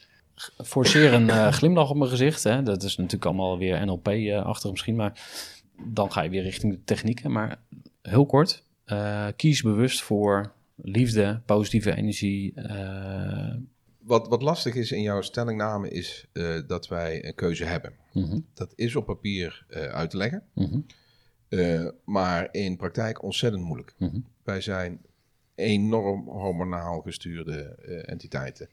forceer 0.64 1.12
een 1.12 1.30
eh, 1.30 1.53
glimlach 1.59 1.90
op 1.90 1.96
mijn 1.96 2.11
gezicht. 2.11 2.42
Hè. 2.44 2.62
Dat 2.62 2.82
is 2.82 2.96
natuurlijk 2.96 3.24
allemaal 3.24 3.59
weer 3.59 3.86
NLP-achtig 3.86 4.70
misschien, 4.70 4.96
maar 4.96 5.20
dan 5.84 6.12
ga 6.12 6.22
je 6.22 6.30
weer 6.30 6.42
richting 6.42 6.72
de 6.72 6.84
technieken. 6.84 7.32
Maar 7.32 7.59
heel 8.03 8.26
kort, 8.26 8.62
eh, 8.84 9.26
kies 9.36 9.62
bewust 9.62 10.03
voor 10.03 10.53
liefde, 10.76 11.40
positieve 11.46 11.96
energie. 11.96 12.53
eh, 12.55 13.55
Wat, 14.11 14.28
wat 14.28 14.42
lastig 14.42 14.74
is 14.74 14.92
in 14.92 15.02
jouw 15.02 15.20
stellingname 15.20 15.90
is 15.90 16.26
eh, 16.32 16.58
dat 16.66 16.88
wij 16.88 17.24
een 17.24 17.34
keuze 17.34 17.64
hebben. 17.64 17.92
mhm, 18.12 18.40
Dat 18.54 18.72
is 18.74 18.96
op 18.96 19.06
papier 19.06 19.64
eh, 19.68 19.82
uit 19.82 20.11
te 20.11 20.16
leggen, 20.16 20.42
mhm, 20.54 20.80
eh, 21.48 21.86
maar 22.04 22.48
in 22.50 22.76
praktijk 22.76 23.22
ontzettend 23.22 23.62
moeilijk. 23.62 23.94
mhm. 23.98 24.20
Wij 24.42 24.61
zijn 24.61 25.00
enorm 25.54 26.28
hormonaal 26.28 27.00
gestuurde 27.00 27.62
entiteiten. 28.06 28.68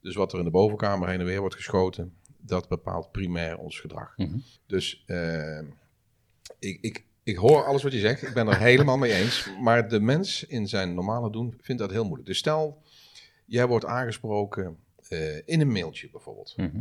Dus 0.00 0.14
wat 0.14 0.32
er 0.32 0.38
in 0.38 0.44
de 0.44 0.50
bovenkamer 0.50 1.08
heen 1.08 1.20
en 1.20 1.26
weer 1.26 1.40
wordt 1.40 1.54
geschoten, 1.54 2.12
dat 2.38 2.68
bepaalt 2.68 3.10
primair 3.12 3.58
ons 3.58 3.80
gedrag. 3.80 4.14
Dus 4.66 5.04
ik, 6.58 6.78
ik, 6.80 7.04
ik 7.22 7.36
hoor 7.36 7.64
alles 7.64 7.82
wat 7.82 7.92
je 7.92 7.98
zegt, 7.98 8.22
ik 8.22 8.34
ben 8.34 8.48
er 8.48 8.58
helemaal 8.58 8.98
mee 8.98 9.12
eens. 9.12 9.48
Maar 9.62 9.88
de 9.88 10.00
mens 10.00 10.44
in 10.44 10.68
zijn 10.68 10.94
normale 10.94 11.30
doen 11.30 11.54
vindt 11.60 11.80
dat 11.80 11.90
heel 11.90 12.04
moeilijk. 12.04 12.28
Dus 12.28 12.38
stel, 12.38 12.82
jij 13.50 13.66
wordt 13.66 13.84
aangesproken 13.84 14.78
eh, 15.08 15.36
in 15.36 15.60
een 15.60 15.72
mailtje 15.72 16.10
bijvoorbeeld. 16.10 16.54
Mhm. 16.56 16.80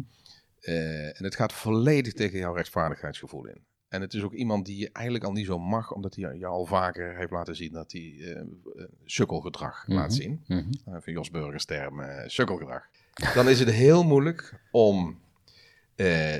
Eh, 0.59 1.05
en 1.05 1.24
het 1.24 1.36
gaat 1.36 1.53
volledig 1.53 2.13
tegen 2.13 2.39
jouw 2.39 2.53
rechtvaardigheidsgevoel 2.53 3.45
in. 3.45 3.63
En 3.88 4.01
het 4.01 4.13
is 4.13 4.24
ook 4.24 4.34
iemand 4.34 4.65
die 4.65 4.78
je 4.78 4.89
eigenlijk 4.91 5.26
al 5.26 5.32
niet 5.32 5.45
zo 5.45 5.59
mag, 5.59 5.91
omdat 5.93 6.15
hij 6.15 6.36
jou 6.38 6.53
al 6.53 6.65
vaker 6.65 7.17
heeft 7.17 7.32
laten 7.32 7.55
zien 7.55 7.72
dat 7.72 7.91
hij 7.91 8.34
eh, 8.36 8.43
sukkelgedrag 9.05 9.88
Mhm. 9.88 9.97
laat 9.97 10.13
zien. 10.13 10.43
Mhm. 10.47 10.57
Uh, 10.88 10.95
van 10.99 11.13
Jos 11.13 11.32
Burgers 11.32 11.65
term, 11.65 12.01
sukkelgedrag. 12.28 12.89
Dan 13.36 13.49
is 13.49 13.59
het 13.59 13.72
heel 13.72 14.03
moeilijk 14.03 14.61
om 14.72 15.20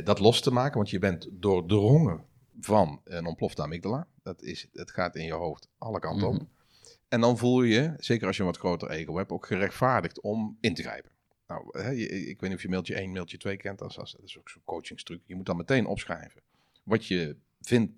dat 0.04 0.20
los 0.20 0.42
te 0.42 0.52
maken, 0.52 0.76
want 0.78 0.90
je 0.90 1.00
bent 1.00 1.28
doordrongen 1.32 2.24
van 2.60 3.02
een 3.04 3.26
ontplofte 3.26 3.62
amygdala. 3.62 4.08
Dat 4.24 4.42
is, 4.42 4.68
het 4.74 4.92
gaat 4.92 5.16
in 5.16 5.26
je 5.26 5.34
hoofd 5.34 5.68
alle 5.78 6.00
kanten 6.00 6.28
op. 6.28 6.48
En 7.10 7.22
dan 7.22 7.38
voel 7.38 7.64
je 7.64 7.74
je, 7.74 7.94
zeker 7.98 8.28
als 8.28 8.36
je 8.36 8.42
een 8.42 8.48
wat 8.48 8.58
groter 8.58 8.90
ego 8.90 9.18
hebt, 9.18 9.32
ook 9.32 9.46
gerechtvaardigd 9.46 10.22
om 10.22 10.58
in 10.62 10.74
te 10.74 10.82
grijpen. 10.82 11.12
Nou, 11.48 11.80
hè, 11.80 11.94
ik 11.94 12.40
weet 12.40 12.50
niet 12.50 12.54
of 12.54 12.62
je 12.62 12.70
mailtje 12.70 12.96
1, 12.96 13.12
mailtje 13.12 13.38
2 13.38 13.58
kent. 13.58 13.80
Dat 13.80 13.90
is, 13.90 13.96
dat 13.96 14.22
is 14.24 14.38
ook 14.38 14.50
zo'n 14.50 14.62
coachingstruc. 14.66 15.22
Je 15.26 15.36
moet 15.36 15.46
dan 15.46 15.58
meteen 15.58 15.86
opschrijven 15.86 16.42
wat 16.90 17.06
je 17.06 17.36
vindt 17.62 17.92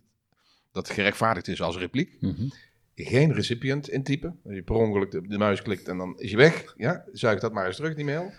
dat 0.72 0.90
gerechtvaardigd 0.90 1.48
is 1.48 1.62
als 1.62 1.78
repliek. 1.78 2.18
Mhm. 2.20 2.48
Geen 2.96 3.34
recipient 3.34 3.90
intypen. 3.90 4.40
Als 4.44 4.54
je 4.54 4.64
per 4.64 4.76
ongeluk 4.76 5.12
de, 5.12 5.28
de 5.28 5.38
muis 5.38 5.62
klikt 5.62 5.88
en 5.88 5.98
dan 5.98 6.20
is 6.20 6.32
je 6.32 6.38
weg. 6.38 6.74
Ja, 6.78 7.06
zuig 7.12 7.40
dat 7.40 7.54
maar 7.54 7.66
eens 7.66 7.76
terug, 7.76 7.96
die 7.96 8.06
mail. 8.06 8.32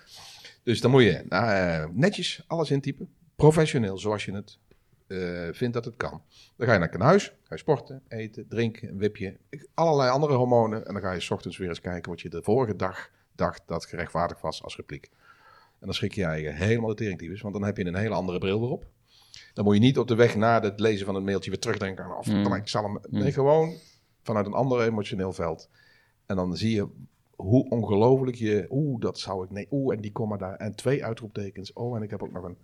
Dus 0.62 0.80
dan 0.80 0.90
moet 0.90 1.02
je 1.02 1.24
nou, 1.28 1.50
eh, 1.50 1.88
netjes 1.94 2.44
alles 2.46 2.70
intypen. 2.70 3.14
Professioneel, 3.36 3.98
zoals 3.98 4.24
je 4.24 4.32
het 4.32 4.58
eh, 5.12 5.54
vindt 5.54 5.74
dat 5.74 5.84
het 5.84 5.96
kan. 5.96 6.22
Dan 6.56 6.66
ga 6.66 6.72
je 6.72 6.78
naar 6.78 6.98
huis, 6.98 7.24
ga 7.24 7.54
je 7.54 7.58
sporten, 7.58 8.02
eten, 8.08 8.48
drinken, 8.48 8.88
een 8.88 8.98
wipje. 8.98 9.36
Allerlei 9.74 10.10
andere 10.10 10.34
hormonen. 10.34 10.86
En 10.86 10.92
dan 10.92 11.02
ga 11.02 11.12
je 11.12 11.20
's 11.20 11.30
ochtends 11.30 11.56
weer 11.56 11.68
eens 11.68 11.80
kijken 11.80 12.10
wat 12.10 12.20
je 12.20 12.28
de 12.28 12.42
vorige 12.42 12.76
dag 12.76 13.10
dacht 13.34 13.62
dat 13.66 13.86
gerechtvaardigd 13.86 14.40
was 14.40 14.62
als 14.62 14.76
repliek. 14.76 15.10
En 15.78 15.88
dan 15.88 15.94
schrik 15.94 16.12
je 16.12 16.20
je 16.20 16.50
helemaal 16.50 16.88
de 16.88 16.94
teringtyfus, 16.94 17.40
want 17.40 17.54
dan 17.54 17.64
heb 17.64 17.76
je 17.76 17.84
een 17.84 17.94
hele 17.94 18.14
andere 18.14 18.38
bril 18.38 18.62
erop. 18.62 18.86
Dan 19.54 19.64
moet 19.64 19.74
je 19.74 19.80
niet 19.80 19.98
op 19.98 20.08
de 20.08 20.14
weg 20.14 20.36
na 20.36 20.60
het 20.60 20.80
lezen 20.80 21.06
van 21.06 21.14
het 21.14 21.24
mailtje 21.24 21.50
weer 21.50 21.58
terugdenken 21.60 22.04
aan... 22.04 22.16
Of, 22.16 22.26
Mm. 22.26 22.54
ik 22.54 22.68
zal 22.68 22.82
hem... 22.82 22.98
Nee, 23.08 23.32
gewoon 23.32 23.74
vanuit 24.22 24.46
een 24.46 24.52
ander 24.52 24.82
emotioneel 24.82 25.32
veld. 25.32 25.68
En 26.26 26.36
dan 26.36 26.56
zie 26.56 26.74
je 26.74 26.88
hoe 27.36 27.68
ongelooflijk 27.68 28.36
je... 28.36 28.66
Oeh, 28.70 29.00
dat 29.00 29.18
zou 29.18 29.44
ik... 29.44 29.50
Nee, 29.50 29.66
oeh, 29.70 29.94
en 29.94 30.00
die 30.00 30.12
komma 30.12 30.36
daar. 30.36 30.56
En 30.56 30.74
twee 30.74 31.04
uitroeptekens. 31.04 31.72
Oh, 31.72 31.96
en 31.96 32.02
ik 32.02 32.10
heb 32.10 32.22
ook 32.22 32.32
nog 32.32 32.44
een... 32.44 32.56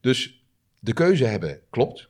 Dus 0.00 0.43
de 0.84 0.92
keuze 0.92 1.24
hebben 1.24 1.60
klopt. 1.70 2.08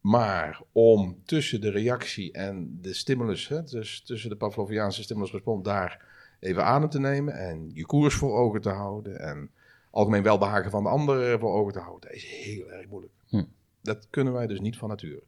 Maar 0.00 0.62
om 0.72 1.18
tussen 1.24 1.60
de 1.60 1.70
reactie 1.70 2.32
en 2.32 2.78
de 2.80 2.94
stimulus... 2.94 3.48
Hè, 3.48 3.62
dus 3.62 4.02
tussen 4.02 4.30
de 4.30 4.36
Pavloviaanse 4.36 5.02
stimulus-respons 5.02 5.64
daar 5.64 6.04
even 6.40 6.64
adem 6.64 6.88
te 6.88 7.00
nemen... 7.00 7.34
en 7.34 7.70
je 7.74 7.86
koers 7.86 8.14
voor 8.14 8.36
ogen 8.38 8.60
te 8.60 8.68
houden... 8.68 9.20
en 9.20 9.50
algemeen 9.90 10.22
welbehagen 10.22 10.70
van 10.70 10.82
de 10.82 10.88
ander 10.88 11.38
voor 11.38 11.52
ogen 11.54 11.72
te 11.72 11.78
houden... 11.78 12.08
dat 12.08 12.16
is 12.18 12.24
heel 12.26 12.70
erg 12.70 12.88
moeilijk. 12.88 13.12
Hm. 13.28 13.44
Dat 13.82 14.06
kunnen 14.10 14.32
wij 14.32 14.46
dus 14.46 14.60
niet 14.60 14.76
van 14.76 14.88
nature. 14.88 15.22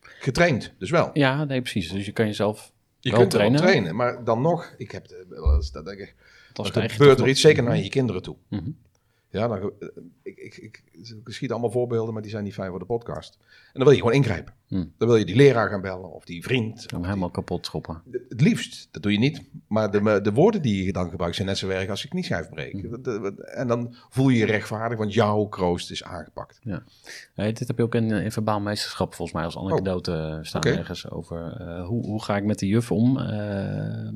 Getraind, 0.00 0.74
dus 0.78 0.90
wel. 0.90 1.10
Ja, 1.12 1.44
nee, 1.44 1.60
precies. 1.60 1.90
Dus 1.92 2.06
je 2.06 2.12
kan 2.12 2.26
jezelf 2.26 2.72
Je 3.00 3.10
wel 3.10 3.18
kunt 3.18 3.30
trainen. 3.30 3.60
trainen, 3.60 3.96
maar 3.96 4.24
dan 4.24 4.40
nog, 4.40 4.74
ik 4.76 4.90
heb 4.90 5.08
de- 5.08 5.68
dat 5.72 5.84
denk 5.84 5.98
ik, 5.98 6.14
als 6.54 6.70
er 6.70 6.90
gebeurt 6.90 7.20
er 7.20 7.28
iets, 7.28 7.40
zeker 7.40 7.62
naar 7.62 7.76
je 7.76 7.88
kinderen 7.88 8.22
toe. 8.22 8.36
Mhm. 8.48 8.70
Ja, 9.30 9.48
dan, 9.48 9.58
eh, 9.58 9.88
ik, 10.22 10.36
ik, 10.38 10.56
ik, 10.56 10.82
ik 10.92 11.22
schiet 11.24 11.50
allemaal 11.50 11.70
voorbeelden, 11.70 12.12
maar 12.12 12.22
die 12.22 12.30
zijn 12.30 12.44
niet 12.44 12.54
fijn 12.54 12.70
voor 12.70 12.78
de 12.78 12.84
podcast. 12.84 13.38
En 13.42 13.70
dan 13.72 13.82
wil 13.82 13.90
je 13.92 13.98
gewoon 13.98 14.12
ingrijpen. 14.14 14.54
Hm. 14.68 14.84
Dan 14.98 15.08
wil 15.08 15.16
je 15.16 15.24
die 15.24 15.36
leraar 15.36 15.68
gaan 15.68 15.80
bellen 15.80 16.12
of 16.12 16.24
die 16.24 16.42
vriend. 16.42 16.86
Of 16.96 17.04
helemaal 17.04 17.30
kapot 17.30 17.66
schoppen. 17.66 18.02
het 18.28 18.40
liefst, 18.40 18.88
dat 18.90 19.02
doe 19.02 19.12
je 19.12 19.18
niet. 19.18 19.42
Maar 19.66 19.90
de, 19.90 20.20
de 20.22 20.32
woorden 20.32 20.62
die 20.62 20.84
je 20.84 20.92
dan 20.92 21.10
gebruikt 21.10 21.34
zijn 21.36 21.48
net 21.48 21.58
zo 21.58 21.68
erg 21.68 21.88
als 21.88 22.02
je 22.02 22.08
knieschijf 22.08 22.48
breekt. 22.48 22.80
Hm. 22.80 22.90
Dat- 23.02 23.04
dat- 23.22 23.38
En 23.40 23.68
dan 23.68 23.94
voel 24.08 24.28
je 24.28 24.38
je 24.38 24.46
rechtvaardig, 24.46 24.98
want 24.98 25.14
jouw 25.14 25.44
kroost 25.44 25.90
is 25.90 26.04
aangepakt. 26.04 26.58
Nee, 27.34 27.52
dit 27.52 27.68
heb 27.68 27.76
je 27.76 27.82
ook 27.82 27.94
in, 27.94 28.10
in 28.10 28.32
verbaal 28.32 28.60
meesterschap 28.60 29.14
volgens 29.14 29.36
mij 29.36 29.44
als 29.46 29.58
anekdote 29.58 30.12
eh, 30.12 30.38
staan 30.42 30.62
ergens 30.62 31.10
over. 31.10 31.56
eh, 31.60 31.86
hoe, 31.86 32.06
hoe 32.06 32.22
ga 32.22 32.36
ik 32.36 32.44
met 32.44 32.58
de 32.58 32.66
juf 32.66 32.90
om? 32.92 33.18
eh, 33.18 34.08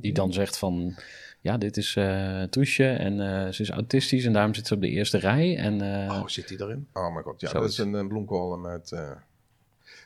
die 0.00 0.12
dan 0.12 0.32
zegt 0.32 0.58
van, 0.58 0.94
ja, 1.40 1.56
dit 1.58 1.76
is 1.76 1.96
eh 1.96 2.42
Toesje 2.42 2.86
en 2.88 3.20
eh, 3.20 3.52
ze 3.52 3.62
is 3.62 3.70
autistisch 3.70 4.24
en 4.24 4.32
daarom 4.32 4.54
zit 4.54 4.66
ze 4.66 4.74
op 4.74 4.80
de 4.80 4.88
eerste 4.88 5.18
rij. 5.18 5.56
En 5.56 5.80
eh, 6.06 6.20
Oh, 6.20 6.26
zit 6.26 6.48
die 6.48 6.60
erin? 6.62 6.88
Oh 6.92 7.12
mijn 7.12 7.24
god, 7.24 7.40
ja, 7.40 7.48
Zoiets. 7.48 7.76
dat 7.76 7.86
is 7.86 7.92
een, 7.92 8.08
bloemkool 8.08 8.56
met... 8.56 8.96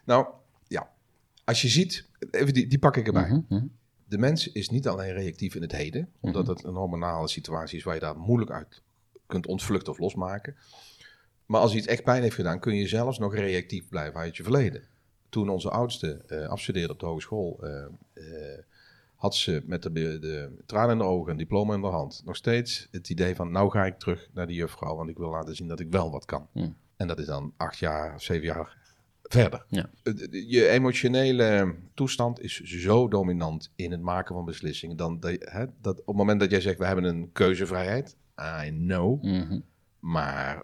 Nou, 0.05 0.27
ja. 0.69 0.91
Als 1.45 1.63
je 1.63 1.69
ziet, 1.69 2.09
even 2.31 2.55
die, 2.55 2.67
die 2.67 2.79
pak 2.79 2.97
ik 2.97 3.07
erbij. 3.07 3.29
mhm, 3.29 3.41
mhm. 3.49 3.65
De 4.05 4.19
mens 4.19 4.53
is 4.53 4.69
niet 4.69 4.89
alleen 4.89 5.13
reactief 5.13 5.55
in 5.55 5.63
het 5.63 5.73
heden, 5.73 6.09
omdat 6.21 6.43
Mhm. 6.47 6.53
het 6.53 6.65
een 6.65 6.75
hormonale 6.75 7.29
situatie 7.29 7.79
is 7.79 7.85
waar 7.85 7.95
je 7.95 8.01
daar 8.01 8.17
moeilijk 8.19 8.51
uit 8.51 8.83
kunt 9.27 9.47
ontvluchten 9.47 9.93
of 9.93 9.99
losmaken. 9.99 10.57
Maar 11.47 11.61
als 11.61 11.75
iets 11.75 11.87
echt 11.87 12.05
pijn 12.05 12.23
heeft 12.23 12.35
gedaan, 12.35 12.61
kun 12.61 12.75
je 12.75 12.89
zelfs 12.89 13.19
nog 13.19 13.35
reactief 13.35 13.89
blijven 13.89 14.21
uit 14.21 14.37
je 14.37 14.43
verleden. 14.43 14.83
Toen 15.29 15.49
onze 15.49 15.71
oudste 15.71 16.47
afstudeerde 16.49 16.93
op 16.93 17.01
de 17.01 17.07
hogeschool, 17.07 17.61
had 19.23 19.35
ze 19.35 19.63
met 19.67 19.83
de, 19.83 19.91
de 19.93 20.63
tranen 20.67 20.91
in 20.91 20.99
de 20.99 21.05
ogen, 21.05 21.31
een 21.31 21.39
diploma 21.39 21.75
in 21.75 21.81
de 21.81 21.87
hand, 21.87 22.23
nog 22.25 22.37
steeds 22.37 22.89
het 22.91 23.09
idee 23.09 23.35
van, 23.35 23.51
nou 23.51 23.71
ga 23.71 23.85
ik 23.85 23.99
terug 23.99 24.29
naar 24.33 24.47
die 24.47 24.57
juffrouw, 24.57 24.97
want 24.97 25.09
ik 25.09 25.17
wil 25.17 25.31
laten 25.31 25.57
zien 25.57 25.69
dat 25.69 25.81
ik 25.81 25.91
wel 25.91 26.11
wat 26.11 26.25
kan. 26.25 26.49
Hmm. 26.53 26.77
En 26.97 27.07
dat 27.07 27.19
is 27.19 27.27
dan 27.27 27.53
acht 27.57 27.79
jaar, 27.79 28.21
zeven 28.21 28.47
jaar 28.47 28.77
verder. 29.23 29.65
Ja. 29.69 29.91
Je 30.31 30.69
emotionele 30.69 31.75
toestand 31.95 32.41
is 32.41 32.61
zo 32.61 33.09
dominant 33.09 33.73
in 33.77 33.91
het 33.91 34.01
maken 34.01 34.35
van 34.35 34.45
beslissingen. 34.45 34.97
Dan 34.97 35.21
dat, 35.21 35.37
hè, 35.39 35.65
dat 35.81 36.01
op 36.01 36.07
het 36.07 36.17
moment 36.17 36.41
dat 36.41 36.51
jij 36.51 36.61
zegt, 36.61 36.79
we 36.79 36.87
hebben 36.87 37.05
een 37.05 37.33
keuzevrijheid. 37.33 38.17
I 38.65 38.71
know. 38.71 39.23
Mhm. 39.23 39.61
Maar 39.99 40.63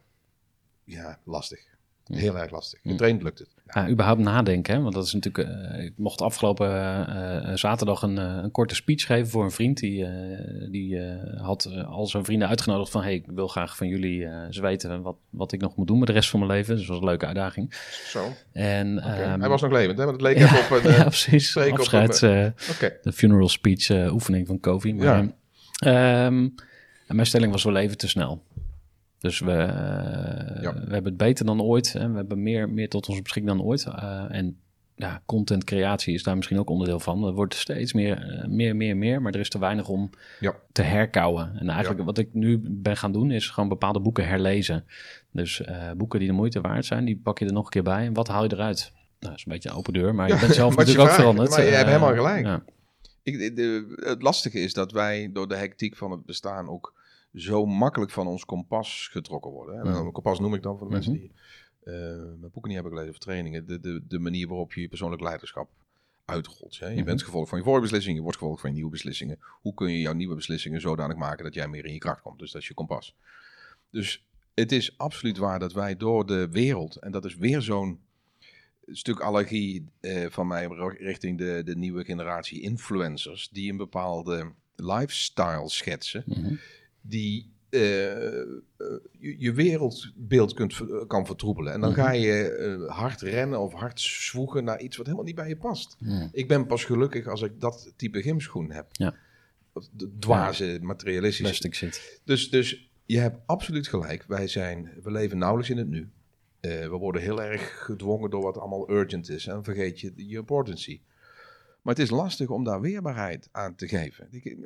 ja, 0.85 1.19
lastig. 1.25 1.78
Heel 2.09 2.39
erg 2.39 2.51
lastig. 2.51 2.81
Getraind 2.83 3.23
lukt 3.23 3.39
het. 3.39 3.49
Ja, 3.73 3.89
überhaupt 3.89 4.21
nadenken, 4.21 4.75
hè? 4.75 4.81
want 4.81 4.95
dat 4.95 5.05
is 5.05 5.13
natuurlijk. 5.13 5.49
eh, 5.49 5.85
ik 5.85 5.93
mocht 5.97 6.21
afgelopen 6.21 6.69
eh, 6.69 7.51
eh, 7.51 7.57
zaterdag 7.57 8.03
een, 8.03 8.17
een 8.17 8.51
korte 8.51 8.75
speech 8.75 9.07
geven 9.07 9.29
voor 9.29 9.45
een 9.45 9.51
vriend. 9.51 9.79
Die, 9.79 10.07
die 10.71 11.01
had 11.37 11.71
al 11.87 12.07
zijn 12.07 12.25
vrienden 12.25 12.49
uitgenodigd 12.49 12.91
van: 12.91 13.03
hey, 13.03 13.15
ik 13.15 13.25
wil 13.27 13.49
graag 13.49 13.77
van 13.77 13.89
jullie 13.89 14.29
ze 14.51 14.61
weten 14.61 15.03
wat, 15.03 15.17
wat 15.31 15.53
ik 15.53 15.61
nog 15.61 15.77
moet 15.77 15.87
doen 15.87 15.99
met 15.99 16.07
de 16.07 16.13
rest 16.15 16.31
van 16.31 16.41
mijn 16.41 16.53
leven. 16.53 16.77
Dus 16.77 16.81
dat 16.87 16.91
was 16.91 16.99
een 16.99 17.09
leuke 17.09 17.27
uitdaging. 17.27 17.75
Zo. 18.07 18.33
En, 18.53 18.99
ehm, 18.99 19.41
Hij 19.41 19.49
was 19.49 19.63
nog 19.63 19.73
levend, 19.73 19.99
hè? 19.99 20.05
Want 20.05 20.17
het 20.23 20.27
leek 20.27 20.39
ja, 20.43 20.45
even 20.45 20.77
op 20.77 20.85
een... 20.85 20.91
ja, 20.99 21.03
precies. 21.03 21.51
spreken 21.51 21.81
op 21.81 21.87
eh, 22.23 22.47
Oké. 22.71 22.97
de 23.03 23.13
funeral 23.13 23.49
speech 23.49 23.91
oefening 24.11 24.47
van 24.47 24.61
Kofi. 24.61 24.95
Maar, 24.95 25.05
Ja. 25.25 26.27
ehm, 26.27 26.49
en 27.07 27.15
mijn 27.17 27.27
stelling 27.27 27.53
was 27.53 27.65
wel 27.65 27.77
even 27.77 27.97
te 27.97 28.09
snel. 28.09 28.43
Dus 29.21 29.39
we, 29.41 29.51
eh, 29.53 30.63
Ja. 30.63 30.73
we 30.75 30.79
hebben 30.93 31.05
het 31.05 31.17
beter 31.17 31.45
dan 31.47 31.63
ooit. 31.63 31.93
Hè? 31.93 32.11
We 32.11 32.17
hebben 32.17 32.43
meer, 32.43 32.69
meer 32.71 32.89
tot 32.89 33.09
onze 33.09 33.23
beschikking 33.23 33.57
dan 33.57 33.67
ooit. 33.67 33.85
Eh, 33.87 34.25
en 34.29 34.57
ja, 34.95 35.23
content 35.27 35.65
creatie 35.65 36.15
is 36.15 36.23
daar 36.23 36.37
misschien 36.37 36.59
ook 36.59 36.71
onderdeel 36.71 37.01
van. 37.01 37.25
Er 37.27 37.33
wordt 37.33 37.55
steeds 37.55 37.93
meer, 37.93 38.23
eh, 38.23 38.49
meer, 38.49 38.77
meer, 38.77 38.97
meer. 38.97 39.23
Maar 39.23 39.33
er 39.35 39.41
is 39.41 39.49
te 39.49 39.59
weinig 39.59 39.89
om 39.89 40.11
Ja. 40.41 40.55
te 40.73 40.83
herkouwen. 40.83 41.53
En 41.59 41.69
eigenlijk 41.69 42.05
wat 42.05 42.19
ik 42.19 42.29
nu 42.33 42.61
ben 42.65 42.97
gaan 42.97 43.13
doen, 43.13 43.31
is 43.31 43.49
gewoon 43.49 43.69
bepaalde 43.69 44.01
boeken 44.01 44.27
herlezen. 44.29 44.85
Dus 45.33 45.63
boeken 45.97 46.19
die 46.19 46.29
de 46.29 46.35
moeite 46.35 46.61
waard 46.61 46.85
zijn, 46.85 47.05
die 47.05 47.21
pak 47.23 47.39
je 47.39 47.47
er 47.47 47.53
nog 47.53 47.65
een 47.65 47.71
keer 47.71 47.83
bij. 47.83 48.07
En 48.07 48.13
wat 48.15 48.29
haal 48.29 48.45
je 48.45 48.53
eruit? 48.53 48.93
Nou, 48.95 49.33
dat 49.33 49.39
is 49.39 49.45
een 49.47 49.53
beetje 49.53 49.69
een 49.69 49.75
open 49.75 49.93
deur, 49.93 50.15
maar 50.15 50.29
Ja, 50.29 50.35
je 50.35 50.41
bent 50.41 50.55
zelf 50.55 50.77
natuurlijk 50.77 51.09
ook 51.09 51.15
veranderd. 51.15 51.51
Maar 51.51 51.65
je 51.65 51.71
hebt 51.71 51.87
helemaal 51.87 52.15
gelijk. 52.15 52.45
ja. 52.45 52.63
Ik, 53.23 53.57
de, 53.57 53.95
het 54.05 54.23
lastige 54.23 54.59
is 54.61 54.73
dat 54.73 54.93
wij 54.93 55.31
door 55.33 55.49
de 55.49 55.57
hectiek 55.57 55.97
van 55.97 56.11
het 56.11 56.25
bestaan 56.27 56.69
ook 56.69 56.95
zo 57.41 57.67
makkelijk 57.67 58.11
van 58.11 58.27
ons 58.27 58.45
kompas 58.45 59.09
getrokken 59.13 59.51
worden. 59.51 59.77
Hè. 59.77 59.99
Een 59.99 60.13
kompas 60.13 60.41
noem 60.41 60.55
ik 60.55 60.63
dan 60.63 60.79
voor 60.79 60.87
de 60.87 60.93
mensen 60.93 61.13
Mhm. 61.13 61.21
die 61.21 61.33
eh, 61.83 61.95
mijn 62.39 62.41
boeken 62.41 62.63
niet 62.65 62.73
hebben 62.75 62.93
gelezen 62.93 63.11
of 63.13 63.19
trainingen. 63.19 63.67
De, 63.67 63.81
de, 63.81 64.01
de 64.09 64.19
manier 64.19 64.49
waarop 64.49 64.73
je 64.73 64.81
je 64.81 64.89
persoonlijk 64.89 65.23
leiderschap 65.23 65.71
uitrolt. 66.25 66.79
Hè. 66.79 66.87
Je 66.89 66.95
Mhm. 66.95 67.05
bent 67.05 67.23
gevolg 67.23 67.49
van 67.49 67.59
je 67.59 67.65
vorige 67.65 67.83
beslissingen, 67.83 68.17
je 68.17 68.23
wordt 68.23 68.39
gevolg 68.39 68.61
van 68.61 68.69
je 68.71 68.75
nieuwe 68.75 68.91
beslissingen. 68.91 69.39
Hoe 69.61 69.75
kun 69.75 69.91
je 69.93 70.01
jouw 70.01 70.13
nieuwe 70.13 70.35
beslissingen 70.35 70.81
zodanig 70.81 71.17
maken 71.17 71.45
dat 71.45 71.55
jij 71.55 71.69
meer 71.69 71.85
in 71.85 71.93
je 71.93 71.99
kracht 71.99 72.21
komt? 72.23 72.39
Dus 72.39 72.53
dat 72.53 72.63
is 72.63 72.69
je 72.69 72.75
kompas. 72.75 73.15
Dus 73.91 74.25
het 74.55 74.73
is 74.73 74.99
absoluut 74.99 75.37
waar 75.39 75.59
dat 75.59 75.73
wij 75.73 75.97
door 75.97 76.27
de 76.27 76.49
wereld, 76.51 76.97
en 76.97 77.11
dat 77.13 77.25
is 77.25 77.37
weer 77.37 77.63
zo'n 77.63 78.01
stuk 78.87 79.21
allergie 79.21 79.85
eh, 80.01 80.27
van 80.31 80.47
mij 80.47 80.67
richting 80.99 81.39
de, 81.39 81.63
de 81.65 81.77
nieuwe 81.77 82.05
generatie 82.05 82.61
influencers, 82.61 83.49
die 83.49 83.71
een 83.71 83.77
bepaalde 83.77 84.53
lifestyle 84.77 85.69
schetsen, 85.69 86.23
Mhm. 86.27 86.55
Die 87.09 87.51
eh, 87.71 88.41
eh, 88.41 88.57
je, 89.19 89.35
je 89.39 89.53
wereldbeeld 89.53 90.55
kunt, 90.55 90.75
ver- 90.75 91.07
kan 91.07 91.27
vertroebelen. 91.27 91.73
En 91.73 91.81
dan 91.81 91.91
Mhm. 91.91 92.01
ga 92.01 92.11
je 92.13 92.43
eh, 92.51 92.97
hard 92.97 93.21
rennen 93.21 93.61
of 93.61 93.73
hard 93.73 94.01
zwoegen 94.01 94.65
naar 94.65 94.81
iets 94.81 94.97
wat 94.97 95.07
helemaal 95.07 95.27
niet 95.27 95.35
bij 95.35 95.49
je 95.49 95.57
past. 95.57 95.97
Ik 96.33 96.49
ben 96.49 96.67
pas 96.67 96.85
gelukkig 96.85 97.27
als 97.27 97.43
ik 97.43 97.61
dat 97.61 97.93
type 97.97 98.23
gymschoen 98.23 98.71
heb. 98.71 98.87
Ja. 98.93 99.15
Dwaze. 100.19 100.79
Plastic 101.43 101.75
zit. 101.75 102.21
Dus, 102.25 102.51
dus 102.51 102.91
je 103.07 103.19
hebt 103.19 103.39
absoluut 103.47 103.89
gelijk. 103.89 104.25
Wij 104.29 104.47
zijn, 104.49 104.91
we 105.03 105.11
leven 105.11 105.39
nauwelijks 105.39 105.71
in 105.71 105.79
het 105.79 105.89
nu. 105.89 106.09
Eh, 106.61 106.71
we 106.81 106.97
worden 106.97 107.23
heel 107.23 107.43
erg 107.43 107.85
gedwongen 107.85 108.31
door 108.31 108.43
wat 108.43 108.59
allemaal 108.59 108.91
urgent 108.91 109.29
is. 109.31 109.47
En 109.47 109.65
vergeet 109.65 110.01
je 110.01 110.13
je 110.17 110.37
importancy. 110.37 111.01
Maar 111.89 111.97
het 111.97 112.07
is 112.07 112.11
lastig 112.13 112.49
om 112.49 112.65
daar 112.65 112.81
weerbaarheid 112.81 113.49
aan 113.53 113.75
te 113.75 113.89
geven. 113.89 114.29
Ik, 114.31 114.45
eh, 114.45 114.57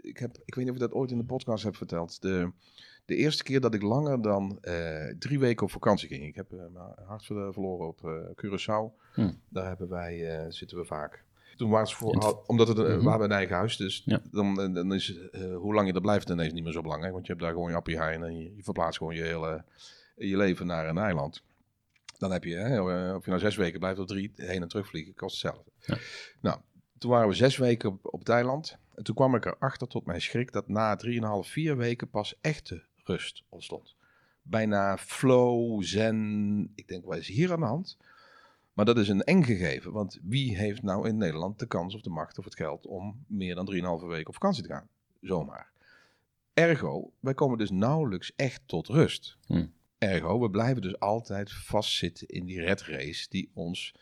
ik, 0.00 0.18
heb, 0.18 0.38
ik 0.44 0.54
weet 0.54 0.64
niet 0.64 0.68
of 0.74 0.80
ik 0.82 0.88
dat 0.88 0.92
ooit 0.92 1.10
in 1.10 1.18
de 1.18 1.24
podcast 1.24 1.64
heb 1.64 1.76
verteld. 1.76 2.22
De, 2.22 2.50
de 3.04 3.16
eerste 3.16 3.42
keer 3.42 3.60
dat 3.60 3.74
ik 3.74 3.82
langer 3.82 4.22
dan 4.22 4.58
eh, 4.60 5.14
drie 5.18 5.38
weken 5.38 5.62
op 5.64 5.70
vakantie 5.70 6.08
ging. 6.08 6.24
Ik 6.24 6.34
heb 6.34 6.52
eh, 6.52 6.58
mijn 6.58 6.94
hart 7.06 7.24
ver- 7.24 7.52
verloren 7.52 7.86
op 7.86 8.04
eh, 8.04 8.12
Curaçao. 8.12 9.00
Hm. 9.14 9.30
Daar 9.48 9.66
hebben 9.66 9.88
wij, 9.88 10.44
zitten 10.48 10.78
we 10.78 10.84
vaak. 10.84 11.24
Toen 11.56 11.70
was 11.70 11.90
het 11.90 11.98
voor, 11.98 12.42
omdat 12.46 12.68
het, 12.68 12.76
Mhm. 12.76 12.86
we 13.04 13.10
hebben 13.10 13.30
een 13.30 13.36
eigen 13.36 13.56
huis, 13.56 13.76
dus 13.76 14.02
Ja. 14.04 14.20
dan, 14.30 14.72
dan 14.74 14.94
is 14.94 15.18
hoe 15.56 15.74
lang 15.74 15.86
je 15.88 15.92
er 15.94 16.00
blijft 16.00 16.28
ineens 16.30 16.52
niet 16.52 16.64
meer 16.64 16.72
zo 16.72 16.82
belangrijk. 16.82 17.12
Want 17.12 17.26
je 17.26 17.32
hebt 17.32 17.44
daar 17.44 17.52
gewoon 17.54 17.70
je 17.70 17.76
appie 17.76 18.02
heen 18.02 18.22
en 18.22 18.38
je, 18.38 18.56
je 18.56 18.62
verplaatst 18.62 18.98
gewoon 18.98 19.14
je 19.14 19.22
hele 19.22 19.64
je 20.16 20.36
leven 20.36 20.66
naar 20.66 20.88
een 20.88 20.98
eiland. 20.98 21.42
Dan 22.18 22.32
heb 22.32 22.44
je, 22.44 22.54
hè, 22.54 22.76
eh, 22.76 23.14
of 23.14 23.24
je 23.24 23.30
nou 23.30 23.42
zes 23.42 23.56
weken 23.56 23.78
blijft 23.78 23.98
of 23.98 24.06
drie, 24.06 24.32
heen 24.34 24.62
en 24.62 24.68
terug 24.68 24.86
vliegen, 24.86 25.14
kost 25.14 25.42
hetzelfde. 25.42 25.70
Ja. 25.78 25.98
Nou, 26.40 26.60
toen 26.98 27.10
waren 27.10 27.28
we 27.28 27.34
zes 27.34 27.56
weken 27.56 27.98
op, 28.02 28.28
eiland. 28.28 28.78
En 28.94 29.04
toen 29.04 29.14
kwam 29.14 29.34
ik 29.34 29.44
erachter 29.44 29.88
tot 29.88 30.06
mijn 30.06 30.20
schrik 30.20 30.52
dat 30.52 30.68
na 30.68 30.96
drieënhalf, 30.96 31.48
vier 31.48 31.76
weken 31.76 32.10
pas 32.10 32.34
echte 32.40 32.84
rust 33.04 33.42
ontstond. 33.48 33.96
Bijna 34.42 34.98
flow, 34.98 35.82
zen. 35.82 36.72
Ik 36.74 36.88
denk, 36.88 37.04
wat 37.04 37.16
is 37.16 37.28
hier 37.28 37.52
aan 37.52 37.60
de 37.60 37.66
hand? 37.66 37.96
Maar 38.72 38.84
dat 38.84 38.98
is 38.98 39.08
een 39.08 39.22
eng 39.22 39.42
gegeven, 39.42 39.92
want 39.92 40.18
wie 40.22 40.56
heeft 40.56 40.82
nou 40.82 41.08
in 41.08 41.16
Nederland 41.16 41.58
de 41.58 41.66
kans 41.66 41.94
of 41.94 42.00
de 42.00 42.10
macht 42.10 42.38
of 42.38 42.44
het 42.44 42.56
geld 42.56 42.86
om 42.86 43.24
meer 43.26 43.54
dan 43.54 44.00
3,5 44.00 44.06
weken 44.06 44.26
op 44.26 44.32
vakantie 44.32 44.62
te 44.62 44.68
gaan? 44.68 44.88
Zomaar. 45.20 45.72
Ergo, 46.54 47.12
wij 47.20 47.34
komen 47.34 47.58
dus 47.58 47.70
nauwelijks 47.70 48.32
echt 48.36 48.62
tot 48.66 48.88
rust. 48.88 49.36
Hm. 49.46 49.66
Ergo, 49.98 50.40
we 50.40 50.50
blijven 50.50 50.82
dus 50.82 50.98
altijd 51.00 51.52
vastzitten 51.52 52.28
in 52.28 52.44
die 52.44 52.60
red 52.60 52.82
race 52.82 53.26
die 53.28 53.50
ons 53.54 53.94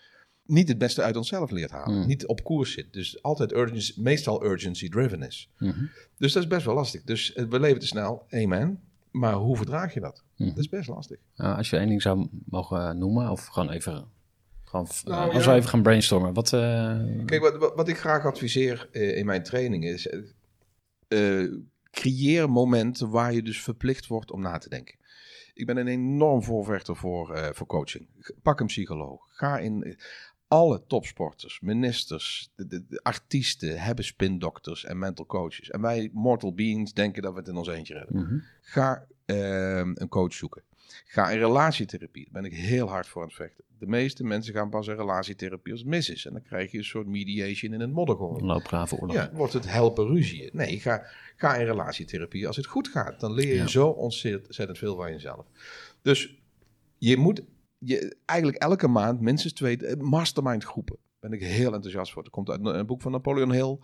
niet 0.47 0.69
het 0.69 0.79
beste 0.79 1.03
uit 1.03 1.17
onszelf 1.17 1.51
leert 1.51 1.71
halen. 1.71 2.01
Hm. 2.03 2.07
Niet 2.07 2.27
op 2.27 2.45
koers 2.45 2.73
zit. 2.73 2.93
Dus 2.93 3.23
altijd 3.23 3.53
urgency, 3.53 4.01
meestal 4.01 4.45
urgency 4.45 4.89
driven 4.89 5.23
is. 5.23 5.51
Mhm. 5.59 5.85
Dus 6.19 6.33
dat 6.33 6.43
is 6.43 6.49
best 6.49 6.65
wel 6.67 6.75
lastig. 6.75 7.03
Dus 7.03 7.33
eh, 7.33 7.45
we 7.45 7.61
leven 7.61 7.81
te 7.81 7.87
snel, 7.87 8.27
amen. 8.31 8.81
Maar 9.11 9.33
hoe 9.35 9.57
verdraag 9.57 9.95
je 9.95 10.01
dat? 10.01 10.25
Mhm. 10.37 10.49
Dat 10.49 10.59
is 10.59 10.69
best 10.69 10.89
lastig. 10.89 11.19
Als 11.37 11.71
je 11.71 11.77
één 11.77 11.89
ding 11.89 12.03
zou 12.03 12.29
mogen 12.45 12.99
noemen, 12.99 13.31
of 13.31 13.47
gewoon 13.47 13.71
even, 13.71 14.05
gewoon, 14.65 14.87
eh, 14.87 15.05
Nou, 15.05 15.33
als 15.33 15.45
ja. 15.45 15.51
we 15.51 15.57
even 15.57 15.69
gaan 15.69 15.83
brainstormen. 15.83 16.33
Wat, 16.35 16.53
eh, 16.53 17.01
Kijk, 17.25 17.41
wat, 17.41 17.57
wat, 17.57 17.75
wat 17.75 17.89
ik 17.89 17.99
graag 17.99 18.25
adviseer 18.25 18.89
eh, 18.93 19.17
in 19.17 19.27
mijn 19.27 19.43
training 19.43 19.85
is... 19.85 20.07
eh, 20.09 20.21
eh, 21.43 21.53
creëer 21.91 22.51
momenten 22.51 23.11
waar 23.11 23.33
je 23.33 23.43
dus 23.43 23.63
verplicht 23.63 24.07
wordt 24.07 24.31
om 24.31 24.41
na 24.41 24.59
te 24.59 24.69
denken. 24.69 24.95
Ik 25.57 25.67
ben 25.67 25.77
een 25.77 25.87
enorm 25.87 26.43
voorvechter 26.43 26.97
voor, 26.97 27.35
eh, 27.35 27.49
voor 27.53 27.67
coaching. 27.67 28.09
Pak 28.43 28.61
een 28.61 28.67
psycholoog. 28.67 29.27
Ga 29.29 29.59
in... 29.59 29.99
Alle 30.49 30.87
topsporters, 30.87 31.61
ministers, 31.61 32.53
de, 32.55 32.67
de, 32.67 32.85
de 32.89 33.01
artiesten 33.03 33.81
hebben 33.81 34.05
spindokters 34.05 34.85
en 34.85 34.99
mental 34.99 35.27
coaches. 35.27 35.71
En 35.71 35.81
wij 35.81 36.11
mortal 36.13 36.55
beings 36.55 36.93
denken 36.93 37.23
dat 37.23 37.33
we 37.33 37.39
het 37.39 37.49
in 37.49 37.57
ons 37.57 37.69
eentje 37.69 37.95
redden. 37.95 38.23
mhm. 38.23 38.39
Ga 38.61 39.07
ehm, 39.25 39.93
een 39.95 40.09
coach 40.09 40.33
zoeken. 40.33 40.63
Ga 41.05 41.31
in 41.31 41.39
relatietherapie. 41.39 42.29
Daar 42.31 42.43
ben 42.43 42.51
ik 42.53 42.57
heel 42.59 42.89
hard 42.89 43.07
voor 43.07 43.23
aan 43.23 43.29
het 43.29 43.37
vechten. 43.37 43.65
De 43.79 43.87
meeste 43.87 44.25
mensen 44.25 44.55
gaan 44.55 44.71
pas 44.71 44.87
in 44.87 44.95
relatietherapie 44.97 45.73
als 45.73 45.81
het 45.81 45.91
mis 45.91 46.11
is. 46.11 46.27
En 46.27 46.33
dan 46.33 46.43
krijg 46.43 46.71
je 46.71 46.79
een 46.79 46.85
soort 46.85 47.07
mediation 47.07 47.73
in 47.73 47.81
het 47.81 47.91
modder 47.93 48.17
gooien. 48.17 48.45
loopgraven 48.47 48.99
oorlog. 48.99 49.17
Ja, 49.17 49.31
wordt 49.33 49.53
het 49.53 49.71
helpen 49.71 50.07
ruzie. 50.07 50.51
Nee, 50.53 50.81
ga, 50.81 51.07
ga 51.37 51.57
in 51.57 51.67
relatietherapie 51.67 52.47
als 52.47 52.57
het 52.57 52.67
goed 52.67 52.89
gaat. 52.89 53.21
Dan 53.21 53.33
leer 53.33 53.49
je 53.49 53.55
Ja. 53.55 53.67
zo 53.67 53.89
ontzettend 53.89 54.79
veel 54.79 54.97
van 54.97 55.13
jezelf. 55.13 55.47
Dus 56.03 56.35
je 56.99 57.17
moet 57.17 57.43
je, 57.79 58.17
eigenlijk 58.25 58.63
elke 58.63 58.89
maand 58.89 59.21
minstens 59.21 59.53
twee 59.53 59.77
eh, 59.87 59.97
mastermind 60.01 60.65
groepen. 60.65 60.97
Daar 61.21 61.31
ben 61.31 61.41
ik 61.41 61.47
heel 61.47 61.73
enthousiast 61.75 62.13
voor. 62.13 62.23
Dat 62.23 62.33
komt 62.33 62.51
uit 62.51 62.65
een 62.67 62.87
boek 62.87 63.03
van 63.03 63.13
Napoleon 63.13 63.53
Hill. 63.53 63.79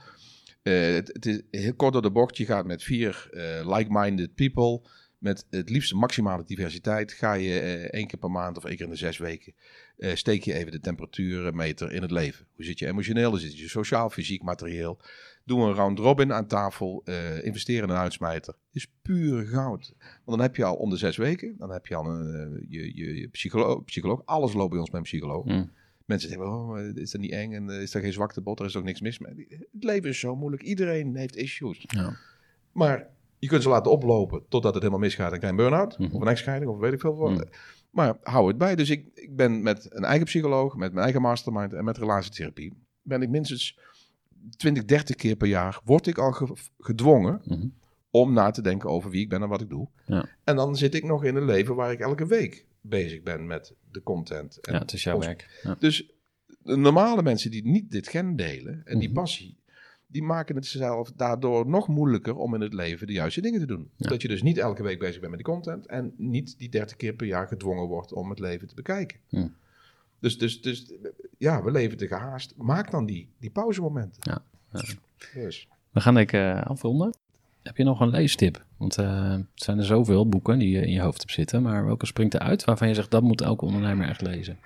Eh, 0.62 0.94
het, 0.94 1.08
het 1.12 1.26
is 1.26 1.40
heel 1.50 1.74
kort 1.74 1.92
door 1.92 2.02
de 2.02 2.10
bocht. 2.10 2.36
Je 2.36 2.44
gaat 2.44 2.66
met 2.66 2.82
vier 2.82 3.28
eh, 3.32 3.76
like-minded 3.76 4.34
people. 4.34 4.80
Met 5.22 5.46
het 5.50 5.70
liefst 5.70 5.94
maximale 5.94 6.44
diversiteit. 6.44 7.12
Ga 7.12 7.32
je 7.32 7.60
eh, 7.60 7.82
één 7.82 8.06
keer 8.06 8.18
per 8.18 8.30
maand 8.30 8.56
of 8.56 8.64
één 8.64 8.76
keer 8.76 8.84
in 8.84 8.90
de 8.90 8.96
zes 8.98 9.18
weken. 9.18 9.54
eh, 9.96 10.14
steek 10.14 10.42
je 10.42 10.52
even 10.52 10.72
de 10.72 10.80
temperatuurmeter 10.80 11.92
in 11.92 12.02
het 12.02 12.10
leven. 12.10 12.46
Hoe 12.54 12.64
zit 12.64 12.78
je 12.78 12.86
emotioneel? 12.86 13.30
Hoe 13.30 13.38
zit 13.38 13.58
je 13.58 13.68
sociaal, 13.68 14.10
fysiek, 14.10 14.42
materieel? 14.42 15.00
Doe 15.44 15.60
een 15.62 15.74
round 15.74 15.98
robin 15.98 16.32
aan 16.32 16.46
tafel. 16.46 17.02
eh 17.04 17.44
investeer 17.44 17.82
in 17.82 17.88
een 17.88 17.96
uitsmijter. 17.96 18.54
is 18.72 18.86
puur 19.02 19.46
goud. 19.46 19.94
Want 19.98 20.22
dan 20.24 20.40
heb 20.40 20.56
je 20.56 20.64
al 20.64 20.74
om 20.74 20.90
de 20.90 20.96
zes 20.96 21.16
weken. 21.16 21.54
Dan 21.58 21.70
heb 21.70 21.86
je 21.86 21.94
al 21.94 22.06
een, 22.06 22.66
je, 22.68 22.96
je, 22.96 23.20
je 23.20 23.28
psycholoog, 23.28 23.84
psycholoog. 23.84 24.22
Alles 24.24 24.52
loopt 24.52 24.70
bij 24.70 24.78
ons 24.78 24.90
met 24.90 24.98
een 24.98 25.06
psycholoog. 25.06 25.44
Mm. 25.44 25.70
Mensen 26.04 26.28
zeggen, 26.28 26.46
oh, 26.46 26.78
is 26.94 27.10
dat 27.10 27.20
niet 27.20 27.30
eng? 27.32 27.52
En 27.52 27.68
is 27.68 27.94
er 27.94 28.00
geen 28.00 28.12
zwakte 28.12 28.40
bot? 28.40 28.60
Er 28.60 28.66
is 28.66 28.76
ook 28.76 28.84
niks 28.84 29.00
mis 29.00 29.18
mee. 29.18 29.46
Het 29.48 29.84
leven 29.84 30.08
is 30.08 30.18
zo 30.18 30.36
moeilijk. 30.36 30.62
Iedereen 30.62 31.16
heeft 31.16 31.36
issues. 31.36 31.84
Ja. 31.88 32.16
Maar 32.72 33.10
je 33.42 33.48
kunt 33.48 33.62
ze 33.62 33.68
laten 33.68 33.90
oplopen 33.92 34.44
totdat 34.48 34.72
het 34.74 34.82
helemaal 34.82 35.04
misgaat 35.04 35.32
en 35.32 35.38
krijg 35.38 35.54
je 35.54 35.62
een 35.62 35.68
burn-out. 35.70 35.98
Mhm. 35.98 36.14
Of 36.14 36.20
een 36.22 36.28
echtscheiding, 36.28 36.70
of 36.70 36.78
weet 36.78 36.92
ik 36.92 37.00
veel 37.00 37.16
wat. 37.16 37.30
Mhm. 37.30 37.42
Maar 37.90 38.16
hou 38.22 38.48
het 38.48 38.58
bij. 38.58 38.74
Dus 38.76 38.90
ik, 38.90 39.08
ik 39.14 39.36
ben 39.36 39.62
met 39.62 39.86
een 39.90 40.04
eigen 40.04 40.26
psycholoog, 40.26 40.76
met 40.76 40.90
mijn 40.92 41.04
eigen 41.04 41.22
mastermind 41.22 41.72
en 41.72 41.84
met 41.84 41.98
relatietherapie... 41.98 42.72
ben 43.02 43.22
ik 43.22 43.28
minstens 43.28 43.78
20, 44.56 44.84
30 44.84 45.16
keer 45.16 45.36
per 45.36 45.48
jaar... 45.48 45.80
word 45.84 46.06
ik 46.06 46.18
al 46.18 46.32
ge- 46.32 46.56
gedwongen 46.78 47.40
Mhm. 47.44 47.66
om 48.10 48.32
na 48.32 48.50
te 48.50 48.62
denken 48.62 48.90
over 48.90 49.10
wie 49.10 49.20
ik 49.22 49.28
ben 49.28 49.42
en 49.42 49.48
wat 49.48 49.60
ik 49.60 49.68
doe. 49.68 49.88
Ja. 50.06 50.28
En 50.44 50.56
dan 50.56 50.76
zit 50.76 50.94
ik 50.94 51.04
nog 51.04 51.24
in 51.24 51.36
een 51.36 51.44
leven 51.44 51.74
waar 51.74 51.92
ik 51.92 52.00
elke 52.00 52.26
week 52.26 52.66
bezig 52.80 53.22
ben 53.22 53.46
met 53.46 53.74
de 53.90 54.02
content. 54.02 54.58
En 54.60 54.72
ja, 54.72 54.78
het 54.78 54.92
is 54.92 55.02
jouw 55.02 55.18
werk. 55.18 55.60
Ja. 55.62 55.76
Dus 55.78 56.12
de 56.62 56.76
normale 56.76 57.22
mensen 57.22 57.50
die 57.50 57.66
niet 57.66 57.90
dit 57.90 58.08
gen 58.08 58.36
delen 58.36 58.80
en 58.84 58.98
die 58.98 59.12
passie, 59.12 59.56
die 60.12 60.22
maken 60.22 60.54
het 60.54 60.66
zichzelf 60.66 61.12
daardoor 61.16 61.68
nog 61.68 61.88
moeilijker 61.88 62.36
om 62.36 62.54
in 62.54 62.60
het 62.60 62.72
leven 62.72 63.06
de 63.06 63.12
juiste 63.12 63.40
dingen 63.40 63.60
te 63.60 63.66
doen. 63.66 63.90
Ja. 63.96 64.08
Dat 64.08 64.22
je 64.22 64.28
dus 64.28 64.42
niet 64.42 64.58
elke 64.58 64.82
week 64.82 64.98
bezig 64.98 65.20
bent 65.20 65.34
met 65.34 65.44
die 65.44 65.54
content 65.54 65.86
en 65.86 66.14
niet 66.16 66.58
die 66.58 66.68
30 66.68 66.96
keer 66.96 67.14
per 67.14 67.26
jaar 67.26 67.46
gedwongen 67.46 67.86
wordt 67.86 68.12
om 68.12 68.30
het 68.30 68.38
leven 68.38 68.68
te 68.68 68.74
bekijken. 68.74 69.18
Dus, 70.18 70.38
dus, 70.38 70.60
dus 70.60 70.92
ja, 71.38 71.62
we 71.62 71.70
leven 71.70 71.96
te 71.98 72.06
gehaast. 72.06 72.54
Maak 72.56 72.90
dan 72.90 73.06
die, 73.06 73.28
die 73.38 73.50
pauzemomenten. 73.50 74.20
Ja. 74.20 74.44
Ja. 74.72 74.80
Dus. 75.34 75.68
We 75.90 76.00
gaan 76.00 76.14
denk 76.14 76.32
ik 76.32 76.40
eh, 76.40 76.62
afronden. 76.62 77.14
Heb 77.62 77.76
je 77.76 77.84
nog 77.84 78.00
een 78.00 78.10
leestip? 78.10 78.64
Want 78.76 78.98
eh, 78.98 79.30
het 79.30 79.46
zijn 79.54 79.78
er 79.78 79.84
zoveel 79.84 80.28
boeken 80.28 80.58
die 80.58 80.70
je 80.70 80.80
in 80.80 80.92
je 80.92 81.00
hoofd 81.00 81.18
hebt 81.18 81.32
zitten. 81.32 81.62
Maar 81.62 81.84
welke 81.84 82.06
springt 82.06 82.34
eruit 82.34 82.64
waarvan 82.64 82.88
je 82.88 82.94
zegt 82.94 83.10
dat 83.10 83.22
moet 83.22 83.40
elke 83.40 83.64
ondernemer 83.64 84.08
echt 84.08 84.20
lezen? 84.20 84.58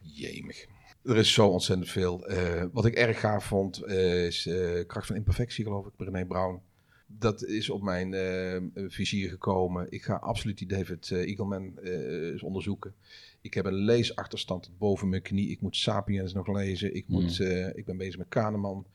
Jemig. 0.00 0.66
Er 1.04 1.16
is 1.16 1.32
zo 1.32 1.46
ontzettend 1.48 1.88
veel. 1.90 2.26
Eh, 2.26 2.64
wat 2.72 2.84
ik 2.84 2.94
erg 2.94 3.20
gaaf 3.20 3.44
vond, 3.44 3.82
eh, 3.82 4.26
is 4.26 4.46
eh, 4.46 4.86
Kracht 4.86 5.06
van 5.06 5.16
Imperfectie, 5.16 5.64
geloof 5.64 5.86
ik, 5.86 5.92
Brené 5.96 6.26
Brown. 6.26 6.60
Dat 7.06 7.44
is 7.44 7.70
op 7.70 7.82
mijn 7.82 8.14
vizier 8.88 9.28
gekomen. 9.28 9.86
Ik 9.90 10.02
ga 10.02 10.14
absoluut 10.14 10.58
die 10.58 10.66
David 10.68 11.10
Eagleman 11.10 11.78
eens 11.78 12.42
onderzoeken. 12.42 12.94
Ik 13.40 13.54
heb 13.54 13.64
een 13.64 13.74
leesachterstand 13.74 14.62
tot 14.62 14.78
boven 14.78 15.08
mijn 15.08 15.22
knie. 15.22 15.50
Ik 15.50 15.60
moet 15.60 15.76
Sapiens 15.76 16.32
nog 16.32 16.46
lezen. 16.46 16.94
Ik, 16.94 17.08
moet, 17.08 17.40
eh, 17.40 17.76
ik 17.76 17.84
ben 17.84 17.96
bezig 17.96 18.18
met 18.18 18.28
Kahneman, 18.28 18.86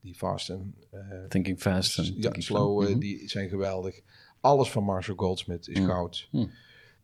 die 0.00 0.14
Fast 0.14 0.50
en 0.50 0.74
eh, 0.90 1.00
Thinking 1.28 1.60
Fast 1.60 1.98
en 1.98 2.14
ja, 2.16 2.32
Slow, 2.38 2.82
Mhm. 2.88 2.98
die 2.98 3.28
zijn 3.28 3.48
geweldig. 3.48 4.00
Alles 4.40 4.70
van 4.70 4.84
Marshall 4.84 5.16
Goldsmith 5.16 5.68
is 5.68 5.78
Mm. 5.80 5.86
goud. 5.86 6.28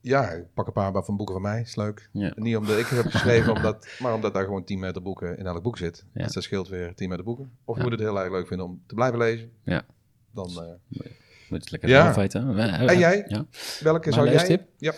Ja, 0.06 0.30
ik 0.30 0.44
pak 0.54 0.66
een 0.66 0.72
paar 0.72 1.04
van 1.04 1.16
boeken 1.16 1.34
van 1.34 1.42
mij, 1.42 1.60
is 1.60 1.76
leuk. 1.76 2.08
Ja. 2.12 2.32
Niet 2.36 2.56
omdat 2.56 2.78
ik 2.78 2.86
het 2.86 3.02
heb 3.02 3.12
geschreven, 3.12 3.54
omdat, 3.56 3.86
maar 3.98 4.14
omdat 4.14 4.34
daar 4.34 4.44
gewoon 4.44 4.64
10 4.64 4.78
meter 4.78 5.02
boeken 5.02 5.38
in 5.38 5.46
elk 5.46 5.62
boek 5.62 5.78
zit. 5.78 6.04
Ja. 6.14 6.24
Dus 6.24 6.32
dat 6.32 6.42
scheelt 6.42 6.68
weer 6.68 6.94
10 6.94 7.08
meter 7.08 7.24
boeken. 7.24 7.50
Of 7.64 7.76
je 7.76 7.82
moet 7.82 7.92
het 7.92 8.00
heel 8.00 8.20
erg 8.20 8.30
leuk 8.30 8.46
vinden 8.46 8.66
om 8.66 8.82
te 8.86 8.94
blijven 8.94 9.18
lezen. 9.18 9.50
Ja. 9.62 9.84
Dan, 10.30 10.48
eh, 10.48 11.00
Moet 11.48 11.60
het 11.60 11.70
lekker 11.70 11.88
Ja. 11.88 12.14
weten. 12.14 12.58
En 12.58 12.98
jij? 12.98 13.44
Welke 13.80 14.10
Mijn 14.10 14.12
zou 14.12 14.46
jij... 14.46 14.66
Ja. 14.76 14.92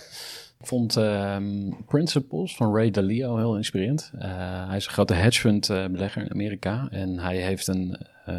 Ik 0.60 0.66
vond 0.66 0.96
ehm, 0.96 1.70
Principles 1.86 2.56
van 2.56 2.74
Ray 2.74 2.90
Dalio 2.90 3.36
heel 3.36 3.56
inspirerend. 3.56 4.10
Eh, 4.18 4.28
hij 4.68 4.76
is 4.76 4.86
een 4.86 4.92
grote 4.92 5.14
hedge 5.14 5.40
fund 5.40 5.70
eh, 5.70 5.86
belegger 5.86 6.22
in 6.22 6.30
Amerika. 6.30 6.88
En 6.90 7.18
hij 7.18 7.36
heeft 7.36 7.66
een 7.66 7.96
eh, 8.24 8.34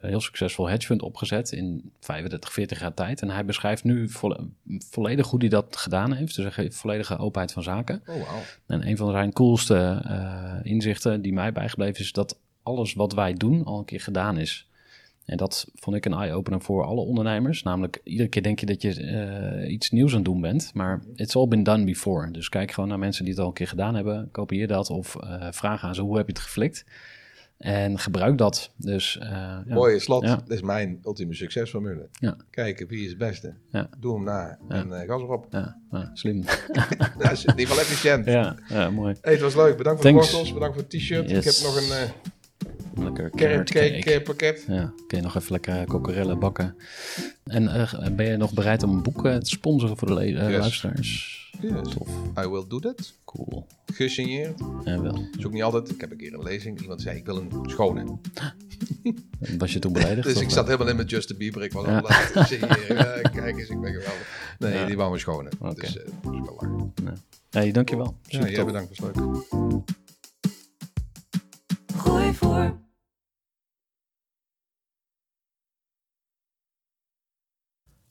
heel 0.00 0.20
succesvol 0.20 0.68
hedge 0.68 0.86
fund 0.86 1.02
opgezet 1.02 1.52
in 1.52 1.92
35, 2.00 2.52
40 2.52 2.80
jaar 2.80 2.94
tijd. 2.94 3.22
En 3.22 3.30
hij 3.30 3.44
beschrijft 3.44 3.84
nu 3.84 4.08
volle- 4.08 4.48
volledig 4.90 5.30
hoe 5.30 5.38
hij 5.40 5.48
dat 5.48 5.76
gedaan 5.76 6.12
heeft. 6.12 6.34
Dus 6.34 6.44
hij 6.44 6.52
geeft 6.52 6.76
volledige 6.76 7.18
openheid 7.18 7.52
van 7.52 7.62
zaken. 7.62 8.02
Oh, 8.06 8.28
wauw. 8.28 8.40
En 8.66 8.88
een 8.88 8.96
van 8.96 9.10
zijn 9.10 9.32
coolste 9.32 10.02
inzichten 10.62 11.22
die 11.22 11.32
mij 11.32 11.52
bijgebleven 11.52 12.00
is 12.00 12.12
dat 12.12 12.38
alles 12.62 12.94
wat 12.94 13.12
wij 13.12 13.34
doen 13.34 13.64
al 13.64 13.78
een 13.78 13.84
keer 13.84 14.00
gedaan 14.00 14.38
is. 14.38 14.68
En 15.26 15.36
dat 15.36 15.66
vond 15.74 15.96
ik 15.96 16.04
een 16.04 16.12
eye-opener 16.12 16.60
voor 16.60 16.84
alle 16.84 17.00
ondernemers. 17.00 17.62
Namelijk, 17.62 18.00
iedere 18.04 18.28
keer 18.28 18.42
denk 18.42 18.60
je 18.60 18.66
dat 18.66 18.82
je 18.82 19.02
eh, 19.02 19.72
iets 19.72 19.90
nieuws 19.90 20.10
aan 20.10 20.16
het 20.16 20.24
doen 20.24 20.40
bent. 20.40 20.70
Maar 20.74 21.02
it's 21.14 21.36
all 21.36 21.48
been 21.48 21.62
done 21.62 21.84
before. 21.84 22.30
Dus 22.30 22.48
kijk 22.48 22.72
gewoon 22.72 22.88
naar 22.88 22.98
mensen 22.98 23.24
die 23.24 23.32
het 23.32 23.42
al 23.42 23.48
een 23.48 23.54
keer 23.54 23.68
gedaan 23.68 23.94
hebben. 23.94 24.28
Kopieer 24.32 24.66
dat 24.66 24.90
of 24.90 25.16
eh, 25.16 25.46
vraag 25.50 25.82
aan 25.82 25.94
ze 25.94 26.02
hoe 26.02 26.16
heb 26.16 26.26
je 26.26 26.32
het 26.32 26.42
geflikt. 26.42 26.84
En 27.58 27.98
gebruik 27.98 28.38
dat. 28.38 28.72
Dus, 28.76 29.18
ja. 29.20 29.64
Mooie 29.66 29.98
slot. 29.98 30.22
Ja. 30.22 30.36
Dat 30.36 30.50
is 30.50 30.62
mijn 30.62 31.00
ultieme 31.04 31.34
succesformule. 31.34 32.08
Ja. 32.12 32.36
Kijken 32.50 32.86
wie 32.88 33.02
is 33.02 33.08
het 33.08 33.18
beste. 33.18 33.54
Doe 33.98 34.14
hem 34.14 34.24
na 34.24 34.58
en 34.68 35.00
eh 35.00 35.08
gas 35.08 35.20
erop. 35.22 35.46
Ja, 35.50 36.10
slim. 36.12 36.44
Dat 37.18 37.32
is 37.32 37.44
in 37.44 37.58
ieder 37.58 37.66
geval 37.66 37.78
efficiënt. 37.78 38.26
ja, 38.26 38.56
ja, 38.68 38.90
mooi. 38.90 39.14
Hey, 39.20 39.32
het 39.32 39.42
was 39.42 39.54
leuk. 39.54 39.76
Bedankt 39.76 40.02
voor 40.02 40.10
Thanks. 40.10 40.26
de 40.26 40.32
wortels. 40.32 40.54
Bedankt 40.54 40.74
voor 40.74 40.84
het 40.90 40.92
t-shirt. 40.92 41.30
Yes. 41.30 41.38
Ik 41.38 41.44
heb 41.44 41.66
nog 41.66 41.76
een 41.76 42.08
Lekker 42.98 43.30
carrot 43.30 43.36
carrot 43.36 43.70
cake, 43.70 43.98
cake. 43.98 44.12
eh, 44.12 44.22
pakket. 44.22 44.64
Ja, 44.68 44.92
kun 45.06 45.18
je 45.18 45.24
nog 45.24 45.36
even 45.36 45.52
lekker 45.52 45.86
kokerellen 45.86 46.38
bakken. 46.38 46.76
En 47.44 47.68
eh, 47.68 48.08
ben 48.12 48.26
je 48.26 48.36
nog 48.36 48.52
bereid 48.54 48.82
om 48.82 48.90
een 48.90 49.02
boek 49.02 49.24
eh, 49.24 49.36
te 49.36 49.48
sponsoren 49.50 49.96
voor 49.96 50.08
de 50.08 50.20
eh, 50.20 50.30
Yes. 50.50 50.58
luisteraars? 50.58 51.34
Yes. 51.60 51.72
Tof, 51.94 52.08
I 52.44 52.48
will 52.48 52.64
do 52.68 52.78
that. 52.78 53.14
cool. 53.24 53.66
Gesigneerd. 53.92 54.60
En 54.84 55.02
wel. 55.02 55.12
Dat 55.12 55.22
is 55.38 55.46
ook 55.46 55.52
niet 55.52 55.62
altijd. 55.62 55.90
Ik 55.90 56.00
heb 56.00 56.10
een 56.10 56.16
keer 56.16 56.34
een 56.34 56.42
lezing. 56.42 56.80
Iemand 56.80 57.02
zei, 57.02 57.16
ik 57.18 57.24
wil 57.24 57.36
een 57.36 57.50
schone. 57.66 58.04
Was 59.58 59.72
je 59.72 59.78
toen 59.78 59.92
beledigd? 59.92 60.26
Dus 60.26 60.36
ik 60.40 60.46
eh? 60.48 60.54
zat 60.54 60.66
helemaal 60.66 60.88
in 60.88 60.96
met 60.96 61.10
Justin 61.10 61.36
Bieber. 61.36 61.62
Ik 61.62 61.72
was 61.72 61.86
Ja. 61.86 61.98
al 61.98 62.02
laat 62.08 62.46
signeren. 62.48 62.96
Ja, 62.96 63.20
kijk 63.30 63.58
eens, 63.58 63.68
ik 63.68 63.80
ben 63.80 63.92
geweldig. 63.92 64.54
Nee, 64.58 64.72
Ja. 64.74 64.86
die 64.86 64.96
wou 64.96 65.12
een 65.12 65.18
schone. 65.20 65.50
Oké. 65.60 65.74
Dus 65.80 65.98
eh, 65.98 66.04
dat 66.22 66.32
is 66.34 66.40
wel 66.40 66.58
lachen. 66.60 66.92
Hey, 67.50 67.70
dankjewel. 67.72 68.16
Ja, 68.22 68.28
Super 68.28 68.46
jij 68.48 68.56
tof. 68.56 68.66
bedankt, 68.66 68.98
was 68.98 69.10
leuk. 69.14 69.24
Gooi 71.96 72.32
voor. 72.34 72.76